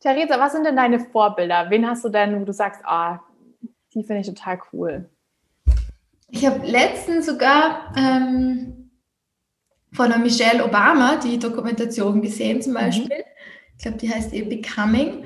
Theresa, 0.00 0.38
was 0.38 0.52
sind 0.52 0.66
denn 0.66 0.76
deine 0.76 1.00
Vorbilder? 1.00 1.70
Wen 1.70 1.88
hast 1.88 2.04
du 2.04 2.10
denn, 2.10 2.38
wo 2.38 2.44
du 2.44 2.52
sagst, 2.52 2.82
ah, 2.84 3.20
die 3.94 4.04
finde 4.04 4.20
ich 4.20 4.26
total 4.26 4.60
cool? 4.72 5.08
Ich 6.28 6.44
habe 6.44 6.66
letztens 6.66 7.24
sogar 7.24 7.94
ähm, 7.96 8.87
von 9.92 10.10
der 10.10 10.18
Michelle 10.18 10.64
Obama 10.64 11.16
die 11.16 11.38
Dokumentation 11.38 12.20
gesehen, 12.20 12.62
zum 12.62 12.72
mhm. 12.72 12.76
Beispiel. 12.76 13.16
Mhm. 13.18 13.24
Ich 13.76 13.82
glaube, 13.82 13.98
die 13.98 14.10
heißt 14.10 14.32
eben 14.32 14.48
Becoming. 14.48 15.24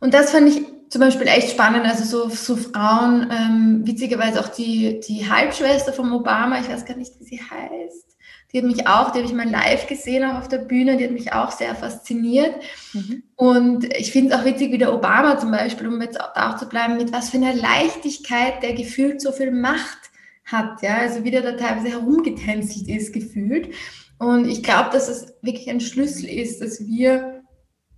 Und 0.00 0.14
das 0.14 0.30
fand 0.30 0.48
ich 0.48 0.62
zum 0.88 1.00
Beispiel 1.00 1.26
echt 1.26 1.50
spannend. 1.50 1.86
Also 1.86 2.04
so, 2.04 2.28
so 2.28 2.56
Frauen, 2.56 3.28
ähm, 3.30 3.82
witzigerweise 3.84 4.40
auch 4.40 4.48
die, 4.48 5.00
die 5.00 5.28
Halbschwester 5.28 5.92
von 5.92 6.12
Obama, 6.12 6.60
ich 6.60 6.68
weiß 6.68 6.84
gar 6.84 6.96
nicht, 6.96 7.18
wie 7.18 7.24
sie 7.24 7.40
heißt. 7.40 8.16
Die 8.52 8.58
hat 8.58 8.66
mich 8.66 8.86
auch, 8.86 9.10
die 9.10 9.18
habe 9.18 9.26
ich 9.26 9.34
mal 9.34 9.48
live 9.48 9.88
gesehen, 9.88 10.22
auch 10.22 10.38
auf 10.38 10.46
der 10.46 10.58
Bühne, 10.58 10.96
die 10.96 11.04
hat 11.04 11.10
mich 11.10 11.32
auch 11.32 11.50
sehr 11.50 11.74
fasziniert. 11.74 12.54
Mhm. 12.92 13.24
Und 13.34 13.92
ich 13.96 14.12
finde 14.12 14.32
es 14.32 14.40
auch 14.40 14.44
witzig, 14.44 14.70
wie 14.70 14.78
der 14.78 14.94
Obama 14.94 15.36
zum 15.36 15.50
Beispiel, 15.50 15.88
um 15.88 16.00
jetzt 16.00 16.16
da 16.16 16.50
auch 16.50 16.56
zu 16.56 16.66
bleiben, 16.66 16.96
mit 16.96 17.12
was 17.12 17.30
für 17.30 17.38
einer 17.38 17.54
Leichtigkeit 17.54 18.62
der 18.62 18.74
gefühlt 18.74 19.20
so 19.20 19.32
viel 19.32 19.50
Macht 19.50 19.98
hat. 20.44 20.82
Ja? 20.82 20.98
Also 20.98 21.24
wie 21.24 21.30
der 21.30 21.42
da 21.42 21.52
teilweise 21.52 21.90
herumgetänzelt 21.90 22.88
ist, 22.88 23.12
gefühlt. 23.12 23.74
Und 24.18 24.48
ich 24.48 24.62
glaube, 24.62 24.90
dass 24.92 25.08
es 25.08 25.34
wirklich 25.42 25.68
ein 25.68 25.80
Schlüssel 25.80 26.28
ist, 26.28 26.60
dass 26.60 26.80
wir 26.86 27.42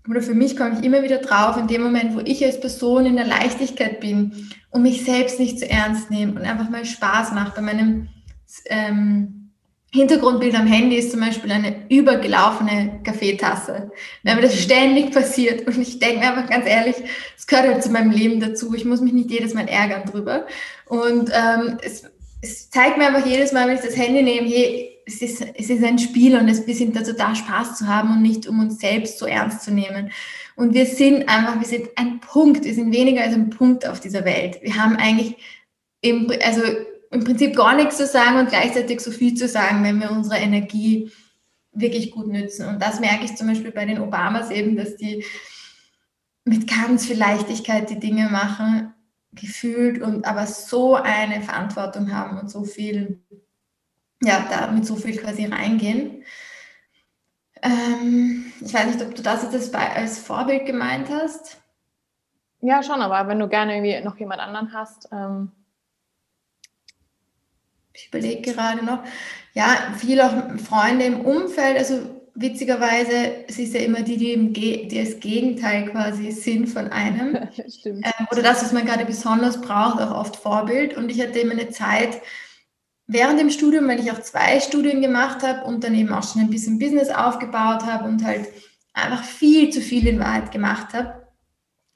oder 0.09 0.23
für 0.23 0.35
mich 0.35 0.57
komme 0.57 0.79
ich 0.79 0.85
immer 0.85 1.03
wieder 1.03 1.19
drauf, 1.19 1.57
in 1.57 1.67
dem 1.67 1.83
Moment, 1.83 2.15
wo 2.15 2.21
ich 2.21 2.45
als 2.45 2.61
Person 2.61 3.07
in 3.07 3.17
der 3.17 3.27
Leichtigkeit 3.27 4.01
bin 4.01 4.51
und 4.71 4.83
mich 4.83 5.05
selbst 5.05 5.41
nicht 5.41 5.59
zu 5.59 5.69
ernst 5.69 6.11
nehme 6.11 6.33
und 6.33 6.43
einfach 6.43 6.71
mal 6.71 6.85
Spaß 6.85 7.33
mache. 7.33 7.53
Bei 7.57 7.63
meinem 7.63 8.09
ähm, 8.67 9.51
Hintergrundbild 9.93 10.55
am 10.55 10.67
Handy 10.67 10.97
ist 10.97 11.11
zum 11.11 11.21
Beispiel 11.21 11.51
eine 11.51 11.89
übergelaufene 11.89 13.01
Kaffeetasse. 13.03 13.91
Wenn 14.23 14.37
mir 14.37 14.43
das 14.43 14.61
ständig 14.61 15.13
passiert 15.13 15.67
und 15.67 15.81
ich 15.81 15.99
denke 15.99 16.19
mir 16.19 16.29
einfach 16.29 16.51
ganz 16.51 16.67
ehrlich, 16.67 16.97
es 17.37 17.47
gehört 17.47 17.67
halt 17.67 17.83
zu 17.83 17.91
meinem 17.91 18.11
Leben 18.11 18.41
dazu. 18.41 18.75
Ich 18.75 18.85
muss 18.85 19.01
mich 19.01 19.13
nicht 19.13 19.31
jedes 19.31 19.55
Mal 19.55 19.69
ärgern 19.69 20.05
drüber. 20.05 20.47
Und 20.87 21.31
ähm, 21.33 21.79
es, 21.83 22.05
es 22.47 22.71
zeigt 22.71 22.97
mir 22.97 23.07
einfach 23.07 23.27
jedes 23.27 23.53
Mal, 23.53 23.67
wenn 23.67 23.77
ich 23.77 23.83
das 23.83 23.97
Handy 23.97 24.23
nehme, 24.23 24.49
hey, 24.49 25.01
es 25.05 25.23
ist, 25.23 25.45
es 25.55 25.71
ist 25.71 25.85
ein 25.85 25.99
Spiel 25.99 26.37
und 26.37 26.49
es, 26.49 26.67
wir 26.67 26.75
sind 26.75 26.97
dazu 26.97 27.13
da, 27.13 27.35
Spaß 27.35 27.79
zu 27.79 27.87
haben 27.87 28.11
und 28.11 28.23
nicht 28.23 28.47
um 28.47 28.61
uns 28.61 28.81
selbst 28.81 29.19
so 29.19 29.27
ernst 29.27 29.63
zu 29.63 29.73
nehmen. 29.73 30.11
Und 30.57 30.75
wir 30.75 30.87
sind 30.87 31.29
einfach, 31.29 31.61
wir 31.61 31.67
sind 31.67 31.89
ein 31.97 32.21
Punkt, 32.21 32.65
wir 32.65 32.75
sind 32.75 32.93
weniger 32.93 33.23
als 33.23 33.35
ein 33.35 33.51
Punkt 33.51 33.87
auf 33.87 34.01
dieser 34.01 34.25
Welt. 34.25 34.59
Wir 34.63 34.77
haben 34.77 34.97
eigentlich 34.97 35.37
im, 36.01 36.33
also 36.45 36.63
im 37.11 37.25
Prinzip 37.25 37.55
gar 37.55 37.77
nichts 37.77 37.99
zu 37.99 38.07
sagen 38.07 38.39
und 38.39 38.49
gleichzeitig 38.49 39.01
so 39.01 39.11
viel 39.11 39.35
zu 39.35 39.49
sagen, 39.49 39.85
wenn 39.85 40.01
wir 40.01 40.11
unsere 40.11 40.39
Energie 40.39 41.11
wirklich 41.73 42.11
gut 42.11 42.27
nützen. 42.27 42.69
Und 42.69 42.83
das 42.83 43.01
merke 43.01 43.25
ich 43.25 43.37
zum 43.37 43.47
Beispiel 43.47 43.71
bei 43.71 43.85
den 43.85 44.01
Obamas 44.01 44.51
eben, 44.51 44.77
dass 44.77 44.97
die 44.97 45.25
mit 46.45 46.69
ganz 46.69 47.07
viel 47.07 47.19
Leichtigkeit 47.19 47.91
die 47.91 48.01
Dinge 48.01 48.29
machen, 48.29 48.93
gefühlt 49.37 50.03
und 50.03 50.27
aber 50.27 50.47
so 50.47 50.97
eine 50.97 51.43
Verantwortung 51.43 52.13
haben 52.13 52.39
und 52.39 52.51
so 52.51 52.65
viel 52.65 53.23
ja, 54.23 54.47
da 54.49 54.71
mit 54.71 54.87
so 54.87 54.97
viel 54.97 55.17
quasi 55.17 55.45
reingehen. 55.47 56.25
Ähm, 57.63 58.53
ich 58.61 58.73
weiß 58.73 58.87
nicht, 58.87 59.03
ob 59.03 59.15
du 59.15 59.23
das 59.23 59.43
jetzt 59.43 59.75
als 59.75 60.19
Vorbild 60.19 60.67
gemeint 60.67 61.09
hast. 61.11 61.61
Ja, 62.61 62.83
schon, 62.83 63.01
aber 63.01 63.29
wenn 63.29 63.39
du 63.39 63.49
gerne 63.49 63.77
irgendwie 63.77 64.05
noch 64.05 64.19
jemand 64.19 64.41
anderen 64.41 64.73
hast. 64.73 65.09
Ähm 65.13 65.53
ich 67.93 68.09
überlege 68.09 68.53
gerade 68.53 68.85
noch. 68.85 69.03
Ja, 69.55 69.95
viele 69.97 70.27
auch 70.27 70.59
Freunde 70.61 71.07
im 71.07 71.21
Umfeld, 71.21 71.79
also 71.79 72.16
witzigerweise, 72.37 73.49
es 73.49 73.59
ist 73.59 73.75
ja 73.75 73.81
immer 73.81 74.03
die, 74.03 74.17
die, 74.17 74.53
Ge 74.53 74.87
die 74.87 75.03
das 75.03 75.19
Gegenteil 75.21 75.87
quasi 75.91 76.31
sind 76.31 76.69
von 76.69 76.89
einem. 76.89 77.37
Stimmt. 77.69 78.07
Ähm, 78.07 78.27
oder 78.31 78.43
das, 78.43 78.63
was 78.63 78.73
man 78.73 78.87
gerade 78.87 79.05
besonders 79.05 79.61
braucht, 79.61 80.01
auch 80.01 80.15
oft 80.15 80.37
Vorbild. 80.37 80.97
Und 80.97 81.11
ich 81.11 81.21
hatte 81.21 81.39
immer 81.39 81.53
eine 81.53 81.71
Zeit, 81.71 82.21
während 83.07 83.41
dem 83.41 83.51
Studium, 83.51 83.89
weil 83.89 84.01
ich 84.01 84.13
auch 84.13 84.21
zwei 84.21 84.61
Studien 84.61 85.01
gemacht 85.01 85.43
habe 85.43 85.65
und 85.65 85.83
dann 85.83 85.95
eben 85.95 86.13
auch 86.13 86.23
schon 86.23 86.43
ein 86.43 86.51
bisschen 86.51 86.79
Business 86.79 87.09
aufgebaut 87.09 87.85
habe 87.85 88.09
und 88.09 88.25
halt 88.25 88.47
einfach 88.93 89.25
viel 89.25 89.71
zu 89.71 89.81
viel 89.81 90.07
in 90.07 90.21
Wahrheit 90.21 90.53
gemacht 90.53 90.93
habe, 90.95 91.27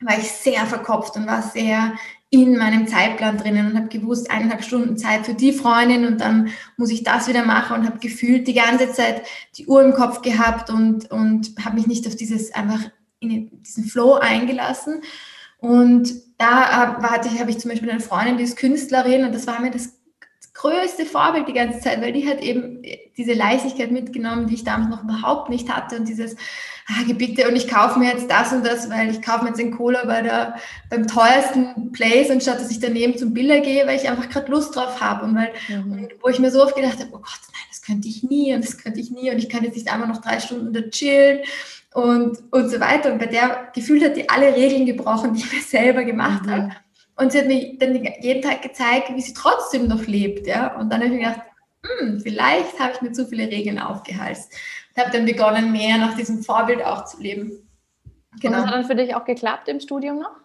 war 0.00 0.18
ich 0.18 0.31
sehr 0.31 0.64
verkopft 0.66 1.16
und 1.16 1.26
war 1.26 1.42
sehr 1.42 1.94
in 2.31 2.57
meinem 2.57 2.87
Zeitplan 2.87 3.38
drinnen 3.38 3.66
und 3.66 3.77
habe 3.77 3.88
gewusst, 3.88 4.31
eineinhalb 4.31 4.62
Stunden 4.62 4.97
Zeit 4.97 5.27
für 5.27 5.35
die 5.35 5.53
Freundin 5.53 6.07
und 6.07 6.21
dann 6.21 6.51
muss 6.77 6.90
ich 6.90 7.03
das 7.03 7.27
wieder 7.27 7.45
machen 7.45 7.81
und 7.81 7.87
habe 7.87 7.99
gefühlt 7.99 8.47
die 8.47 8.55
ganze 8.55 8.93
Zeit 8.93 9.23
die 9.57 9.66
Uhr 9.66 9.83
im 9.83 9.93
Kopf 9.93 10.23
gehabt 10.23 10.71
und, 10.71 11.11
und 11.11 11.53
habe 11.64 11.75
mich 11.75 11.88
nicht 11.88 12.07
auf 12.07 12.14
dieses 12.14 12.55
einfach 12.55 12.81
in 13.19 13.51
diesen 13.62 13.85
Flow 13.85 14.14
eingelassen. 14.14 15.03
Und 15.59 16.12
da 16.38 16.97
habe 17.03 17.29
ich, 17.29 17.40
hab 17.40 17.49
ich 17.49 17.59
zum 17.59 17.71
Beispiel 17.71 17.90
eine 17.90 18.01
Freundin, 18.01 18.38
die 18.38 18.45
ist 18.45 18.57
Künstlerin 18.57 19.25
und 19.25 19.35
das 19.35 19.49
war 19.49 19.61
mir 19.61 19.73
das 19.73 19.99
größte 20.55 21.07
Vorbild 21.07 21.49
die 21.49 21.53
ganze 21.53 21.81
Zeit, 21.81 22.01
weil 22.01 22.12
die 22.12 22.29
hat 22.29 22.40
eben 22.40 22.83
diese 23.16 23.33
Leichtigkeit 23.33 23.90
mitgenommen, 23.90 24.47
die 24.47 24.55
ich 24.55 24.64
damals 24.64 24.90
noch 24.90 25.05
überhaupt 25.05 25.51
nicht 25.51 25.69
hatte 25.75 25.97
und 25.97 26.09
dieses, 26.09 26.37
ah, 26.90 27.12
bitte 27.12 27.48
und 27.48 27.57
ich 27.57 27.68
kaufe 27.68 27.98
mir 27.98 28.12
jetzt 28.12 28.31
das 28.31 28.53
und 28.53 28.64
das, 28.64 28.90
weil 28.90 29.11
ich 29.11 29.22
kaufe 29.22 29.42
mir 29.42 29.48
jetzt 29.48 29.61
den 29.61 29.76
Cola 29.76 30.05
bei 30.05 30.22
der, 30.22 30.57
beim 30.88 31.07
teuersten 31.07 31.92
Place 31.92 32.31
anstatt 32.31 32.61
dass 32.61 32.70
ich 32.70 32.81
daneben 32.81 33.16
zum 33.16 33.33
Bilder 33.33 33.61
gehe, 33.61 33.87
weil 33.87 33.96
ich 33.96 34.09
einfach 34.09 34.29
gerade 34.29 34.50
Lust 34.50 34.74
drauf 34.74 35.00
habe 35.00 35.24
und 35.24 35.37
weil, 35.37 35.53
mhm. 35.68 35.92
und 35.92 36.09
wo 36.20 36.29
ich 36.29 36.38
mir 36.38 36.50
so 36.50 36.62
oft 36.62 36.74
gedacht 36.74 36.98
habe, 36.98 37.11
oh 37.12 37.18
Gott, 37.18 37.40
nein, 37.53 37.62
das 37.68 37.83
könnte 37.83 38.09
ich 38.09 38.22
nie 38.22 38.55
und 38.55 38.64
das 38.64 38.79
könnte 38.79 39.00
ich 39.00 39.11
nie 39.11 39.31
und 39.31 39.38
ich 39.38 39.48
kann 39.48 39.64
jetzt 39.64 39.76
nicht 39.76 39.92
einmal 39.92 40.09
noch 40.09 40.20
drei 40.20 40.40
Stunden 40.40 40.72
da 40.72 40.83
chillen 40.83 41.40
und, 41.94 42.38
und 42.50 42.70
so 42.70 42.81
weiter 42.81 43.12
und 43.12 43.18
bei 43.18 43.26
der 43.26 43.70
gefühlt 43.74 44.05
hat 44.05 44.16
die 44.16 44.29
alle 44.29 44.55
Regeln 44.55 44.87
gebrochen, 44.87 45.35
die 45.35 45.40
ich 45.40 45.53
mir 45.53 45.62
selber 45.62 46.05
gemacht 46.05 46.46
mhm. 46.46 46.50
habe 46.50 46.70
und 47.20 47.33
sie 47.33 47.38
hat 47.38 47.48
mir 47.48 47.76
dann 47.79 48.03
jeden 48.22 48.40
Tag 48.40 48.62
gezeigt, 48.62 49.11
wie 49.14 49.20
sie 49.20 49.35
trotzdem 49.35 49.88
noch 49.88 50.07
lebt. 50.07 50.46
Ja? 50.46 50.74
Und 50.79 50.90
dann 50.90 51.03
habe 51.03 51.12
ich 51.12 51.20
mir 51.20 51.29
gedacht, 51.29 51.42
hm, 51.85 52.20
vielleicht 52.20 52.81
habe 52.81 52.94
ich 52.94 53.03
mir 53.03 53.12
zu 53.12 53.26
viele 53.26 53.46
Regeln 53.46 53.79
aufgehalst. 53.79 54.55
Und 54.94 55.03
habe 55.03 55.16
dann 55.16 55.26
begonnen, 55.26 55.72
mehr 55.72 55.98
nach 55.98 56.16
diesem 56.16 56.42
Vorbild 56.42 56.85
auch 56.85 57.05
zu 57.05 57.20
leben. 57.20 57.68
Genau. 58.40 58.59
Und 58.59 58.62
das 58.62 58.66
hat 58.66 58.74
dann 58.74 58.85
für 58.87 58.94
dich 58.96 59.14
auch 59.14 59.24
geklappt 59.24 59.68
im 59.68 59.81
Studium 59.81 60.18
noch? 60.18 60.37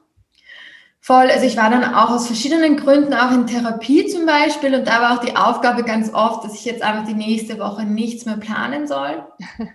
Voll, 1.05 1.29
also 1.29 1.45
ich 1.45 1.55
war 1.55 1.69
dann 1.69 1.84
auch 1.93 2.10
aus 2.10 2.25
verschiedenen 2.25 2.77
Gründen 2.77 3.13
auch 3.13 3.31
in 3.31 3.45
Therapie 3.45 4.08
zum 4.08 4.25
Beispiel 4.25 4.73
und 4.73 4.88
da 4.88 5.01
war 5.01 5.13
auch 5.13 5.23
die 5.23 5.36
Aufgabe 5.36 5.84
ganz 5.84 6.12
oft, 6.12 6.43
dass 6.43 6.55
ich 6.55 6.65
jetzt 6.65 6.81
einfach 6.81 7.05
die 7.05 7.13
nächste 7.13 7.60
Woche 7.60 7.86
nichts 7.86 8.25
mehr 8.25 8.38
planen 8.38 8.88
soll 8.88 9.23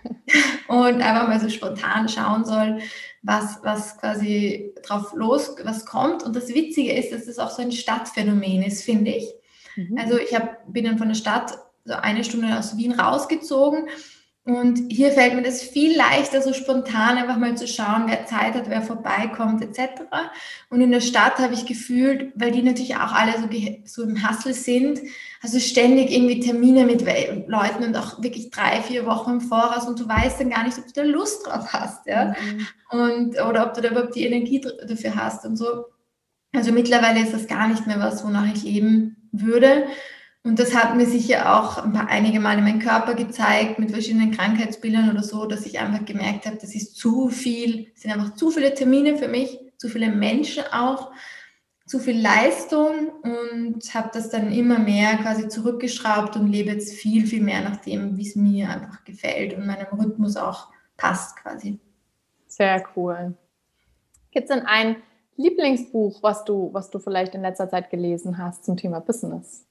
und 0.67 1.01
einfach 1.01 1.29
mal 1.29 1.39
so 1.39 1.47
spontan 1.47 2.09
schauen 2.09 2.43
soll, 2.43 2.79
was, 3.21 3.59
was 3.63 3.97
quasi 3.97 4.73
drauf 4.83 5.13
los, 5.13 5.55
was 5.63 5.85
kommt. 5.85 6.21
Und 6.23 6.35
das 6.35 6.49
Witzige 6.49 6.91
ist, 6.91 7.13
dass 7.13 7.21
es 7.21 7.37
das 7.37 7.39
auch 7.39 7.51
so 7.51 7.61
ein 7.61 7.71
Stadtphänomen 7.71 8.63
ist, 8.63 8.83
finde 8.83 9.11
ich. 9.11 9.33
Mhm. 9.77 9.97
Also 9.97 10.19
ich 10.19 10.35
hab, 10.35 10.73
bin 10.73 10.83
dann 10.83 10.97
von 10.97 11.07
der 11.07 11.15
Stadt 11.15 11.57
so 11.85 11.93
eine 11.93 12.25
Stunde 12.25 12.59
aus 12.59 12.75
Wien 12.75 12.91
rausgezogen 12.91 13.87
und 14.43 14.91
hier 14.91 15.11
fällt 15.11 15.35
mir 15.35 15.43
das 15.43 15.61
viel 15.61 15.95
leichter, 15.95 16.41
so 16.41 16.51
spontan 16.51 17.17
einfach 17.17 17.37
mal 17.37 17.55
zu 17.55 17.67
schauen, 17.67 18.05
wer 18.07 18.25
Zeit 18.25 18.55
hat, 18.55 18.69
wer 18.69 18.81
vorbeikommt, 18.81 19.61
etc. 19.61 20.01
Und 20.69 20.81
in 20.81 20.91
der 20.91 20.99
Stadt 20.99 21.37
habe 21.37 21.53
ich 21.53 21.67
gefühlt, 21.67 22.33
weil 22.33 22.49
die 22.49 22.63
natürlich 22.63 22.95
auch 22.95 23.11
alle 23.11 23.33
so, 23.33 23.47
so 23.85 24.01
im 24.01 24.27
Hustle 24.27 24.55
sind, 24.55 24.99
also 25.43 25.59
ständig 25.59 26.11
irgendwie 26.11 26.39
Termine 26.39 26.85
mit 26.85 27.01
Leuten 27.47 27.83
und 27.83 27.95
auch 27.95 28.23
wirklich 28.23 28.49
drei, 28.49 28.81
vier 28.81 29.05
Wochen 29.05 29.33
im 29.33 29.41
Voraus 29.41 29.87
und 29.87 29.99
du 29.99 30.07
weißt 30.07 30.39
dann 30.39 30.49
gar 30.49 30.63
nicht, 30.63 30.79
ob 30.79 30.87
du 30.87 30.93
da 30.93 31.03
Lust 31.03 31.45
drauf 31.45 31.71
hast, 31.71 32.07
ja. 32.07 32.33
Mhm. 32.33 32.67
Und, 32.89 33.41
oder 33.47 33.67
ob 33.67 33.75
du 33.75 33.81
da 33.81 33.89
überhaupt 33.89 34.15
die 34.15 34.25
Energie 34.25 34.59
dafür 34.59 35.15
hast 35.15 35.45
und 35.45 35.55
so. 35.55 35.85
Also 36.51 36.71
mittlerweile 36.71 37.21
ist 37.21 37.33
das 37.33 37.47
gar 37.47 37.67
nicht 37.67 37.85
mehr 37.85 37.99
was, 37.99 38.25
wonach 38.25 38.51
ich 38.51 38.63
leben 38.63 39.29
würde. 39.31 39.85
Und 40.43 40.57
das 40.57 40.75
hat 40.75 40.95
mir 40.95 41.05
sicher 41.05 41.55
auch 41.55 41.77
ein 41.77 41.93
paar, 41.93 42.07
einige 42.07 42.39
Male 42.39 42.61
meinen 42.61 42.79
Körper 42.79 43.13
gezeigt 43.13 43.77
mit 43.77 43.91
verschiedenen 43.91 44.31
Krankheitsbildern 44.31 45.11
oder 45.11 45.21
so, 45.21 45.45
dass 45.45 45.67
ich 45.67 45.79
einfach 45.79 46.03
gemerkt 46.03 46.47
habe, 46.47 46.57
das 46.57 46.73
ist 46.73 46.95
zu 46.95 47.29
viel, 47.29 47.91
sind 47.93 48.11
einfach 48.11 48.33
zu 48.33 48.49
viele 48.49 48.73
Termine 48.73 49.17
für 49.17 49.27
mich, 49.27 49.59
zu 49.77 49.87
viele 49.87 50.09
Menschen 50.09 50.63
auch, 50.71 51.11
zu 51.85 51.99
viel 51.99 52.19
Leistung 52.19 53.09
und 53.21 53.93
habe 53.93 54.09
das 54.13 54.29
dann 54.29 54.51
immer 54.51 54.79
mehr 54.79 55.17
quasi 55.17 55.47
zurückgeschraubt 55.47 56.35
und 56.37 56.47
lebe 56.47 56.71
jetzt 56.71 56.93
viel, 56.93 57.27
viel 57.27 57.43
mehr 57.43 57.61
nach 57.61 57.77
dem, 57.77 58.17
wie 58.17 58.27
es 58.27 58.35
mir 58.35 58.69
einfach 58.69 59.03
gefällt 59.03 59.53
und 59.53 59.67
meinem 59.67 59.87
Rhythmus 59.99 60.37
auch 60.37 60.69
passt 60.97 61.35
quasi. 61.35 61.79
Sehr 62.47 62.83
cool. 62.95 63.35
Gibt 64.31 64.49
es 64.49 64.55
denn 64.55 64.65
ein 64.65 64.95
Lieblingsbuch, 65.35 66.23
was 66.23 66.45
du, 66.45 66.69
was 66.73 66.89
du 66.89 66.99
vielleicht 66.99 67.35
in 67.35 67.41
letzter 67.41 67.69
Zeit 67.69 67.89
gelesen 67.89 68.37
hast 68.37 68.65
zum 68.65 68.77
Thema 68.77 69.01
Business? 69.01 69.65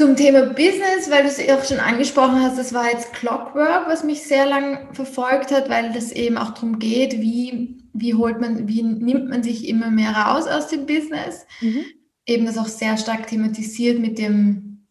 Zum 0.00 0.16
Thema 0.16 0.46
Business, 0.46 1.10
weil 1.10 1.24
du 1.24 1.28
es 1.28 1.46
auch 1.50 1.62
schon 1.62 1.78
angesprochen 1.78 2.40
hast, 2.40 2.56
das 2.56 2.72
war 2.72 2.90
jetzt 2.90 3.12
Clockwork, 3.12 3.86
was 3.86 4.02
mich 4.02 4.22
sehr 4.22 4.46
lang 4.46 4.94
verfolgt 4.94 5.50
hat, 5.50 5.68
weil 5.68 5.92
das 5.92 6.10
eben 6.10 6.38
auch 6.38 6.54
darum 6.54 6.78
geht, 6.78 7.20
wie, 7.20 7.76
wie 7.92 8.14
holt 8.14 8.40
man, 8.40 8.66
wie 8.66 8.82
nimmt 8.82 9.28
man 9.28 9.42
sich 9.42 9.68
immer 9.68 9.90
mehr 9.90 10.12
raus 10.12 10.46
aus 10.46 10.68
dem 10.68 10.86
Business. 10.86 11.44
Mhm. 11.60 11.84
Eben 12.24 12.46
das 12.46 12.56
auch 12.56 12.68
sehr 12.68 12.96
stark 12.96 13.26
thematisiert 13.26 13.98
mit 13.98 14.16
dem, 14.16 14.86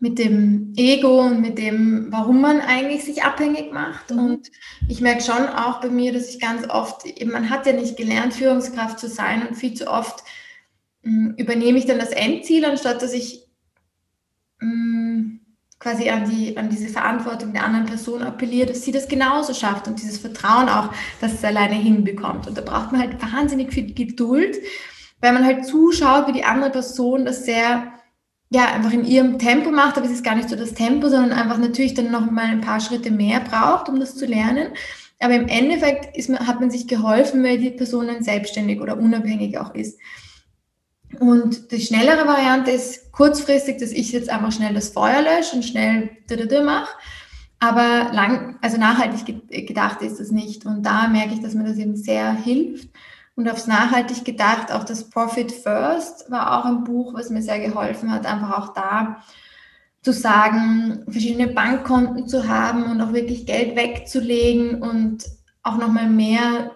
mit 0.00 0.18
dem 0.18 0.74
Ego 0.76 1.22
und 1.22 1.40
mit 1.40 1.56
dem, 1.56 2.08
warum 2.10 2.42
man 2.42 2.60
eigentlich 2.60 3.04
sich 3.04 3.22
abhängig 3.22 3.72
macht. 3.72 4.10
Mhm. 4.10 4.18
Und 4.18 4.50
ich 4.86 5.00
merke 5.00 5.22
schon 5.22 5.46
auch 5.48 5.80
bei 5.80 5.88
mir, 5.88 6.12
dass 6.12 6.28
ich 6.28 6.40
ganz 6.40 6.68
oft, 6.68 7.06
eben, 7.06 7.30
man 7.30 7.48
hat 7.48 7.64
ja 7.64 7.72
nicht 7.72 7.96
gelernt, 7.96 8.34
Führungskraft 8.34 8.98
zu 8.98 9.08
sein 9.08 9.48
und 9.48 9.54
viel 9.54 9.72
zu 9.72 9.90
oft 9.90 10.22
mh, 11.04 11.28
hm, 11.28 11.34
übernehme 11.38 11.78
ich 11.78 11.86
dann 11.86 11.98
das 11.98 12.10
Endziel, 12.10 12.66
anstatt 12.66 13.00
dass 13.00 13.14
ich 13.14 13.45
Mm, 14.60 15.40
quasi 15.78 16.08
an, 16.08 16.28
die, 16.28 16.56
an 16.56 16.70
diese 16.70 16.88
Verantwortung 16.88 17.52
der 17.52 17.64
anderen 17.64 17.86
Person 17.86 18.22
appelliert, 18.22 18.70
dass 18.70 18.82
sie 18.82 18.92
das 18.92 19.08
genauso 19.08 19.52
schafft 19.52 19.86
und 19.86 20.00
dieses 20.00 20.18
Vertrauen 20.18 20.68
auch, 20.68 20.90
dass 21.20 21.34
es 21.34 21.44
alleine 21.44 21.74
hinbekommt. 21.74 22.46
Und 22.46 22.56
da 22.56 22.62
braucht 22.62 22.92
man 22.92 23.02
halt 23.02 23.22
wahnsinnig 23.22 23.72
viel 23.72 23.92
Geduld, 23.92 24.56
weil 25.20 25.32
man 25.32 25.44
halt 25.44 25.66
zuschaut, 25.66 26.28
wie 26.28 26.32
die 26.32 26.44
andere 26.44 26.70
Person 26.70 27.24
das 27.24 27.44
sehr, 27.44 27.92
ja, 28.50 28.72
einfach 28.72 28.92
in 28.92 29.04
ihrem 29.04 29.38
Tempo 29.38 29.70
macht, 29.70 29.96
aber 29.96 30.06
es 30.06 30.12
ist 30.12 30.24
gar 30.24 30.34
nicht 30.34 30.48
so 30.48 30.56
das 30.56 30.74
Tempo, 30.74 31.08
sondern 31.08 31.32
einfach 31.32 31.58
natürlich 31.58 31.94
dann 31.94 32.10
noch 32.10 32.30
mal 32.30 32.46
ein 32.46 32.60
paar 32.62 32.80
Schritte 32.80 33.10
mehr 33.10 33.40
braucht, 33.40 33.88
um 33.88 34.00
das 34.00 34.16
zu 34.16 34.24
lernen. 34.24 34.68
Aber 35.18 35.34
im 35.34 35.48
Endeffekt 35.48 36.16
ist 36.16 36.28
man, 36.28 36.46
hat 36.46 36.60
man 36.60 36.70
sich 36.70 36.88
geholfen, 36.88 37.42
weil 37.42 37.58
die 37.58 37.70
Person 37.70 38.06
dann 38.06 38.22
selbstständig 38.22 38.80
oder 38.80 38.98
unabhängig 38.98 39.58
auch 39.58 39.74
ist. 39.74 39.98
Und 41.20 41.72
die 41.72 41.80
schnellere 41.80 42.26
Variante 42.26 42.70
ist 42.70 43.12
kurzfristig, 43.12 43.78
dass 43.78 43.92
ich 43.92 44.12
jetzt 44.12 44.28
einfach 44.28 44.52
schnell 44.52 44.74
das 44.74 44.90
Feuer 44.90 45.22
lösche 45.22 45.56
und 45.56 45.64
schnell 45.64 46.10
mache. 46.64 46.88
Aber 47.58 48.12
lang, 48.12 48.58
also 48.60 48.76
nachhaltig 48.76 49.48
gedacht 49.66 50.02
ist 50.02 50.20
das 50.20 50.30
nicht. 50.30 50.66
Und 50.66 50.82
da 50.84 51.08
merke 51.08 51.34
ich, 51.34 51.40
dass 51.40 51.54
mir 51.54 51.64
das 51.64 51.78
eben 51.78 51.96
sehr 51.96 52.32
hilft. 52.32 52.88
Und 53.34 53.48
aufs 53.50 53.66
nachhaltig 53.66 54.24
gedacht, 54.24 54.72
auch 54.72 54.84
das 54.84 55.10
Profit 55.10 55.52
First 55.52 56.30
war 56.30 56.58
auch 56.58 56.64
ein 56.64 56.84
Buch, 56.84 57.14
was 57.14 57.30
mir 57.30 57.42
sehr 57.42 57.60
geholfen 57.60 58.10
hat, 58.10 58.26
einfach 58.26 58.58
auch 58.58 58.74
da 58.74 59.22
zu 60.00 60.12
sagen, 60.12 61.04
verschiedene 61.08 61.48
Bankkonten 61.48 62.28
zu 62.28 62.48
haben 62.48 62.84
und 62.84 63.00
auch 63.00 63.12
wirklich 63.12 63.44
Geld 63.44 63.76
wegzulegen 63.76 64.80
und 64.80 65.24
auch 65.62 65.76
nochmal 65.76 66.08
mehr 66.08 66.75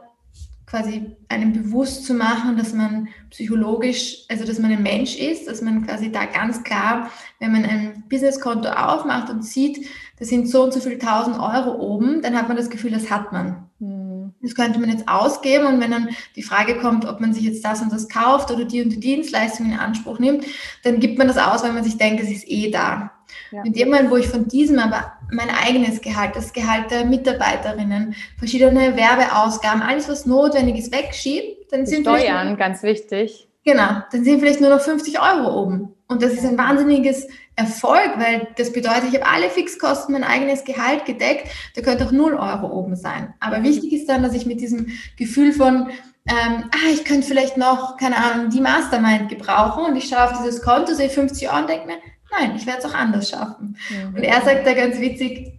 quasi 0.71 1.17
einem 1.29 1.53
bewusst 1.53 2.07
zu 2.07 2.15
machen, 2.15 2.57
dass 2.57 2.73
man 2.73 3.09
psychologisch, 3.31 4.25
also 4.29 4.45
dass 4.45 4.61
man 4.61 4.71
ein 4.71 4.83
Mensch 4.83 5.17
ist, 5.17 5.49
dass 5.49 5.63
man 5.63 5.85
quasi 5.85 6.13
da 6.13 6.27
ganz 6.27 6.63
klar, 6.63 7.11
wenn 7.41 7.51
man 7.51 7.65
ein 7.65 8.05
Businesskonto 8.09 8.69
aufmacht 8.69 9.31
und 9.31 9.45
sieht, 9.45 9.89
da 10.19 10.25
sind 10.25 10.49
so 10.49 10.63
und 10.63 10.73
so 10.73 10.81
viele 10.81 10.99
tausend 10.99 11.39
Euro 11.41 11.75
oben, 11.75 12.23
dann 12.23 12.37
hat 12.37 12.47
man 12.47 12.57
das 12.57 12.71
Gefühl, 12.71 12.93
das 12.93 13.11
hat 13.11 13.33
man. 13.33 13.69
Mhm. 13.81 14.33
Das 14.43 14.55
könnte 14.55 14.79
man 14.79 14.91
jetzt 14.91 15.09
ausgeben 15.09 15.67
und 15.67 15.81
wenn 15.81 15.91
dann 15.91 16.11
die 16.37 16.43
Frage 16.43 16.79
kommt, 16.79 17.05
ob 17.05 17.21
man 17.21 17.35
sich 17.35 17.43
jetzt 17.43 17.65
das 17.65 17.83
und 17.83 17.93
das 17.93 18.09
kauft 18.09 18.51
oder 18.51 18.65
die 18.65 18.83
und 18.83 18.91
die 18.91 19.01
Dienstleistung 19.01 19.67
in 19.67 19.79
Anspruch 19.79 20.21
nimmt, 20.21 20.45
dann 20.85 21.01
gibt 21.01 21.19
man 21.19 21.27
das 21.27 21.37
aus, 21.37 21.65
weil 21.65 21.73
man 21.73 21.85
sich 21.85 21.99
denkt, 21.99 22.23
es 22.23 22.31
ist 22.31 22.49
eh 22.49 22.71
da. 22.71 23.11
Ja. 23.51 23.62
In 23.64 23.73
dem 23.73 23.90
Moment, 23.90 24.11
wo 24.11 24.16
ich 24.16 24.29
von 24.29 24.49
diesem 24.49 24.79
aber 24.79 25.12
mein 25.31 25.51
eigenes 25.51 26.01
Gehalt, 26.01 26.37
das 26.37 26.53
Gehalt 26.53 26.90
der 26.90 27.05
Mitarbeiterinnen, 27.05 28.14
verschiedene 28.38 28.97
Werbeausgaben, 28.97 29.83
alles 29.83 30.09
was 30.09 30.27
notwendig 30.27 30.79
ist, 30.79 30.93
wegschiebe, 30.93 31.57
dann 31.71 31.87
sind 31.87 32.03
Steuern, 32.03 32.57
ganz 32.57 32.83
wichtig. 32.83 33.49
Genau, 33.64 34.03
dann 34.11 34.25
sind 34.25 34.40
vielleicht 34.40 34.61
nur 34.61 34.71
noch 34.71 34.81
50 34.81 35.21
Euro 35.21 35.62
oben. 35.62 35.95
Und 36.09 36.23
das 36.23 36.33
ist 36.33 36.45
ein 36.45 36.59
wahnsinniges 36.59 37.29
Erfolg, 37.55 38.14
weil 38.16 38.49
das 38.57 38.73
bedeutet, 38.73 39.05
ich 39.11 39.21
habe 39.21 39.31
alle 39.31 39.51
Fixkosten, 39.51 40.12
mein 40.12 40.25
eigenes 40.25 40.64
Gehalt 40.64 41.05
gedeckt, 41.05 41.47
da 41.77 41.83
könnte 41.83 42.07
auch 42.07 42.11
0 42.11 42.35
Euro 42.35 42.73
oben 42.73 42.97
sein. 42.97 43.35
Aber 43.38 43.62
wichtig 43.62 43.93
ist 43.93 44.09
dann, 44.09 44.23
dass 44.23 44.35
ich 44.35 44.47
mit 44.47 44.61
diesem 44.61 44.87
Gefühl 45.16 45.53
von, 45.53 45.90
ähm, 46.27 46.64
ah, 46.73 46.90
ich 46.93 47.05
könnte 47.05 47.27
vielleicht 47.27 47.57
noch, 47.57 47.97
keine 47.97 48.16
Ahnung, 48.16 48.51
die 48.51 48.61
Mastermind 48.61 49.29
gebrauchen 49.29 49.85
und 49.85 49.97
ich 49.97 50.09
schaue 50.09 50.25
auf 50.25 50.38
dieses 50.38 50.62
Konto, 50.62 50.95
sehe 50.95 51.11
50 51.11 51.49
Euro 51.49 51.61
und 51.61 51.69
denke 51.69 51.87
mir, 51.87 51.99
nein, 52.31 52.55
ich 52.57 52.66
werde 52.66 52.81
es 52.81 52.85
auch 52.85 52.95
anders 52.95 53.31
schaffen. 53.31 53.77
Mhm. 53.88 54.14
Und 54.16 54.23
er 54.23 54.40
sagt 54.43 54.66
da 54.66 54.75
ganz 54.75 55.01
witzig, 55.01 55.59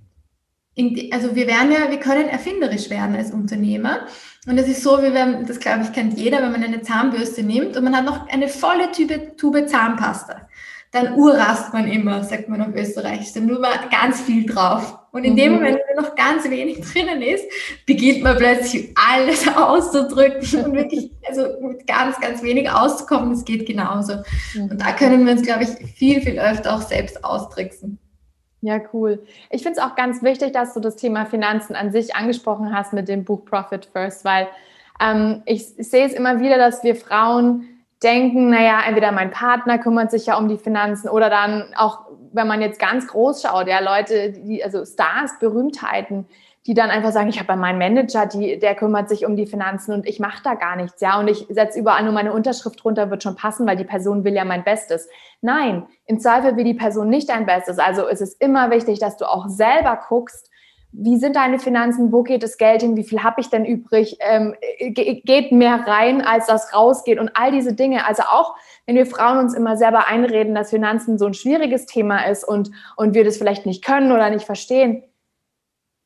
also 1.12 1.36
wir 1.36 1.48
werden 1.48 1.72
ja, 1.72 1.92
wir 1.92 2.00
können 2.00 2.28
erfinderisch 2.30 2.90
werden 2.90 3.16
als 3.16 3.32
Unternehmer. 3.32 4.08
Und 4.48 4.58
es 4.58 4.68
ist 4.68 4.82
so, 4.82 5.02
wie 5.04 5.14
wenn, 5.14 5.46
das 5.46 5.60
glaube 5.60 5.84
ich 5.84 5.92
kennt 5.92 6.18
jeder, 6.18 6.42
wenn 6.42 6.52
man 6.52 6.64
eine 6.64 6.82
Zahnbürste 6.82 7.44
nimmt 7.44 7.78
und 7.78 7.84
man 7.84 7.96
hat 7.96 8.06
noch 8.06 8.28
eine 8.30 8.48
volle 8.48 8.92
Tube, 8.92 9.38
Tube 9.38 9.68
Zahnpasta 9.68 10.48
dann 10.92 11.16
urrast 11.16 11.74
man 11.74 11.88
immer, 11.88 12.24
sagt 12.24 12.50
man 12.50 12.62
auf 12.62 12.76
Österreich. 12.76 13.32
Dann 13.34 13.46
nur 13.46 13.60
mal 13.60 13.74
ganz 13.90 14.22
viel 14.22 14.46
drauf. 14.46 15.00
Und 15.12 15.24
in 15.24 15.36
dem 15.36 15.54
mhm. 15.54 15.58
Moment, 15.58 15.80
wenn 15.88 16.04
noch 16.04 16.16
ganz 16.16 16.50
wenig 16.50 16.82
drinnen 16.94 17.22
ist, 17.22 17.46
beginnt 17.86 18.24
man 18.24 18.38
plötzlich 18.38 18.94
alles 18.96 19.48
auszudrücken 19.56 20.66
und 20.66 20.74
wirklich 20.74 21.12
also 21.28 21.48
mit 21.62 21.88
ganz, 21.88 22.20
ganz 22.20 22.44
wenig 22.44 22.70
auszukommen. 22.70 23.32
Das 23.32 23.46
geht 23.46 23.66
genauso. 23.66 24.16
Und 24.56 24.82
da 24.82 24.92
können 24.92 25.26
wir 25.26 25.34
uns, 25.34 25.44
glaube 25.44 25.64
ich, 25.64 25.70
viel, 25.94 26.22
viel 26.22 26.40
öfter 26.40 26.76
auch 26.76 26.82
selbst 26.82 27.24
austricksen. 27.24 27.98
Ja, 28.62 28.80
cool. 28.94 29.24
Ich 29.50 29.64
finde 29.64 29.80
es 29.80 29.84
auch 29.84 29.96
ganz 29.96 30.22
wichtig, 30.22 30.54
dass 30.54 30.74
du 30.74 30.80
das 30.80 30.96
Thema 30.96 31.26
Finanzen 31.26 31.76
an 31.76 31.92
sich 31.92 32.16
angesprochen 32.16 32.74
hast 32.74 32.94
mit 32.94 33.08
dem 33.08 33.24
Buch 33.24 33.44
Profit 33.44 33.88
First, 33.92 34.24
weil 34.24 34.48
ähm, 35.02 35.42
ich, 35.46 35.80
ich 35.80 35.90
sehe 35.90 36.06
es 36.06 36.14
immer 36.14 36.42
wieder, 36.42 36.58
dass 36.58 36.84
wir 36.84 36.96
Frauen 36.96 37.71
denken, 38.04 38.50
naja, 38.50 38.82
entweder 38.86 39.12
mein 39.12 39.32
Partner 39.32 39.78
kümmert 39.78 40.12
sich 40.12 40.26
ja 40.26 40.38
um 40.38 40.48
die 40.48 40.58
Finanzen 40.58 41.10
oder 41.10 41.30
dann 41.30 41.74
auch, 41.76 42.06
wenn 42.32 42.48
man 42.48 42.62
jetzt 42.62 42.80
ganz 42.80 43.08
groß 43.08 43.44
schaut, 43.44 43.68
ja, 43.68 43.80
Leute, 43.80 44.32
die, 44.32 44.64
also 44.64 44.86
Stars, 44.86 45.38
Berühmtheiten, 45.40 46.28
die 46.68 46.74
dann 46.76 46.92
einfach 46.92 47.12
sagen, 47.12 47.30
ich 47.30 47.40
habe 47.40 47.56
meinen 47.56 47.80
Manager, 47.80 48.28
die, 48.28 48.60
der 48.60 48.76
kümmert 48.76 49.10
sich 49.10 49.26
um 49.26 49.36
die 49.36 49.48
Finanzen 49.48 49.94
und 49.94 50.08
ich 50.08 50.20
mache 50.20 50.44
da 50.44 50.54
gar 50.54 50.76
nichts, 50.76 51.02
ja, 51.02 51.20
und 51.20 51.28
ich 51.28 51.48
setze 51.50 51.80
überall 51.80 52.04
nur 52.04 52.14
meine 52.14 52.34
Unterschrift 52.34 52.84
drunter, 52.84 53.10
wird 53.10 53.24
schon 53.24 53.36
passen, 53.36 53.68
weil 53.68 53.78
die 53.78 53.84
Person 53.84 54.24
will 54.24 54.34
ja 54.34 54.46
mein 54.46 54.64
Bestes. 54.64 55.08
Nein, 55.42 55.88
im 56.06 56.20
Zweifel 56.20 56.58
will 56.58 56.64
die 56.64 56.76
Person 56.76 57.10
nicht 57.10 57.30
dein 57.30 57.48
Bestes. 57.48 57.80
Also 57.80 58.08
ist 58.08 58.22
es 58.22 58.34
immer 58.34 58.70
wichtig, 58.70 59.00
dass 59.00 59.18
du 59.18 59.26
auch 59.26 59.48
selber 59.48 60.00
guckst, 60.08 60.51
wie 60.94 61.18
sind 61.18 61.36
deine 61.36 61.60
Finanzen, 61.60 62.12
wo 62.12 62.24
geht 62.24 62.44
das 62.44 62.58
Geld 62.58 62.82
hin, 62.82 62.98
wie 62.98 63.04
viel 63.04 63.24
habe 63.24 63.40
ich 63.40 63.50
denn 63.50 63.66
übrig, 63.66 64.18
ähm, 64.20 64.56
geht 64.80 65.52
mehr 65.52 65.88
rein, 65.88 66.22
als 66.22 66.48
das 66.48 66.74
rausgeht 66.74 67.20
und 67.20 67.32
all 67.34 67.52
diese 67.52 67.74
Dinge. 67.74 68.06
Also 68.06 68.24
auch, 68.24 68.56
wenn 68.86 68.96
wir 68.96 69.06
Frauen 69.06 69.40
uns 69.40 69.54
immer 69.54 69.78
selber 69.78 70.08
einreden, 70.08 70.54
dass 70.54 70.70
Finanzen 70.70 71.18
so 71.18 71.26
ein 71.26 71.34
schwieriges 71.34 71.86
Thema 71.86 72.26
ist 72.26 72.44
und, 72.44 72.72
und 72.98 73.14
wir 73.14 73.24
das 73.24 73.38
vielleicht 73.38 73.66
nicht 73.66 73.84
können 73.84 74.12
oder 74.12 74.30
nicht 74.30 74.46
verstehen, 74.46 75.04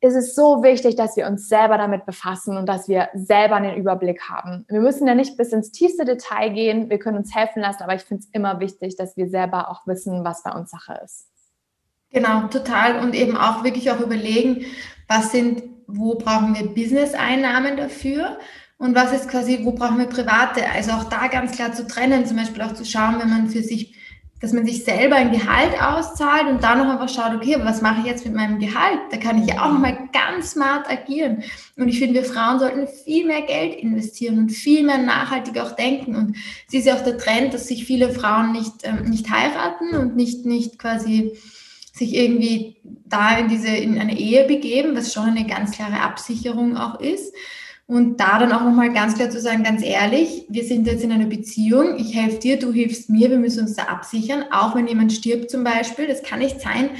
ist 0.00 0.14
es 0.14 0.34
so 0.34 0.62
wichtig, 0.62 0.94
dass 0.94 1.16
wir 1.16 1.26
uns 1.26 1.48
selber 1.48 1.78
damit 1.78 2.06
befassen 2.06 2.56
und 2.56 2.66
dass 2.68 2.86
wir 2.86 3.08
selber 3.14 3.56
einen 3.56 3.76
Überblick 3.76 4.28
haben. 4.28 4.64
Wir 4.68 4.80
müssen 4.80 5.06
ja 5.06 5.14
nicht 5.14 5.36
bis 5.36 5.52
ins 5.52 5.72
tiefste 5.72 6.04
Detail 6.04 6.50
gehen, 6.50 6.90
wir 6.90 6.98
können 6.98 7.16
uns 7.16 7.34
helfen 7.34 7.60
lassen, 7.60 7.82
aber 7.82 7.94
ich 7.94 8.02
finde 8.02 8.22
es 8.22 8.28
immer 8.32 8.60
wichtig, 8.60 8.96
dass 8.96 9.16
wir 9.16 9.28
selber 9.28 9.70
auch 9.70 9.86
wissen, 9.86 10.22
was 10.22 10.42
bei 10.42 10.52
uns 10.52 10.70
Sache 10.70 11.00
ist. 11.02 11.35
Genau, 12.16 12.48
total. 12.48 13.00
Und 13.00 13.14
eben 13.14 13.36
auch 13.36 13.62
wirklich 13.62 13.90
auch 13.90 14.00
überlegen, 14.00 14.64
was 15.06 15.32
sind, 15.32 15.62
wo 15.86 16.14
brauchen 16.14 16.54
wir 16.54 16.66
Business-Einnahmen 16.66 17.76
dafür 17.76 18.38
und 18.78 18.94
was 18.94 19.12
ist 19.12 19.28
quasi, 19.28 19.60
wo 19.64 19.72
brauchen 19.72 19.98
wir 19.98 20.06
private. 20.06 20.62
Also 20.74 20.92
auch 20.92 21.04
da 21.04 21.26
ganz 21.26 21.52
klar 21.52 21.74
zu 21.74 21.86
trennen, 21.86 22.24
zum 22.24 22.38
Beispiel 22.38 22.62
auch 22.62 22.72
zu 22.72 22.86
schauen, 22.86 23.16
wenn 23.18 23.28
man 23.28 23.50
für 23.50 23.62
sich, 23.62 23.94
dass 24.40 24.54
man 24.54 24.64
sich 24.64 24.82
selber 24.82 25.16
ein 25.16 25.30
Gehalt 25.30 25.74
auszahlt 25.78 26.46
und 26.48 26.64
dann 26.64 26.78
noch 26.78 26.88
einfach 26.88 27.14
schaut, 27.14 27.36
okay, 27.36 27.58
was 27.62 27.82
mache 27.82 28.00
ich 28.00 28.06
jetzt 28.06 28.24
mit 28.24 28.34
meinem 28.34 28.60
Gehalt? 28.60 29.00
Da 29.10 29.18
kann 29.18 29.42
ich 29.42 29.50
ja 29.52 29.62
auch 29.62 29.74
nochmal 29.74 30.08
ganz 30.10 30.52
smart 30.52 30.90
agieren. 30.90 31.42
Und 31.76 31.88
ich 31.88 31.98
finde, 31.98 32.14
wir 32.14 32.24
Frauen 32.24 32.60
sollten 32.60 32.88
viel 33.04 33.26
mehr 33.26 33.42
Geld 33.42 33.74
investieren 33.74 34.38
und 34.38 34.52
viel 34.52 34.86
mehr 34.86 34.96
nachhaltig 34.96 35.60
auch 35.60 35.72
denken. 35.72 36.16
Und 36.16 36.36
es 36.66 36.72
ist 36.72 36.86
ja 36.86 36.94
auch 36.94 37.04
der 37.04 37.18
Trend, 37.18 37.52
dass 37.52 37.68
sich 37.68 37.84
viele 37.84 38.08
Frauen 38.08 38.52
nicht, 38.52 38.72
ähm, 38.84 39.02
nicht 39.10 39.28
heiraten 39.28 39.94
und 39.96 40.16
nicht, 40.16 40.46
nicht 40.46 40.78
quasi 40.78 41.36
sich 41.96 42.14
irgendwie 42.14 42.76
da 42.84 43.38
in 43.38 43.48
diese, 43.48 43.68
in 43.68 43.98
eine 43.98 44.18
Ehe 44.18 44.46
begeben, 44.46 44.96
was 44.96 45.12
schon 45.12 45.30
eine 45.30 45.46
ganz 45.46 45.72
klare 45.72 46.00
Absicherung 46.00 46.76
auch 46.76 47.00
ist. 47.00 47.34
Und 47.86 48.18
da 48.18 48.38
dann 48.40 48.52
auch 48.52 48.64
nochmal 48.64 48.92
ganz 48.92 49.14
klar 49.14 49.30
zu 49.30 49.40
sagen, 49.40 49.62
ganz 49.62 49.82
ehrlich, 49.82 50.44
wir 50.48 50.64
sind 50.64 50.88
jetzt 50.88 51.04
in 51.04 51.12
einer 51.12 51.26
Beziehung, 51.26 51.96
ich 51.98 52.14
helfe 52.16 52.38
dir, 52.38 52.58
du 52.58 52.72
hilfst 52.72 53.08
mir, 53.10 53.30
wir 53.30 53.38
müssen 53.38 53.60
uns 53.60 53.76
da 53.76 53.84
absichern, 53.84 54.44
auch 54.50 54.74
wenn 54.74 54.88
jemand 54.88 55.12
stirbt 55.12 55.50
zum 55.50 55.62
Beispiel, 55.62 56.08
das 56.08 56.24
kann 56.24 56.40
nicht 56.40 56.60
sein. 56.60 56.90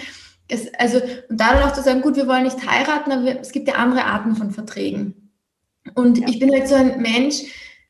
Es, 0.48 0.72
also, 0.74 0.98
und 1.28 1.40
da 1.40 1.54
dann 1.54 1.64
auch 1.64 1.72
zu 1.72 1.82
sagen, 1.82 2.02
gut, 2.02 2.14
wir 2.14 2.28
wollen 2.28 2.44
nicht 2.44 2.70
heiraten, 2.70 3.10
aber 3.10 3.40
es 3.40 3.50
gibt 3.50 3.66
ja 3.66 3.74
andere 3.74 4.04
Arten 4.04 4.36
von 4.36 4.52
Verträgen. 4.52 5.32
Und 5.94 6.18
ja. 6.18 6.28
ich 6.28 6.38
bin 6.38 6.52
halt 6.52 6.68
so 6.68 6.76
ein 6.76 7.02
Mensch, 7.02 7.42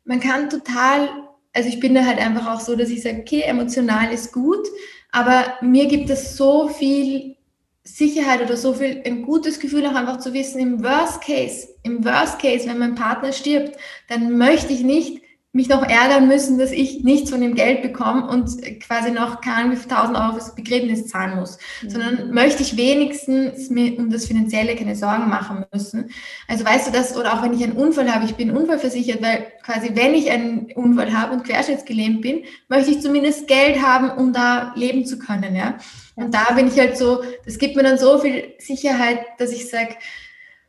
man 0.04 0.20
kann 0.20 0.48
total 0.48 1.08
also 1.56 1.70
ich 1.70 1.80
bin 1.80 1.94
da 1.94 2.04
halt 2.04 2.18
einfach 2.18 2.54
auch 2.54 2.60
so, 2.60 2.76
dass 2.76 2.90
ich 2.90 3.02
sage, 3.02 3.20
okay, 3.20 3.40
emotional 3.40 4.12
ist 4.12 4.30
gut, 4.30 4.68
aber 5.12 5.54
mir 5.60 5.86
gibt 5.86 6.10
es 6.10 6.36
so 6.36 6.68
viel 6.68 7.36
Sicherheit 7.84 8.42
oder 8.42 8.56
so 8.56 8.74
viel 8.74 9.02
ein 9.04 9.22
gutes 9.22 9.60
Gefühl 9.60 9.86
auch 9.86 9.94
einfach 9.94 10.18
zu 10.18 10.32
wissen, 10.34 10.60
im 10.60 10.82
Worst 10.82 11.22
Case, 11.22 11.68
im 11.84 12.04
Worst 12.04 12.40
Case, 12.40 12.68
wenn 12.68 12.78
mein 12.78 12.96
Partner 12.96 13.32
stirbt, 13.32 13.78
dann 14.08 14.36
möchte 14.36 14.72
ich 14.72 14.82
nicht 14.82 15.22
mich 15.56 15.68
noch 15.68 15.82
ärgern 15.82 16.28
müssen, 16.28 16.58
dass 16.58 16.70
ich 16.70 17.02
nichts 17.02 17.30
von 17.30 17.40
dem 17.40 17.54
Geld 17.54 17.82
bekomme 17.82 18.28
und 18.28 18.62
quasi 18.80 19.10
noch 19.10 19.40
keine 19.40 19.72
1000 19.72 20.16
Euro 20.16 20.32
fürs 20.34 20.54
Begräbnis 20.54 21.08
zahlen 21.08 21.36
muss, 21.36 21.58
mhm. 21.82 21.90
sondern 21.90 22.30
möchte 22.32 22.62
ich 22.62 22.76
wenigstens 22.76 23.70
mir 23.70 23.98
um 23.98 24.10
das 24.10 24.26
Finanzielle 24.26 24.76
keine 24.76 24.94
Sorgen 24.94 25.28
machen 25.28 25.64
müssen. 25.72 26.10
Also 26.46 26.64
weißt 26.64 26.86
du 26.86 26.92
das, 26.92 27.16
oder 27.16 27.34
auch 27.34 27.42
wenn 27.42 27.54
ich 27.54 27.64
einen 27.64 27.72
Unfall 27.72 28.14
habe, 28.14 28.26
ich 28.26 28.36
bin 28.36 28.50
unfallversichert, 28.50 29.22
weil 29.22 29.46
quasi 29.64 29.90
wenn 29.94 30.14
ich 30.14 30.30
einen 30.30 30.70
Unfall 30.74 31.12
habe 31.12 31.32
und 31.32 31.44
querschnittsgelähmt 31.44 32.20
bin, 32.20 32.44
möchte 32.68 32.90
ich 32.90 33.00
zumindest 33.00 33.48
Geld 33.48 33.82
haben, 33.82 34.10
um 34.10 34.32
da 34.32 34.74
leben 34.76 35.06
zu 35.06 35.18
können, 35.18 35.56
ja. 35.56 35.78
Und 36.16 36.34
da 36.34 36.54
bin 36.54 36.68
ich 36.68 36.78
halt 36.78 36.96
so, 36.96 37.22
das 37.44 37.58
gibt 37.58 37.76
mir 37.76 37.82
dann 37.82 37.98
so 37.98 38.18
viel 38.18 38.54
Sicherheit, 38.58 39.20
dass 39.38 39.52
ich 39.52 39.68
sage, 39.68 39.96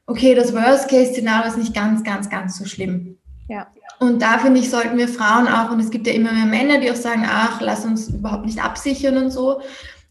okay, 0.05 0.33
das 0.33 0.53
Worst-Case-Szenario 0.53 1.49
ist 1.49 1.57
nicht 1.57 1.73
ganz, 1.73 2.03
ganz, 2.03 2.29
ganz 2.29 2.57
so 2.57 2.65
schlimm. 2.65 3.17
Ja. 3.47 3.67
Und 3.99 4.21
da 4.21 4.37
finde 4.37 4.59
ich, 4.59 4.69
sollten 4.69 4.97
wir 4.97 5.07
Frauen 5.07 5.47
auch, 5.47 5.71
und 5.71 5.79
es 5.79 5.89
gibt 5.89 6.05
ja 6.05 6.13
immer 6.13 6.31
mehr 6.31 6.45
Männer, 6.45 6.79
die 6.79 6.91
auch 6.91 6.95
sagen, 6.95 7.25
ach, 7.27 7.61
lass 7.61 7.85
uns 7.85 8.09
überhaupt 8.09 8.45
nicht 8.45 8.63
absichern 8.63 9.17
und 9.17 9.31
so. 9.31 9.61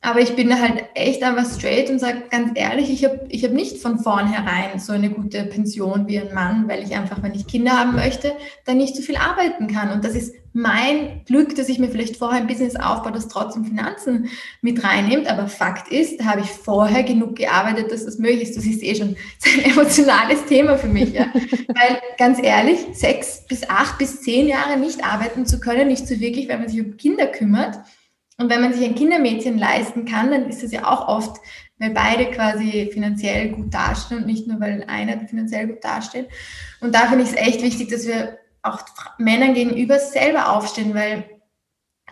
Aber 0.03 0.21
ich 0.21 0.37
bin 0.37 0.61
halt 0.61 0.85
echt 0.95 1.23
einfach 1.23 1.47
straight 1.47 1.91
und 1.91 1.99
sage 1.99 2.25
ganz 2.31 2.53
ehrlich, 2.55 2.91
ich 2.91 3.05
habe 3.05 3.27
ich 3.29 3.45
hab 3.45 3.53
nicht 3.53 3.79
von 3.79 3.99
vornherein 3.99 4.79
so 4.79 4.93
eine 4.93 5.11
gute 5.11 5.43
Pension 5.45 6.07
wie 6.07 6.21
ein 6.21 6.33
Mann, 6.35 6.69
weil 6.69 6.83
ich 6.83 6.95
einfach, 6.95 7.23
wenn 7.23 7.35
ich 7.35 7.47
Kinder 7.47 7.73
haben 7.73 7.95
möchte, 7.97 8.33
dann 8.67 8.77
nicht 8.77 8.95
so 8.95 9.03
viel 9.03 9.17
arbeiten 9.17 9.67
kann. 9.67 9.91
Und 9.91 10.05
das 10.05 10.15
ist 10.15 10.35
mein 10.57 11.23
Glück, 11.27 11.55
dass 11.55 11.69
ich 11.69 11.79
mir 11.79 11.91
vielleicht 11.91 12.17
vorher 12.17 12.41
ein 12.41 12.47
Business 12.47 12.77
aufbaue, 12.77 13.13
das 13.13 13.29
trotzdem 13.29 13.67
Finanzen 13.67 14.31
mit 14.63 14.83
reinnimmt. 14.83 15.29
Aber 15.29 15.49
Fakt 15.49 15.93
ist, 15.93 16.19
da 16.19 16.25
habe 16.25 16.41
ich 16.41 16.47
vorher 16.47 17.03
genug 17.03 17.37
gearbeitet, 17.37 17.93
dass 17.93 18.07
das 18.07 18.19
möglich 18.19 18.43
ist. 18.43 18.57
Das 18.57 18.65
ist 18.65 18.83
eh 18.83 18.95
schon 18.95 19.17
ein 19.45 19.71
emotionales 19.71 20.47
Thema 20.47 20.79
für 20.79 20.89
mich. 20.89 21.13
Ja? 21.13 21.27
weil 21.69 22.01
ganz 22.19 22.43
ehrlich, 22.43 22.79
sechs 22.93 23.47
bis 23.47 23.69
acht 23.69 23.99
bis 23.99 24.23
zehn 24.23 24.49
Jahre 24.49 24.79
nicht 24.79 25.05
arbeiten 25.05 25.45
zu 25.45 25.61
können, 25.61 25.89
nicht 25.89 26.09
so 26.09 26.19
wirklich, 26.21 26.49
weil 26.49 26.59
man 26.59 26.69
sich 26.69 26.81
um 26.81 26.97
Kinder 26.97 27.27
kümmert, 27.27 27.79
und 28.39 28.51
wenn 28.51 28.61
man 28.61 28.75
sich 28.75 28.85
ein 28.85 28.95
Kindermädchen 28.95 29.57
leisten 29.57 30.05
kann, 30.05 30.31
dann 30.31 30.49
ist 30.49 30.63
es 30.63 30.71
ja 30.71 30.87
auch 30.87 31.09
oft, 31.09 31.41
weil 31.79 31.91
beide 31.91 32.27
quasi 32.27 32.91
finanziell 32.93 33.49
gut 33.51 33.73
dastehen 33.73 34.19
und 34.19 34.27
nicht 34.27 34.47
nur, 34.47 34.61
weil 34.61 34.85
einer 34.89 35.27
finanziell 35.27 35.69
gut 35.69 35.83
dasteht. 35.83 36.29
Und 36.81 36.95
da 36.95 37.07
finde 37.07 37.25
ich 37.25 37.31
es 37.31 37.37
echt 37.37 37.63
wichtig, 37.63 37.89
dass 37.89 38.07
wir 38.07 38.39
auch 38.67 38.81
Männern 39.19 39.55
gegenüber 39.55 39.99
selber 39.99 40.53
aufstehen, 40.53 40.95
weil 40.95 41.25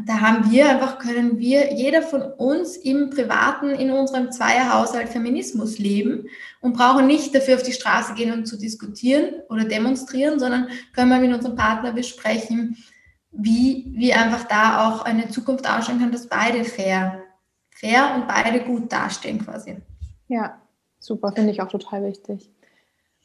da 0.05 0.21
haben 0.21 0.51
wir 0.51 0.69
einfach, 0.69 0.99
können 0.99 1.39
wir, 1.39 1.73
jeder 1.73 2.03
von 2.03 2.23
uns 2.23 2.77
im 2.77 3.11
Privaten, 3.11 3.71
in 3.71 3.93
unserem 3.93 4.33
Zweierhaushalt 4.33 5.09
Feminismus 5.09 5.79
leben 5.79 6.27
und 6.61 6.77
brauchen 6.77 7.07
nicht 7.07 7.33
dafür 7.33 7.55
auf 7.55 7.63
die 7.63 7.73
Straße 7.73 8.15
gehen 8.15 8.33
und 8.33 8.47
zu 8.47 8.59
diskutieren 8.59 9.43
oder 9.49 9.65
demonstrieren, 9.65 10.41
sondern 10.41 10.69
können 10.93 11.11
wir 11.11 11.19
mit 11.19 11.33
unserem 11.33 11.55
Partner 11.55 11.93
besprechen, 11.93 12.77
wie, 13.31 13.93
wie 13.95 14.13
einfach 14.13 14.45
da 14.45 14.89
auch 14.89 15.05
eine 15.05 15.29
Zukunft 15.29 15.69
ausschauen 15.69 16.01
kann, 16.01 16.13
dass 16.13 16.27
beide 16.27 16.65
fair, 16.65 17.23
fair 17.71 18.17
und 18.17 18.27
beide 18.27 18.65
gut 18.65 18.93
dastehen 18.93 19.45
quasi. 19.45 19.77
Ja, 20.27 20.61
super, 20.99 21.33
finde 21.33 21.53
ich 21.53 21.63
auch 21.63 21.69
total 21.69 22.05
wichtig. 22.05 22.51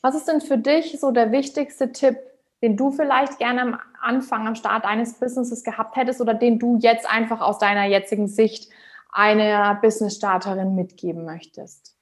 Was 0.02 0.16
ist 0.16 0.28
denn 0.28 0.42
für 0.42 0.58
dich 0.58 1.00
so 1.00 1.12
der 1.12 1.32
wichtigste 1.32 1.92
Tipp, 1.92 2.18
den 2.62 2.76
du 2.76 2.92
vielleicht 2.92 3.38
gerne 3.38 3.62
am 3.62 3.80
Anfang, 4.02 4.48
am 4.48 4.56
Start 4.56 4.86
eines 4.86 5.14
Businesses 5.20 5.64
gehabt 5.64 5.96
hättest 5.96 6.22
oder 6.22 6.34
den 6.34 6.60
du 6.60 6.78
jetzt 6.78 7.10
einfach 7.10 7.42
aus 7.42 7.58
deiner 7.60 7.86
jetzigen 7.86 8.28
Sicht 8.28 8.70
einer 9.12 9.76
Business-Starterin 9.76 10.76
mitgeben 10.76 11.26
möchtest? 11.26 11.96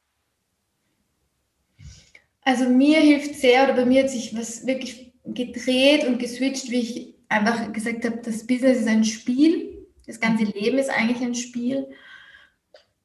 Also 2.41 2.70
mir 2.70 2.99
hilft 2.99 3.36
sehr, 3.36 3.64
oder 3.64 3.74
bei 3.74 3.86
mir 3.86 4.03
hat 4.03 4.10
sich 4.10 4.38
was 4.38 4.66
wirklich 4.66 5.14
gedreht 5.26 6.05
und 6.05 6.20
geswitcht, 6.20 6.72
wie 6.72 6.80
ich 6.80 7.16
einfach 7.30 7.72
gesagt 7.74 8.05
habe, 8.05 8.18
das 8.24 8.47
Business 8.47 8.80
ist 8.80 8.88
ein 8.88 9.03
Spiel, 9.03 9.86
das 10.05 10.20
ganze 10.20 10.45
Leben 10.45 10.78
ist 10.78 10.89
eigentlich 10.89 11.22
ein 11.22 11.36
Spiel. 11.36 11.88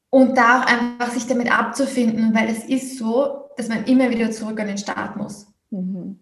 Und 0.09 0.37
da 0.37 0.61
auch 0.61 0.65
einfach 0.65 1.11
sich 1.11 1.27
damit 1.27 1.51
abzufinden, 1.51 2.33
weil 2.33 2.47
es 2.47 2.63
ist 2.63 2.97
so, 2.97 3.49
dass 3.57 3.67
man 3.67 3.85
immer 3.85 4.09
wieder 4.11 4.31
zurück 4.31 4.59
an 4.59 4.67
den 4.67 4.77
Start 4.77 5.17
muss. 5.17 5.47
Mhm. 5.71 6.19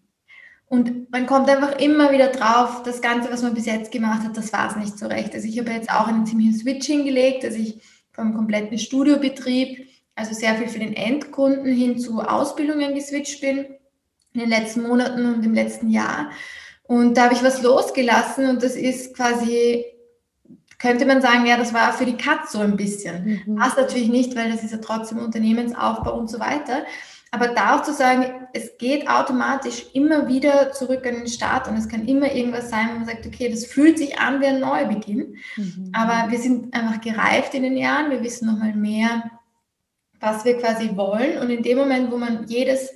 Und 0.72 1.12
man 1.12 1.26
kommt 1.26 1.50
einfach 1.50 1.80
immer 1.80 2.14
wieder 2.14 2.30
drauf, 2.30 2.82
das 2.84 3.02
Ganze, 3.02 3.30
was 3.30 3.42
man 3.42 3.54
bis 3.54 3.66
jetzt 3.66 3.92
gemacht 3.92 4.24
hat, 4.24 4.38
das 4.38 4.54
war 4.54 4.70
es 4.70 4.78
nicht 4.78 4.98
so 4.98 5.06
recht. 5.08 5.36
Also 5.36 5.46
ich 5.46 5.60
habe 5.60 5.70
jetzt 5.70 5.92
auch 5.92 6.08
einen 6.08 6.26
ziemlichen 6.26 6.58
Switch 6.58 6.88
hingelegt, 6.88 7.44
dass 7.44 7.56
ich 7.56 7.82
vom 8.14 8.34
kompletten 8.34 8.80
Studiobetrieb, 8.80 9.90
also 10.16 10.34
sehr 10.34 10.56
viel 10.56 10.70
für 10.70 10.80
den 10.80 10.94
Endkunden 10.94 11.74
hin 11.74 12.00
zu 12.00 12.22
Ausbildungen 12.22 12.96
geswitcht 12.96 13.42
bin 13.42 13.66
in 14.32 14.40
den 14.40 14.48
letzten 14.48 14.84
Monaten 14.84 15.26
und 15.26 15.46
im 15.46 15.54
letzten 15.54 15.90
Jahr. 15.90 16.32
Und 16.84 17.18
da 17.18 17.26
habe 17.26 17.34
ich 17.34 17.44
was 17.44 17.62
losgelassen 17.62 18.48
und 18.48 18.64
das 18.64 18.78
ist 18.78 19.14
quasi, 19.14 19.84
könnte 20.80 21.06
man 21.06 21.22
sagen, 21.22 21.46
ja, 21.46 21.58
das 21.58 21.74
war 21.74 21.92
für 21.92 22.06
die 22.06 22.16
Katze 22.16 22.54
so 22.54 22.60
ein 22.60 22.78
bisschen. 22.78 23.44
Mhm. 23.46 23.56
Passt 23.58 23.76
natürlich 23.76 24.08
nicht, 24.08 24.38
weil 24.38 24.50
das 24.50 24.64
ist 24.64 24.72
ja 24.72 24.78
trotzdem 24.78 25.18
Unternehmensaufbau 25.18 26.18
und 26.18 26.30
so 26.30 26.40
weiter. 26.40 26.86
Aber 27.34 27.48
da 27.48 27.78
auch 27.78 27.84
zu 27.84 27.94
sagen, 27.94 28.26
es 28.52 28.78
geht 28.78 29.10
automatisch 29.10 29.86
immer 29.94 30.28
wieder 30.28 30.74
zurück 30.74 31.08
an 31.08 31.16
den 31.16 31.28
Start 31.28 31.70
und 31.70 31.78
es 31.78 31.88
kann 31.88 32.06
immer 32.06 32.30
irgendwas 32.34 32.70
sein, 32.70 32.90
wo 32.92 32.98
man 33.00 33.06
sagt, 33.06 33.26
okay, 33.26 33.50
das 33.50 33.66
fühlt 33.66 33.98
sich 33.98 34.20
an 34.20 34.42
wie 34.42 34.48
ein 34.48 34.60
Neubeginn. 34.60 35.38
Mhm. 35.56 35.92
Aber 35.94 36.30
wir 36.30 36.40
sind 36.40 36.74
einfach 36.74 37.00
gereift 37.00 37.54
in 37.54 37.64
den 37.64 37.78
Jahren, 37.78 38.12
wir 38.12 38.22
wissen 38.22 38.48
nochmal 38.48 38.74
mehr, 38.74 39.32
was 40.20 40.44
wir 40.44 40.58
quasi 40.58 40.98
wollen. 40.98 41.38
Und 41.40 41.50
in 41.50 41.64
dem 41.64 41.78
Moment, 41.78 42.12
wo 42.12 42.18
man 42.18 42.48
jedes 42.48 42.94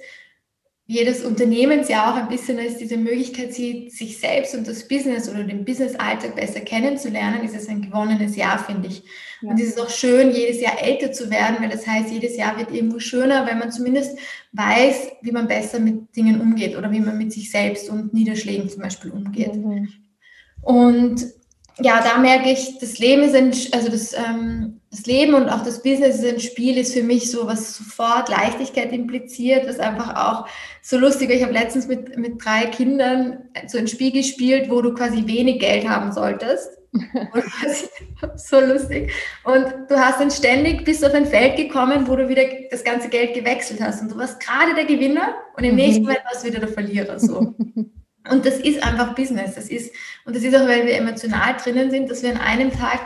jedes 0.88 1.23
Unternehmens 1.23 1.89
ja 1.89 2.11
auch 2.11 2.15
ein 2.15 2.27
bisschen 2.27 2.59
als 2.59 2.77
diese 2.77 2.97
Möglichkeit 2.97 3.53
sieht, 3.53 3.91
sich 3.91 4.19
selbst 4.19 4.53
und 4.53 4.67
das 4.67 4.88
Business 4.88 5.27
oder 5.27 5.43
den 5.43 5.65
Business-Alltag 5.65 6.36
besser 6.36 6.59
kennenzulernen, 6.59 7.43
ist 7.43 7.55
es 7.55 7.67
ein 7.67 7.81
gewonnenes 7.81 8.36
Jahr, 8.36 8.59
finde 8.59 8.89
ich. 8.89 9.01
Ja. 9.41 9.49
Und 9.49 9.59
es 9.59 9.69
ist 9.69 9.81
auch 9.81 9.89
schön, 9.89 10.31
jedes 10.31 10.61
Jahr 10.61 10.79
älter 10.81 11.11
zu 11.11 11.31
werden, 11.31 11.57
weil 11.59 11.69
das 11.69 11.88
heißt, 11.88 12.11
jedes 12.11 12.38
Jahr 12.38 12.59
wird 12.59 12.71
irgendwo 12.71 12.99
schöner, 12.99 13.47
weil 13.47 13.55
man 13.55 13.71
zumindest 13.71 14.17
weiß, 14.51 15.11
wie 15.23 15.31
man 15.31 15.47
besser 15.47 15.79
mit 15.79 16.15
Dingen 16.15 16.39
umgeht 16.39 16.77
oder 16.77 16.91
wie 16.91 16.99
man 16.99 17.17
mit 17.17 17.33
sich 17.33 17.49
selbst 17.49 17.89
und 17.89 18.13
Niederschlägen 18.13 18.69
zum 18.69 18.83
Beispiel 18.83 19.09
umgeht. 19.09 19.55
Mhm. 19.55 19.89
Und 20.61 21.25
ja, 21.82 22.01
da 22.01 22.17
merke 22.19 22.51
ich, 22.51 22.78
das 22.80 22.99
Leben 22.99 23.23
ist 23.23 23.36
ein, 23.36 23.51
also 23.78 23.89
das, 23.89 24.13
ähm, 24.13 24.80
das 24.91 25.05
Leben 25.05 25.34
und 25.34 25.49
auch 25.49 25.63
das 25.63 25.84
Business 25.84 26.19
ist 26.19 26.26
ein 26.26 26.39
Spiel, 26.39 26.78
ist 26.78 26.93
für 26.93 27.03
mich 27.03 27.30
so, 27.30 27.47
was 27.47 27.76
sofort 27.76 28.30
Leichtigkeit 28.30 28.93
impliziert, 28.93 29.67
was 29.67 29.80
einfach 29.80 30.15
auch 30.15 30.47
so 30.82 30.97
lustig. 30.97 31.30
Ich 31.32 31.43
habe 31.43 31.51
letztens 31.51 31.88
mit, 31.88 32.17
mit 32.17 32.43
drei 32.43 32.67
Kindern 32.67 33.49
so 33.67 33.78
ein 33.78 33.88
Spiel 33.88 34.11
gespielt, 34.11 34.69
wo 34.69 34.82
du 34.82 34.93
quasi 34.93 35.28
wenig 35.28 35.59
Geld 35.59 35.88
haben 35.88 36.13
solltest. 36.13 36.69
so 38.38 38.61
lustig. 38.61 39.11
Und 39.43 39.65
du 39.89 39.99
hast 39.99 40.21
dann 40.21 40.32
ständig 40.32 40.86
bis 40.86 41.03
auf 41.03 41.13
ein 41.13 41.26
Feld 41.26 41.57
gekommen, 41.57 42.07
wo 42.07 42.15
du 42.15 42.30
wieder 42.30 42.43
das 42.71 42.86
ganze 42.86 43.09
Geld 43.09 43.34
gewechselt 43.34 43.82
hast. 43.82 44.01
Und 44.01 44.11
du 44.11 44.17
warst 44.17 44.39
gerade 44.39 44.76
der 44.76 44.86
Gewinner 44.86 45.36
und 45.57 45.65
im 45.65 45.71
mhm. 45.71 45.78
nächsten 45.78 46.03
Mal 46.05 46.17
warst 46.23 46.43
du 46.43 46.47
wieder 46.47 46.59
der 46.59 46.69
Verlierer. 46.69 47.19
So. 47.19 47.53
Und 48.30 48.45
das 48.45 48.59
ist 48.59 48.84
einfach 48.84 49.15
Business. 49.15 49.55
Das 49.55 49.69
ist, 49.69 49.93
und 50.26 50.36
das 50.36 50.43
ist 50.43 50.55
auch, 50.55 50.67
weil 50.67 50.86
wir 50.86 50.97
emotional 50.97 51.55
drinnen 51.57 51.91
sind, 51.91 52.09
dass 52.09 52.23
wir 52.23 52.32
an 52.32 52.41
einem 52.41 52.71
Tag 52.71 53.01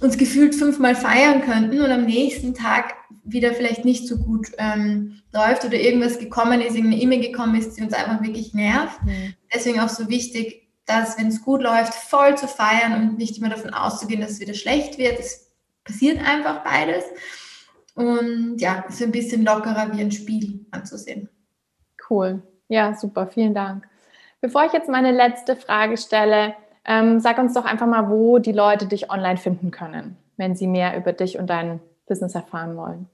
uns 0.00 0.18
gefühlt 0.18 0.54
fünfmal 0.54 0.94
feiern 0.94 1.42
könnten 1.42 1.80
und 1.80 1.90
am 1.90 2.04
nächsten 2.04 2.54
Tag 2.54 2.94
wieder 3.24 3.54
vielleicht 3.54 3.84
nicht 3.84 4.06
so 4.06 4.18
gut 4.18 4.48
ähm, 4.58 5.20
läuft 5.32 5.64
oder 5.64 5.74
irgendwas 5.74 6.18
gekommen 6.18 6.60
ist, 6.60 6.74
irgendeine 6.74 7.02
E-Mail 7.02 7.20
gekommen 7.20 7.54
ist, 7.54 7.76
die 7.76 7.82
uns 7.82 7.92
einfach 7.92 8.22
wirklich 8.22 8.54
nervt. 8.54 9.02
Mhm. 9.04 9.34
Deswegen 9.52 9.80
auch 9.80 9.88
so 9.88 10.08
wichtig, 10.08 10.68
dass, 10.84 11.18
wenn 11.18 11.28
es 11.28 11.42
gut 11.42 11.62
läuft, 11.62 11.94
voll 11.94 12.36
zu 12.36 12.46
feiern 12.46 12.94
und 12.94 13.18
nicht 13.18 13.38
immer 13.38 13.48
davon 13.48 13.74
auszugehen, 13.74 14.20
dass 14.20 14.32
es 14.32 14.40
wieder 14.40 14.54
schlecht 14.54 14.98
wird. 14.98 15.18
Es 15.18 15.50
passiert 15.84 16.18
einfach 16.18 16.62
beides. 16.62 17.04
Und 17.94 18.58
ja, 18.58 18.84
es 18.88 18.96
ist 18.96 19.02
ein 19.02 19.12
bisschen 19.12 19.44
lockerer 19.44 19.96
wie 19.96 20.02
ein 20.02 20.12
Spiel 20.12 20.66
anzusehen. 20.70 21.28
Cool. 22.08 22.42
Ja, 22.68 22.94
super. 22.94 23.26
Vielen 23.26 23.54
Dank. 23.54 23.88
Bevor 24.40 24.64
ich 24.64 24.72
jetzt 24.72 24.88
meine 24.88 25.12
letzte 25.12 25.56
Frage 25.56 25.96
stelle, 25.96 26.54
ähm, 26.84 27.20
sag 27.20 27.38
uns 27.38 27.54
doch 27.54 27.64
einfach 27.64 27.86
mal, 27.86 28.10
wo 28.10 28.38
die 28.38 28.52
Leute 28.52 28.86
dich 28.86 29.10
online 29.10 29.38
finden 29.38 29.70
können, 29.70 30.16
wenn 30.36 30.54
sie 30.54 30.66
mehr 30.66 30.96
über 30.96 31.12
dich 31.12 31.38
und 31.38 31.48
dein 31.48 31.80
Business 32.06 32.34
erfahren 32.34 32.76
wollen. 32.76 33.08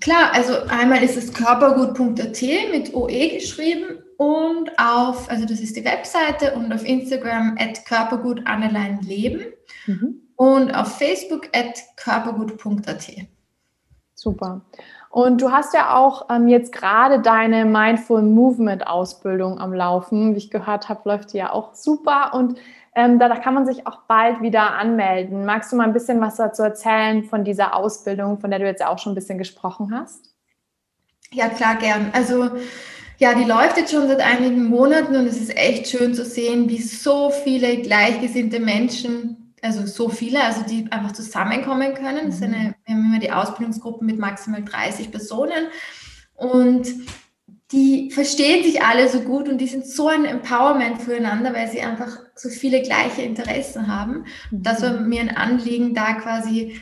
Klar, 0.00 0.30
also 0.32 0.54
einmal 0.68 1.02
ist 1.02 1.16
es 1.16 1.32
körpergut.at 1.34 2.42
mit 2.70 2.94
OE 2.94 3.28
geschrieben 3.34 4.02
und 4.16 4.70
auf, 4.78 5.30
also 5.30 5.44
das 5.44 5.60
ist 5.60 5.76
die 5.76 5.84
Webseite 5.84 6.54
und 6.54 6.72
auf 6.72 6.84
Instagram 6.84 7.56
at 7.58 7.84
körpergut 7.84 8.42
leben 9.02 9.42
mhm. 9.86 10.22
und 10.36 10.72
auf 10.72 10.96
Facebook 10.98 11.48
at 11.54 11.78
körpergut.at. 11.96 13.26
Super. 14.14 14.62
Und 15.12 15.42
du 15.42 15.52
hast 15.52 15.74
ja 15.74 15.94
auch 15.94 16.30
ähm, 16.30 16.48
jetzt 16.48 16.72
gerade 16.72 17.20
deine 17.20 17.66
Mindful 17.66 18.22
Movement 18.22 18.86
Ausbildung 18.86 19.60
am 19.60 19.74
Laufen. 19.74 20.32
Wie 20.32 20.38
ich 20.38 20.50
gehört 20.50 20.88
habe, 20.88 21.02
läuft 21.04 21.34
die 21.34 21.36
ja 21.36 21.52
auch 21.52 21.74
super. 21.74 22.32
Und 22.34 22.58
Ähm, 22.94 23.18
da, 23.18 23.28
da, 23.28 23.36
kann 23.36 23.54
man 23.54 23.64
sich 23.64 23.86
auch 23.86 24.00
bald 24.06 24.42
wieder 24.42 24.72
anmelden. 24.72 25.46
Magst 25.46 25.72
du 25.72 25.76
mal 25.76 25.84
ein 25.84 25.94
bisschen 25.94 26.20
was 26.20 26.36
dazu 26.36 26.62
erzählen 26.62 27.24
von 27.24 27.42
dieser 27.42 27.74
Ausbildung, 27.74 28.38
von 28.38 28.50
der 28.50 28.58
du 28.58 28.66
jetzt 28.66 28.84
auch 28.84 28.98
schon 28.98 29.12
ein 29.12 29.14
bisschen 29.14 29.38
gesprochen 29.38 29.94
hast? 29.94 30.34
Ja, 31.32 31.48
klar, 31.48 31.76
gern. 31.76 32.10
Also 32.12 32.50
ja, 33.16 33.34
die 33.34 33.44
läuft 33.44 33.78
jetzt 33.78 33.92
schon 33.92 34.08
seit 34.08 34.20
einigen 34.20 34.64
Monaten 34.64 35.16
und 35.16 35.26
es 35.26 35.40
ist 35.40 35.56
echt 35.56 35.88
schön 35.88 36.14
zu 36.14 36.24
sehen, 36.24 36.68
wie 36.68 36.82
so 36.82 37.30
viele 37.30 37.78
gleichgesinnte 37.78 38.60
Menschen, 38.60 39.41
also 39.62 39.86
so 39.86 40.08
viele, 40.08 40.42
also 40.42 40.62
die 40.62 40.90
einfach 40.90 41.12
zusammenkommen 41.12 41.94
können. 41.94 42.26
Das 42.26 42.42
eine, 42.42 42.56
mhm. 42.56 42.74
wir 42.84 42.94
haben 42.94 43.04
immer 43.06 43.18
die 43.20 43.30
Ausbildungsgruppen 43.30 44.06
mit 44.06 44.18
maximal 44.18 44.62
30 44.62 45.10
Personen 45.10 45.68
und 46.34 46.88
die 47.70 48.10
verstehen 48.10 48.64
sich 48.64 48.82
alle 48.82 49.08
so 49.08 49.20
gut 49.20 49.48
und 49.48 49.58
die 49.58 49.66
sind 49.66 49.86
so 49.86 50.08
ein 50.08 50.26
Empowerment 50.26 51.00
füreinander, 51.00 51.54
weil 51.54 51.70
sie 51.70 51.80
einfach 51.80 52.18
so 52.34 52.50
viele 52.50 52.82
gleiche 52.82 53.22
Interessen 53.22 53.86
haben. 53.86 54.26
Mhm. 54.50 54.62
Das 54.62 54.82
war 54.82 55.00
mir 55.00 55.20
ein 55.20 55.34
Anliegen, 55.34 55.94
da 55.94 56.14
quasi, 56.14 56.80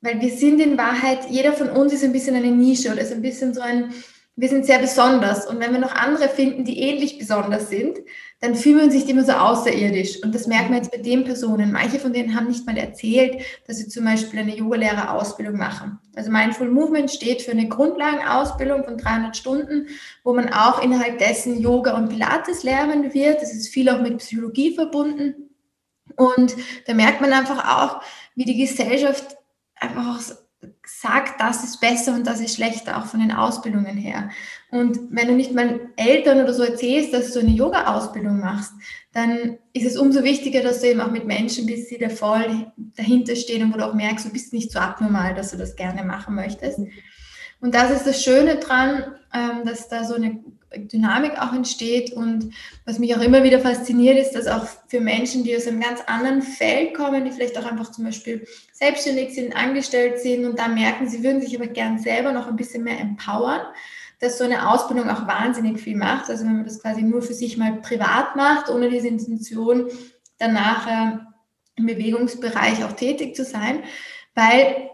weil 0.00 0.20
wir 0.20 0.30
sind 0.30 0.60
in 0.60 0.78
Wahrheit, 0.78 1.28
jeder 1.28 1.52
von 1.52 1.68
uns 1.68 1.92
ist 1.92 2.04
ein 2.04 2.12
bisschen 2.12 2.36
eine 2.36 2.52
Nische 2.52 2.92
oder 2.92 3.02
ist 3.02 3.12
ein 3.12 3.22
bisschen 3.22 3.52
so 3.52 3.60
ein, 3.60 3.92
wir 4.36 4.48
sind 4.48 4.66
sehr 4.66 4.80
besonders. 4.80 5.46
Und 5.46 5.60
wenn 5.60 5.72
wir 5.72 5.78
noch 5.78 5.94
andere 5.94 6.28
finden, 6.28 6.64
die 6.64 6.80
ähnlich 6.80 7.18
besonders 7.18 7.68
sind, 7.68 7.98
dann 8.40 8.56
fühlen 8.56 8.78
wir 8.78 8.84
uns 8.84 8.94
nicht 8.94 9.08
immer 9.08 9.24
so 9.24 9.32
außerirdisch. 9.32 10.22
Und 10.22 10.34
das 10.34 10.48
merken 10.48 10.70
wir 10.70 10.78
jetzt 10.78 10.90
bei 10.90 10.98
den 10.98 11.24
Personen. 11.24 11.70
Manche 11.70 12.00
von 12.00 12.12
denen 12.12 12.34
haben 12.34 12.48
nicht 12.48 12.66
mal 12.66 12.76
erzählt, 12.76 13.42
dass 13.66 13.76
sie 13.76 13.88
zum 13.88 14.04
Beispiel 14.04 14.40
eine 14.40 14.56
Yogalehrerausbildung 14.56 15.56
machen. 15.56 16.00
Also 16.16 16.32
Mindful 16.32 16.68
Movement 16.68 17.12
steht 17.12 17.42
für 17.42 17.52
eine 17.52 17.68
Grundlagenausbildung 17.68 18.84
von 18.84 18.98
300 18.98 19.36
Stunden, 19.36 19.86
wo 20.24 20.34
man 20.34 20.52
auch 20.52 20.82
innerhalb 20.82 21.18
dessen 21.18 21.60
Yoga 21.60 21.96
und 21.96 22.08
Pilates 22.08 22.64
lernen 22.64 23.14
wird. 23.14 23.40
Das 23.40 23.54
ist 23.54 23.68
viel 23.68 23.88
auch 23.88 24.00
mit 24.00 24.18
Psychologie 24.18 24.74
verbunden. 24.74 25.50
Und 26.16 26.56
da 26.86 26.94
merkt 26.94 27.20
man 27.20 27.32
einfach 27.32 27.64
auch, 27.78 28.02
wie 28.34 28.44
die 28.44 28.56
Gesellschaft 28.56 29.36
einfach 29.76 30.16
auch 30.16 30.43
sagt, 30.86 31.40
das 31.40 31.64
ist 31.64 31.80
besser 31.80 32.14
und 32.14 32.26
das 32.26 32.40
ist 32.40 32.56
schlechter, 32.56 32.98
auch 32.98 33.06
von 33.06 33.20
den 33.20 33.32
Ausbildungen 33.32 33.96
her. 33.96 34.30
Und 34.70 34.98
wenn 35.10 35.28
du 35.28 35.34
nicht 35.34 35.54
mal 35.54 35.80
Eltern 35.96 36.40
oder 36.40 36.52
so 36.52 36.62
erzählst, 36.62 37.14
dass 37.14 37.32
du 37.32 37.40
eine 37.40 37.50
Yoga-Ausbildung 37.50 38.40
machst, 38.40 38.72
dann 39.12 39.58
ist 39.72 39.86
es 39.86 39.96
umso 39.96 40.24
wichtiger, 40.24 40.62
dass 40.62 40.80
du 40.80 40.88
eben 40.88 41.00
auch 41.00 41.10
mit 41.10 41.26
Menschen 41.26 41.66
bist, 41.66 41.90
die 41.90 41.98
da 41.98 42.08
voll 42.08 42.72
dahinter 42.96 43.36
stehen 43.36 43.62
und 43.62 43.74
wo 43.74 43.78
du 43.78 43.86
auch 43.86 43.94
merkst, 43.94 44.26
du 44.26 44.30
bist 44.30 44.52
nicht 44.52 44.72
so 44.72 44.78
abnormal, 44.78 45.34
dass 45.34 45.52
du 45.52 45.56
das 45.56 45.76
gerne 45.76 46.04
machen 46.04 46.34
möchtest. 46.34 46.80
Und 47.64 47.74
das 47.74 47.90
ist 47.90 48.06
das 48.06 48.22
Schöne 48.22 48.56
dran, 48.56 49.14
ähm, 49.32 49.64
dass 49.64 49.88
da 49.88 50.04
so 50.04 50.16
eine 50.16 50.38
Dynamik 50.76 51.40
auch 51.40 51.54
entsteht. 51.54 52.12
Und 52.12 52.52
was 52.84 52.98
mich 52.98 53.16
auch 53.16 53.22
immer 53.22 53.42
wieder 53.42 53.58
fasziniert, 53.58 54.18
ist, 54.18 54.32
dass 54.32 54.46
auch 54.48 54.66
für 54.88 55.00
Menschen, 55.00 55.44
die 55.44 55.56
aus 55.56 55.66
einem 55.66 55.80
ganz 55.80 56.02
anderen 56.06 56.42
Feld 56.42 56.92
kommen, 56.92 57.24
die 57.24 57.30
vielleicht 57.30 57.56
auch 57.56 57.64
einfach 57.64 57.90
zum 57.90 58.04
Beispiel 58.04 58.46
selbstständig 58.74 59.34
sind, 59.34 59.56
angestellt 59.56 60.20
sind 60.20 60.44
und 60.44 60.58
da 60.58 60.68
merken, 60.68 61.08
sie 61.08 61.24
würden 61.24 61.40
sich 61.40 61.56
aber 61.56 61.68
gern 61.68 61.98
selber 61.98 62.32
noch 62.32 62.48
ein 62.48 62.56
bisschen 62.56 62.84
mehr 62.84 63.00
empowern, 63.00 63.62
dass 64.20 64.36
so 64.36 64.44
eine 64.44 64.68
Ausbildung 64.68 65.08
auch 65.08 65.26
wahnsinnig 65.26 65.80
viel 65.80 65.96
macht. 65.96 66.28
Also 66.28 66.44
wenn 66.44 66.56
man 66.56 66.64
das 66.64 66.82
quasi 66.82 67.00
nur 67.00 67.22
für 67.22 67.32
sich 67.32 67.56
mal 67.56 67.80
privat 67.80 68.36
macht, 68.36 68.68
ohne 68.68 68.90
diese 68.90 69.08
Intention, 69.08 69.86
danach 70.36 70.86
äh, 70.86 71.16
im 71.76 71.86
Bewegungsbereich 71.86 72.84
auch 72.84 72.92
tätig 72.92 73.34
zu 73.34 73.42
sein, 73.42 73.84
weil 74.34 74.90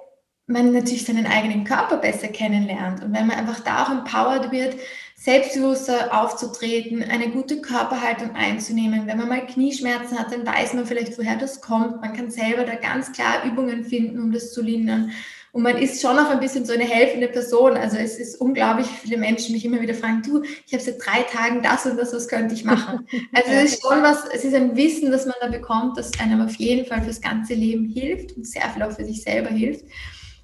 man 0.51 0.73
natürlich 0.73 1.05
seinen 1.05 1.27
eigenen 1.27 1.65
Körper 1.65 1.97
besser 1.97 2.29
kennenlernt 2.29 3.03
und 3.03 3.15
wenn 3.15 3.27
man 3.27 3.39
einfach 3.39 3.61
da 3.61 3.85
auch 3.85 3.91
empowered 3.91 4.51
wird, 4.53 4.77
selbstbewusster 5.17 6.19
aufzutreten, 6.19 7.03
eine 7.03 7.29
gute 7.29 7.61
Körperhaltung 7.61 8.35
einzunehmen. 8.35 9.07
Wenn 9.07 9.19
man 9.19 9.29
mal 9.29 9.47
Knieschmerzen 9.47 10.19
hat, 10.19 10.33
dann 10.33 10.47
weiß 10.47 10.73
man 10.73 10.87
vielleicht, 10.87 11.19
woher 11.19 11.37
das 11.37 11.61
kommt. 11.61 12.01
Man 12.01 12.15
kann 12.15 12.31
selber 12.31 12.65
da 12.65 12.75
ganz 12.75 13.13
klar 13.13 13.45
Übungen 13.45 13.85
finden, 13.85 14.19
um 14.19 14.33
das 14.33 14.55
zu 14.55 14.63
lindern. 14.63 15.13
Und 15.53 15.63
man 15.63 15.77
ist 15.77 16.01
schon 16.01 16.19
auch 16.19 16.31
ein 16.31 16.41
bisschen 16.41 16.65
so 16.65 16.73
eine 16.73 16.85
helfende 16.85 17.29
Person. 17.29 17.77
Also 17.77 17.99
es 17.99 18.19
ist 18.19 18.41
unglaublich, 18.41 18.87
viele 18.87 19.19
Menschen 19.19 19.53
mich 19.53 19.65
immer 19.65 19.83
wieder 19.83 19.95
fragen, 19.95 20.23
du, 20.23 20.43
ich 20.43 20.73
habe 20.73 20.83
seit 20.83 21.05
drei 21.05 21.23
Tagen 21.23 21.61
das 21.61 21.85
und 21.85 21.99
das, 21.99 22.15
was 22.15 22.27
könnte 22.29 22.55
ich 22.55 22.65
machen? 22.65 23.07
Also 23.33 23.51
es 23.51 23.73
ist 23.73 23.83
schon 23.83 24.03
was, 24.03 24.25
es 24.33 24.45
ist 24.45 24.55
ein 24.55 24.75
Wissen, 24.75 25.11
das 25.11 25.27
man 25.27 25.35
da 25.41 25.49
bekommt, 25.49 25.99
das 25.99 26.13
einem 26.19 26.41
auf 26.41 26.55
jeden 26.55 26.87
Fall 26.87 27.03
fürs 27.03 27.21
ganze 27.21 27.55
Leben 27.55 27.85
hilft 27.85 28.37
und 28.37 28.47
sehr 28.47 28.63
viel 28.71 28.83
auch 28.83 28.93
für 28.93 29.05
sich 29.05 29.23
selber 29.23 29.51
hilft. 29.51 29.85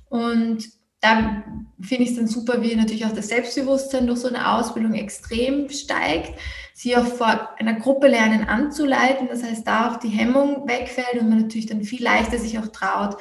Und 0.09 0.64
da 1.00 1.44
finde 1.80 2.04
ich 2.04 2.11
es 2.11 2.16
dann 2.16 2.26
super, 2.26 2.62
wie 2.62 2.74
natürlich 2.74 3.04
auch 3.04 3.12
das 3.12 3.28
Selbstbewusstsein 3.28 4.07
durch 4.07 4.20
so 4.20 4.28
eine 4.28 4.52
Ausbildung 4.52 4.94
extrem 4.94 5.68
steigt, 5.68 6.38
sie 6.74 6.96
auch 6.96 7.07
vor 7.07 7.50
einer 7.59 7.74
Gruppe 7.74 8.09
lernen 8.09 8.48
anzuleiten, 8.48 9.28
das 9.28 9.42
heißt, 9.42 9.66
da 9.66 9.90
auch 9.90 9.96
die 9.98 10.09
Hemmung 10.09 10.66
wegfällt 10.66 11.20
und 11.20 11.28
man 11.28 11.40
natürlich 11.42 11.66
dann 11.66 11.84
viel 11.84 12.02
leichter 12.02 12.38
sich 12.38 12.59
auch 12.59 12.68
traut, 12.68 13.16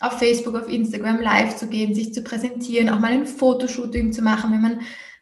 auf 0.00 0.18
Facebook, 0.18 0.56
auf 0.56 0.68
Instagram 0.68 1.20
live 1.20 1.56
zu 1.56 1.68
gehen, 1.68 1.94
sich 1.94 2.12
zu 2.12 2.22
präsentieren, 2.22 2.88
auch 2.88 2.98
mal 2.98 3.12
ein 3.12 3.26
Fotoshooting 3.26 4.12
zu 4.12 4.22
machen, 4.22 4.52
wenn 4.52 4.60
man 4.60 4.80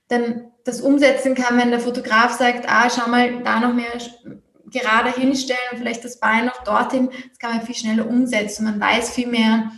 dann 0.08 0.50
das 0.64 0.80
umsetzen 0.80 1.34
kann, 1.34 1.58
wenn 1.58 1.70
der 1.70 1.80
Fotograf 1.80 2.32
sagt, 2.32 2.68
ah, 2.68 2.88
schau 2.90 3.08
mal, 3.08 3.42
da 3.42 3.60
noch 3.60 3.74
mehr 3.74 3.92
gerade 4.70 5.12
hinstellen 5.12 5.60
und 5.72 5.78
vielleicht 5.78 6.04
das 6.04 6.20
Bein 6.20 6.46
noch 6.46 6.62
dorthin, 6.64 7.10
das 7.28 7.38
kann 7.38 7.56
man 7.56 7.66
viel 7.66 7.74
schneller 7.74 8.08
umsetzen. 8.08 8.64
Man 8.64 8.80
weiß 8.80 9.10
viel 9.10 9.26
mehr, 9.26 9.72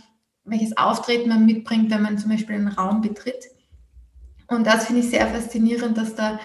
welches 0.45 0.77
Auftreten 0.77 1.29
man 1.29 1.45
mitbringt, 1.45 1.91
wenn 1.91 2.01
man 2.01 2.17
zum 2.17 2.31
Beispiel 2.31 2.55
einen 2.55 2.69
Raum 2.69 3.01
betritt. 3.01 3.45
Und 4.47 4.65
das 4.67 4.85
finde 4.85 5.01
ich 5.01 5.09
sehr 5.09 5.27
faszinierend, 5.27 5.97
dass 5.97 6.15
da 6.15 6.39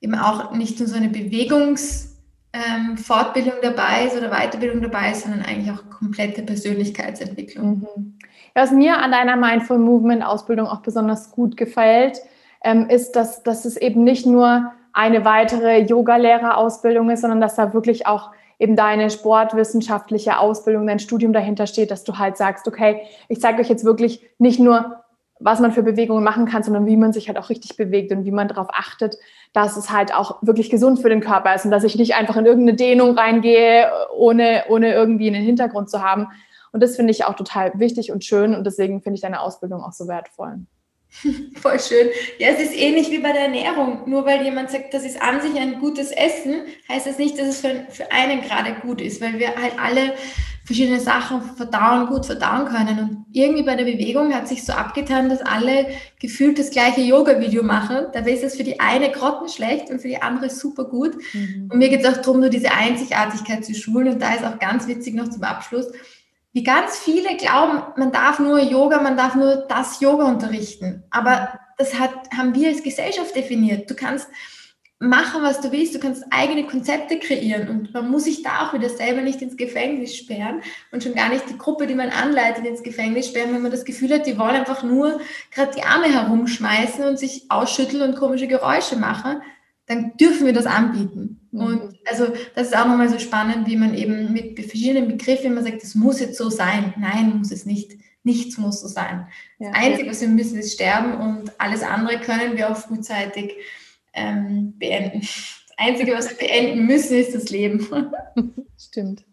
eben 0.00 0.14
auch 0.14 0.52
nicht 0.52 0.78
nur 0.78 0.88
so 0.88 0.96
eine 0.96 1.08
Bewegungsfortbildung 1.08 3.54
ähm, 3.54 3.62
dabei 3.62 4.06
ist 4.06 4.16
oder 4.16 4.30
Weiterbildung 4.30 4.82
dabei 4.82 5.12
ist, 5.12 5.22
sondern 5.22 5.42
eigentlich 5.42 5.70
auch 5.70 5.88
komplette 5.90 6.42
Persönlichkeitsentwicklung. 6.42 7.86
Mhm. 7.94 8.18
Was 8.54 8.70
mir 8.70 8.98
an 8.98 9.12
deiner 9.12 9.36
Mindful 9.36 9.78
Movement 9.78 10.24
Ausbildung 10.24 10.66
auch 10.66 10.82
besonders 10.82 11.30
gut 11.30 11.56
gefällt, 11.56 12.20
ähm, 12.64 12.88
ist, 12.88 13.12
dass, 13.12 13.42
dass 13.42 13.64
es 13.64 13.76
eben 13.76 14.04
nicht 14.04 14.26
nur 14.26 14.72
eine 14.92 15.24
weitere 15.24 15.82
Yoga-Lehrerausbildung 15.82 17.10
ist, 17.10 17.22
sondern 17.22 17.40
dass 17.40 17.54
da 17.54 17.72
wirklich 17.72 18.06
auch 18.06 18.30
eben 18.62 18.76
deine 18.76 19.10
sportwissenschaftliche 19.10 20.38
Ausbildung, 20.38 20.86
dein 20.86 21.00
Studium 21.00 21.32
dahinter 21.32 21.66
steht, 21.66 21.90
dass 21.90 22.04
du 22.04 22.18
halt 22.18 22.36
sagst, 22.36 22.68
okay, 22.68 23.02
ich 23.28 23.40
zeige 23.40 23.60
euch 23.60 23.68
jetzt 23.68 23.84
wirklich 23.84 24.24
nicht 24.38 24.60
nur, 24.60 25.02
was 25.40 25.58
man 25.58 25.72
für 25.72 25.82
Bewegungen 25.82 26.22
machen 26.22 26.46
kann, 26.46 26.62
sondern 26.62 26.86
wie 26.86 26.96
man 26.96 27.12
sich 27.12 27.26
halt 27.26 27.38
auch 27.38 27.50
richtig 27.50 27.76
bewegt 27.76 28.12
und 28.12 28.24
wie 28.24 28.30
man 28.30 28.46
darauf 28.46 28.68
achtet, 28.70 29.16
dass 29.52 29.76
es 29.76 29.90
halt 29.90 30.14
auch 30.14 30.40
wirklich 30.42 30.70
gesund 30.70 31.00
für 31.00 31.08
den 31.08 31.20
Körper 31.20 31.52
ist 31.52 31.64
und 31.64 31.72
dass 31.72 31.82
ich 31.82 31.96
nicht 31.96 32.14
einfach 32.14 32.36
in 32.36 32.46
irgendeine 32.46 32.76
Dehnung 32.76 33.18
reingehe, 33.18 33.90
ohne, 34.16 34.62
ohne 34.68 34.92
irgendwie 34.92 35.26
einen 35.26 35.44
Hintergrund 35.44 35.90
zu 35.90 36.00
haben. 36.00 36.28
Und 36.70 36.84
das 36.84 36.94
finde 36.94 37.10
ich 37.10 37.24
auch 37.24 37.34
total 37.34 37.72
wichtig 37.74 38.12
und 38.12 38.24
schön 38.24 38.54
und 38.54 38.64
deswegen 38.64 39.02
finde 39.02 39.16
ich 39.16 39.22
deine 39.22 39.40
Ausbildung 39.40 39.82
auch 39.82 39.92
so 39.92 40.06
wertvoll. 40.06 40.60
Voll 41.60 41.78
schön. 41.78 42.08
Ja, 42.38 42.48
es 42.48 42.60
ist 42.60 42.76
ähnlich 42.76 43.10
wie 43.10 43.18
bei 43.18 43.32
der 43.32 43.42
Ernährung. 43.42 44.02
Nur 44.06 44.24
weil 44.24 44.42
jemand 44.42 44.70
sagt, 44.70 44.94
das 44.94 45.04
ist 45.04 45.20
an 45.20 45.40
sich 45.40 45.58
ein 45.58 45.78
gutes 45.80 46.10
Essen, 46.10 46.62
heißt 46.88 47.06
das 47.06 47.18
nicht, 47.18 47.38
dass 47.38 47.48
es 47.48 47.60
für, 47.60 47.86
für 47.90 48.10
einen 48.10 48.40
gerade 48.40 48.74
gut 48.80 49.00
ist, 49.00 49.20
weil 49.20 49.38
wir 49.38 49.54
halt 49.54 49.78
alle 49.78 50.14
verschiedene 50.64 51.00
Sachen 51.00 51.42
verdauen, 51.42 52.06
gut 52.06 52.24
verdauen 52.24 52.66
können. 52.66 52.98
Und 52.98 53.26
irgendwie 53.32 53.62
bei 53.62 53.74
der 53.74 53.84
Bewegung 53.84 54.32
hat 54.32 54.48
sich 54.48 54.64
so 54.64 54.72
abgetan, 54.72 55.28
dass 55.28 55.42
alle 55.42 55.86
gefühlt 56.20 56.58
das 56.58 56.70
gleiche 56.70 57.00
Yoga-Video 57.00 57.62
machen. 57.62 58.06
Dabei 58.12 58.30
ist 58.30 58.44
es 58.44 58.56
für 58.56 58.64
die 58.64 58.78
eine 58.80 59.10
grottenschlecht 59.10 59.90
und 59.90 60.00
für 60.00 60.08
die 60.08 60.22
andere 60.22 60.50
super 60.50 60.84
gut. 60.84 61.16
Mhm. 61.34 61.68
Und 61.70 61.78
mir 61.78 61.88
geht 61.88 62.04
es 62.04 62.06
auch 62.06 62.22
darum, 62.22 62.40
nur 62.40 62.48
diese 62.48 62.72
Einzigartigkeit 62.72 63.64
zu 63.64 63.74
schulen. 63.74 64.08
Und 64.08 64.22
da 64.22 64.34
ist 64.34 64.44
auch 64.44 64.58
ganz 64.58 64.86
witzig 64.86 65.14
noch 65.14 65.28
zum 65.28 65.42
Abschluss, 65.42 65.86
wie 66.52 66.62
ganz 66.62 66.98
viele 66.98 67.36
glauben, 67.36 67.82
man 67.96 68.12
darf 68.12 68.38
nur 68.38 68.60
Yoga, 68.60 69.00
man 69.00 69.16
darf 69.16 69.34
nur 69.34 69.66
das 69.68 70.00
Yoga 70.00 70.24
unterrichten. 70.24 71.02
Aber 71.10 71.58
das 71.78 71.98
hat, 71.98 72.12
haben 72.36 72.54
wir 72.54 72.68
als 72.68 72.82
Gesellschaft 72.82 73.34
definiert. 73.34 73.90
Du 73.90 73.94
kannst 73.94 74.28
machen, 75.02 75.42
was 75.42 75.60
du 75.60 75.72
willst, 75.72 75.94
du 75.94 75.98
kannst 75.98 76.24
eigene 76.30 76.64
Konzepte 76.64 77.18
kreieren 77.18 77.68
und 77.68 77.92
man 77.92 78.08
muss 78.08 78.24
sich 78.24 78.42
da 78.42 78.66
auch 78.66 78.72
wieder 78.72 78.88
selber 78.88 79.22
nicht 79.22 79.42
ins 79.42 79.56
Gefängnis 79.56 80.14
sperren 80.14 80.62
und 80.92 81.02
schon 81.02 81.14
gar 81.14 81.28
nicht 81.28 81.48
die 81.48 81.58
Gruppe, 81.58 81.88
die 81.88 81.96
man 81.96 82.10
anleitet, 82.10 82.64
ins 82.64 82.84
Gefängnis 82.84 83.26
sperren, 83.26 83.52
wenn 83.52 83.62
man 83.62 83.72
das 83.72 83.84
Gefühl 83.84 84.14
hat, 84.14 84.26
die 84.26 84.38
wollen 84.38 84.54
einfach 84.54 84.84
nur 84.84 85.20
gerade 85.50 85.72
die 85.74 85.82
Arme 85.82 86.06
herumschmeißen 86.06 87.04
und 87.04 87.18
sich 87.18 87.46
ausschütteln 87.48 88.02
und 88.02 88.16
komische 88.16 88.46
Geräusche 88.46 88.96
machen 88.96 89.42
dann 89.86 90.16
dürfen 90.16 90.46
wir 90.46 90.52
das 90.52 90.66
anbieten. 90.66 91.48
Mhm. 91.50 91.60
Und 91.60 91.98
also 92.08 92.28
das 92.54 92.68
ist 92.68 92.76
auch 92.76 92.86
nochmal 92.86 93.08
so 93.08 93.18
spannend, 93.18 93.66
wie 93.66 93.76
man 93.76 93.94
eben 93.94 94.32
mit 94.32 94.58
verschiedenen 94.58 95.08
Begriffen 95.08 95.46
immer 95.46 95.62
sagt, 95.62 95.82
das 95.82 95.94
muss 95.94 96.20
jetzt 96.20 96.36
so 96.36 96.50
sein. 96.50 96.94
Nein, 96.98 97.38
muss 97.38 97.50
es 97.50 97.66
nicht. 97.66 97.92
Nichts 98.24 98.56
muss 98.56 98.80
so 98.80 98.86
sein. 98.86 99.26
Ja, 99.58 99.70
das 99.70 99.82
Einzige, 99.82 100.10
was 100.10 100.20
wir 100.20 100.28
müssen, 100.28 100.58
ist 100.58 100.74
sterben 100.74 101.14
und 101.14 101.52
alles 101.58 101.82
andere 101.82 102.20
können 102.20 102.56
wir 102.56 102.70
auch 102.70 102.76
frühzeitig 102.76 103.56
ähm, 104.12 104.74
beenden. 104.78 105.20
Das 105.20 105.76
Einzige, 105.76 106.12
was 106.12 106.30
wir 106.30 106.36
beenden 106.36 106.86
müssen, 106.86 107.16
ist 107.16 107.34
das 107.34 107.50
Leben. 107.50 107.84
Stimmt. 108.78 109.24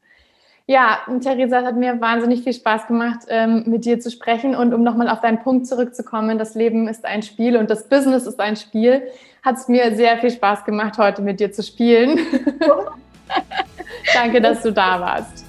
Ja, 0.65 0.99
Theresa, 1.21 1.59
es 1.59 1.65
hat 1.65 1.77
mir 1.77 1.99
wahnsinnig 1.99 2.43
viel 2.43 2.53
Spaß 2.53 2.87
gemacht, 2.87 3.21
ähm, 3.27 3.63
mit 3.65 3.85
dir 3.85 3.99
zu 3.99 4.11
sprechen. 4.11 4.55
Und 4.55 4.73
um 4.73 4.83
nochmal 4.83 5.09
auf 5.09 5.19
deinen 5.19 5.41
Punkt 5.41 5.65
zurückzukommen, 5.65 6.37
das 6.37 6.53
Leben 6.53 6.87
ist 6.87 7.05
ein 7.05 7.23
Spiel 7.23 7.57
und 7.57 7.71
das 7.71 7.89
Business 7.89 8.27
ist 8.27 8.39
ein 8.39 8.55
Spiel, 8.55 9.03
hat 9.43 9.55
es 9.55 9.67
mir 9.67 9.95
sehr 9.95 10.17
viel 10.17 10.31
Spaß 10.31 10.65
gemacht, 10.65 10.97
heute 10.97 11.21
mit 11.21 11.39
dir 11.39 11.51
zu 11.51 11.63
spielen. 11.63 12.19
Danke, 14.13 14.41
dass 14.41 14.61
du 14.63 14.71
da 14.71 14.99
warst. 14.99 15.45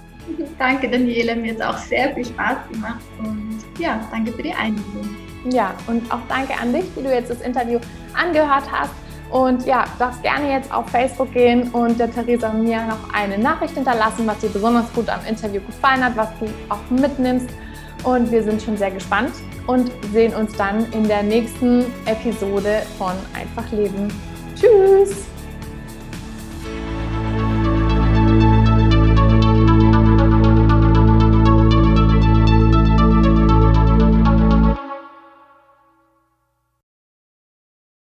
Danke, 0.58 0.88
Daniela. 0.88 1.34
Mir 1.34 1.52
hat 1.52 1.60
es 1.60 1.66
auch 1.66 1.78
sehr 1.78 2.14
viel 2.14 2.24
Spaß 2.24 2.56
gemacht 2.70 3.00
und 3.18 3.58
ja, 3.78 3.98
danke 4.10 4.32
für 4.32 4.42
die 4.42 4.52
Einladung. 4.52 5.16
Ja, 5.50 5.74
und 5.86 6.12
auch 6.12 6.20
danke 6.28 6.52
an 6.60 6.72
dich, 6.72 6.84
die 6.96 7.02
du 7.02 7.12
jetzt 7.12 7.30
das 7.30 7.40
Interview 7.40 7.80
angehört 8.14 8.70
hast. 8.70 8.92
Und 9.30 9.64
ja, 9.64 9.84
darfst 9.98 10.22
gerne 10.22 10.52
jetzt 10.52 10.72
auf 10.72 10.88
Facebook 10.90 11.32
gehen 11.32 11.70
und 11.70 11.98
der 11.98 12.12
Theresa 12.12 12.50
und 12.50 12.64
mir 12.64 12.84
noch 12.84 13.12
eine 13.14 13.38
Nachricht 13.38 13.74
hinterlassen, 13.74 14.26
was 14.26 14.38
dir 14.38 14.50
besonders 14.50 14.92
gut 14.92 15.08
am 15.08 15.24
Interview 15.26 15.60
gefallen 15.62 16.04
hat, 16.04 16.16
was 16.16 16.28
du 16.40 16.46
auch 16.68 16.90
mitnimmst. 16.90 17.48
Und 18.04 18.30
wir 18.30 18.42
sind 18.42 18.60
schon 18.60 18.76
sehr 18.76 18.90
gespannt 18.90 19.32
und 19.70 19.92
sehen 20.12 20.34
uns 20.34 20.52
dann 20.56 20.90
in 20.92 21.06
der 21.06 21.22
nächsten 21.22 21.84
Episode 22.04 22.82
von 22.98 23.12
Einfach 23.34 23.70
Leben. 23.70 24.08
Tschüss! 24.56 25.29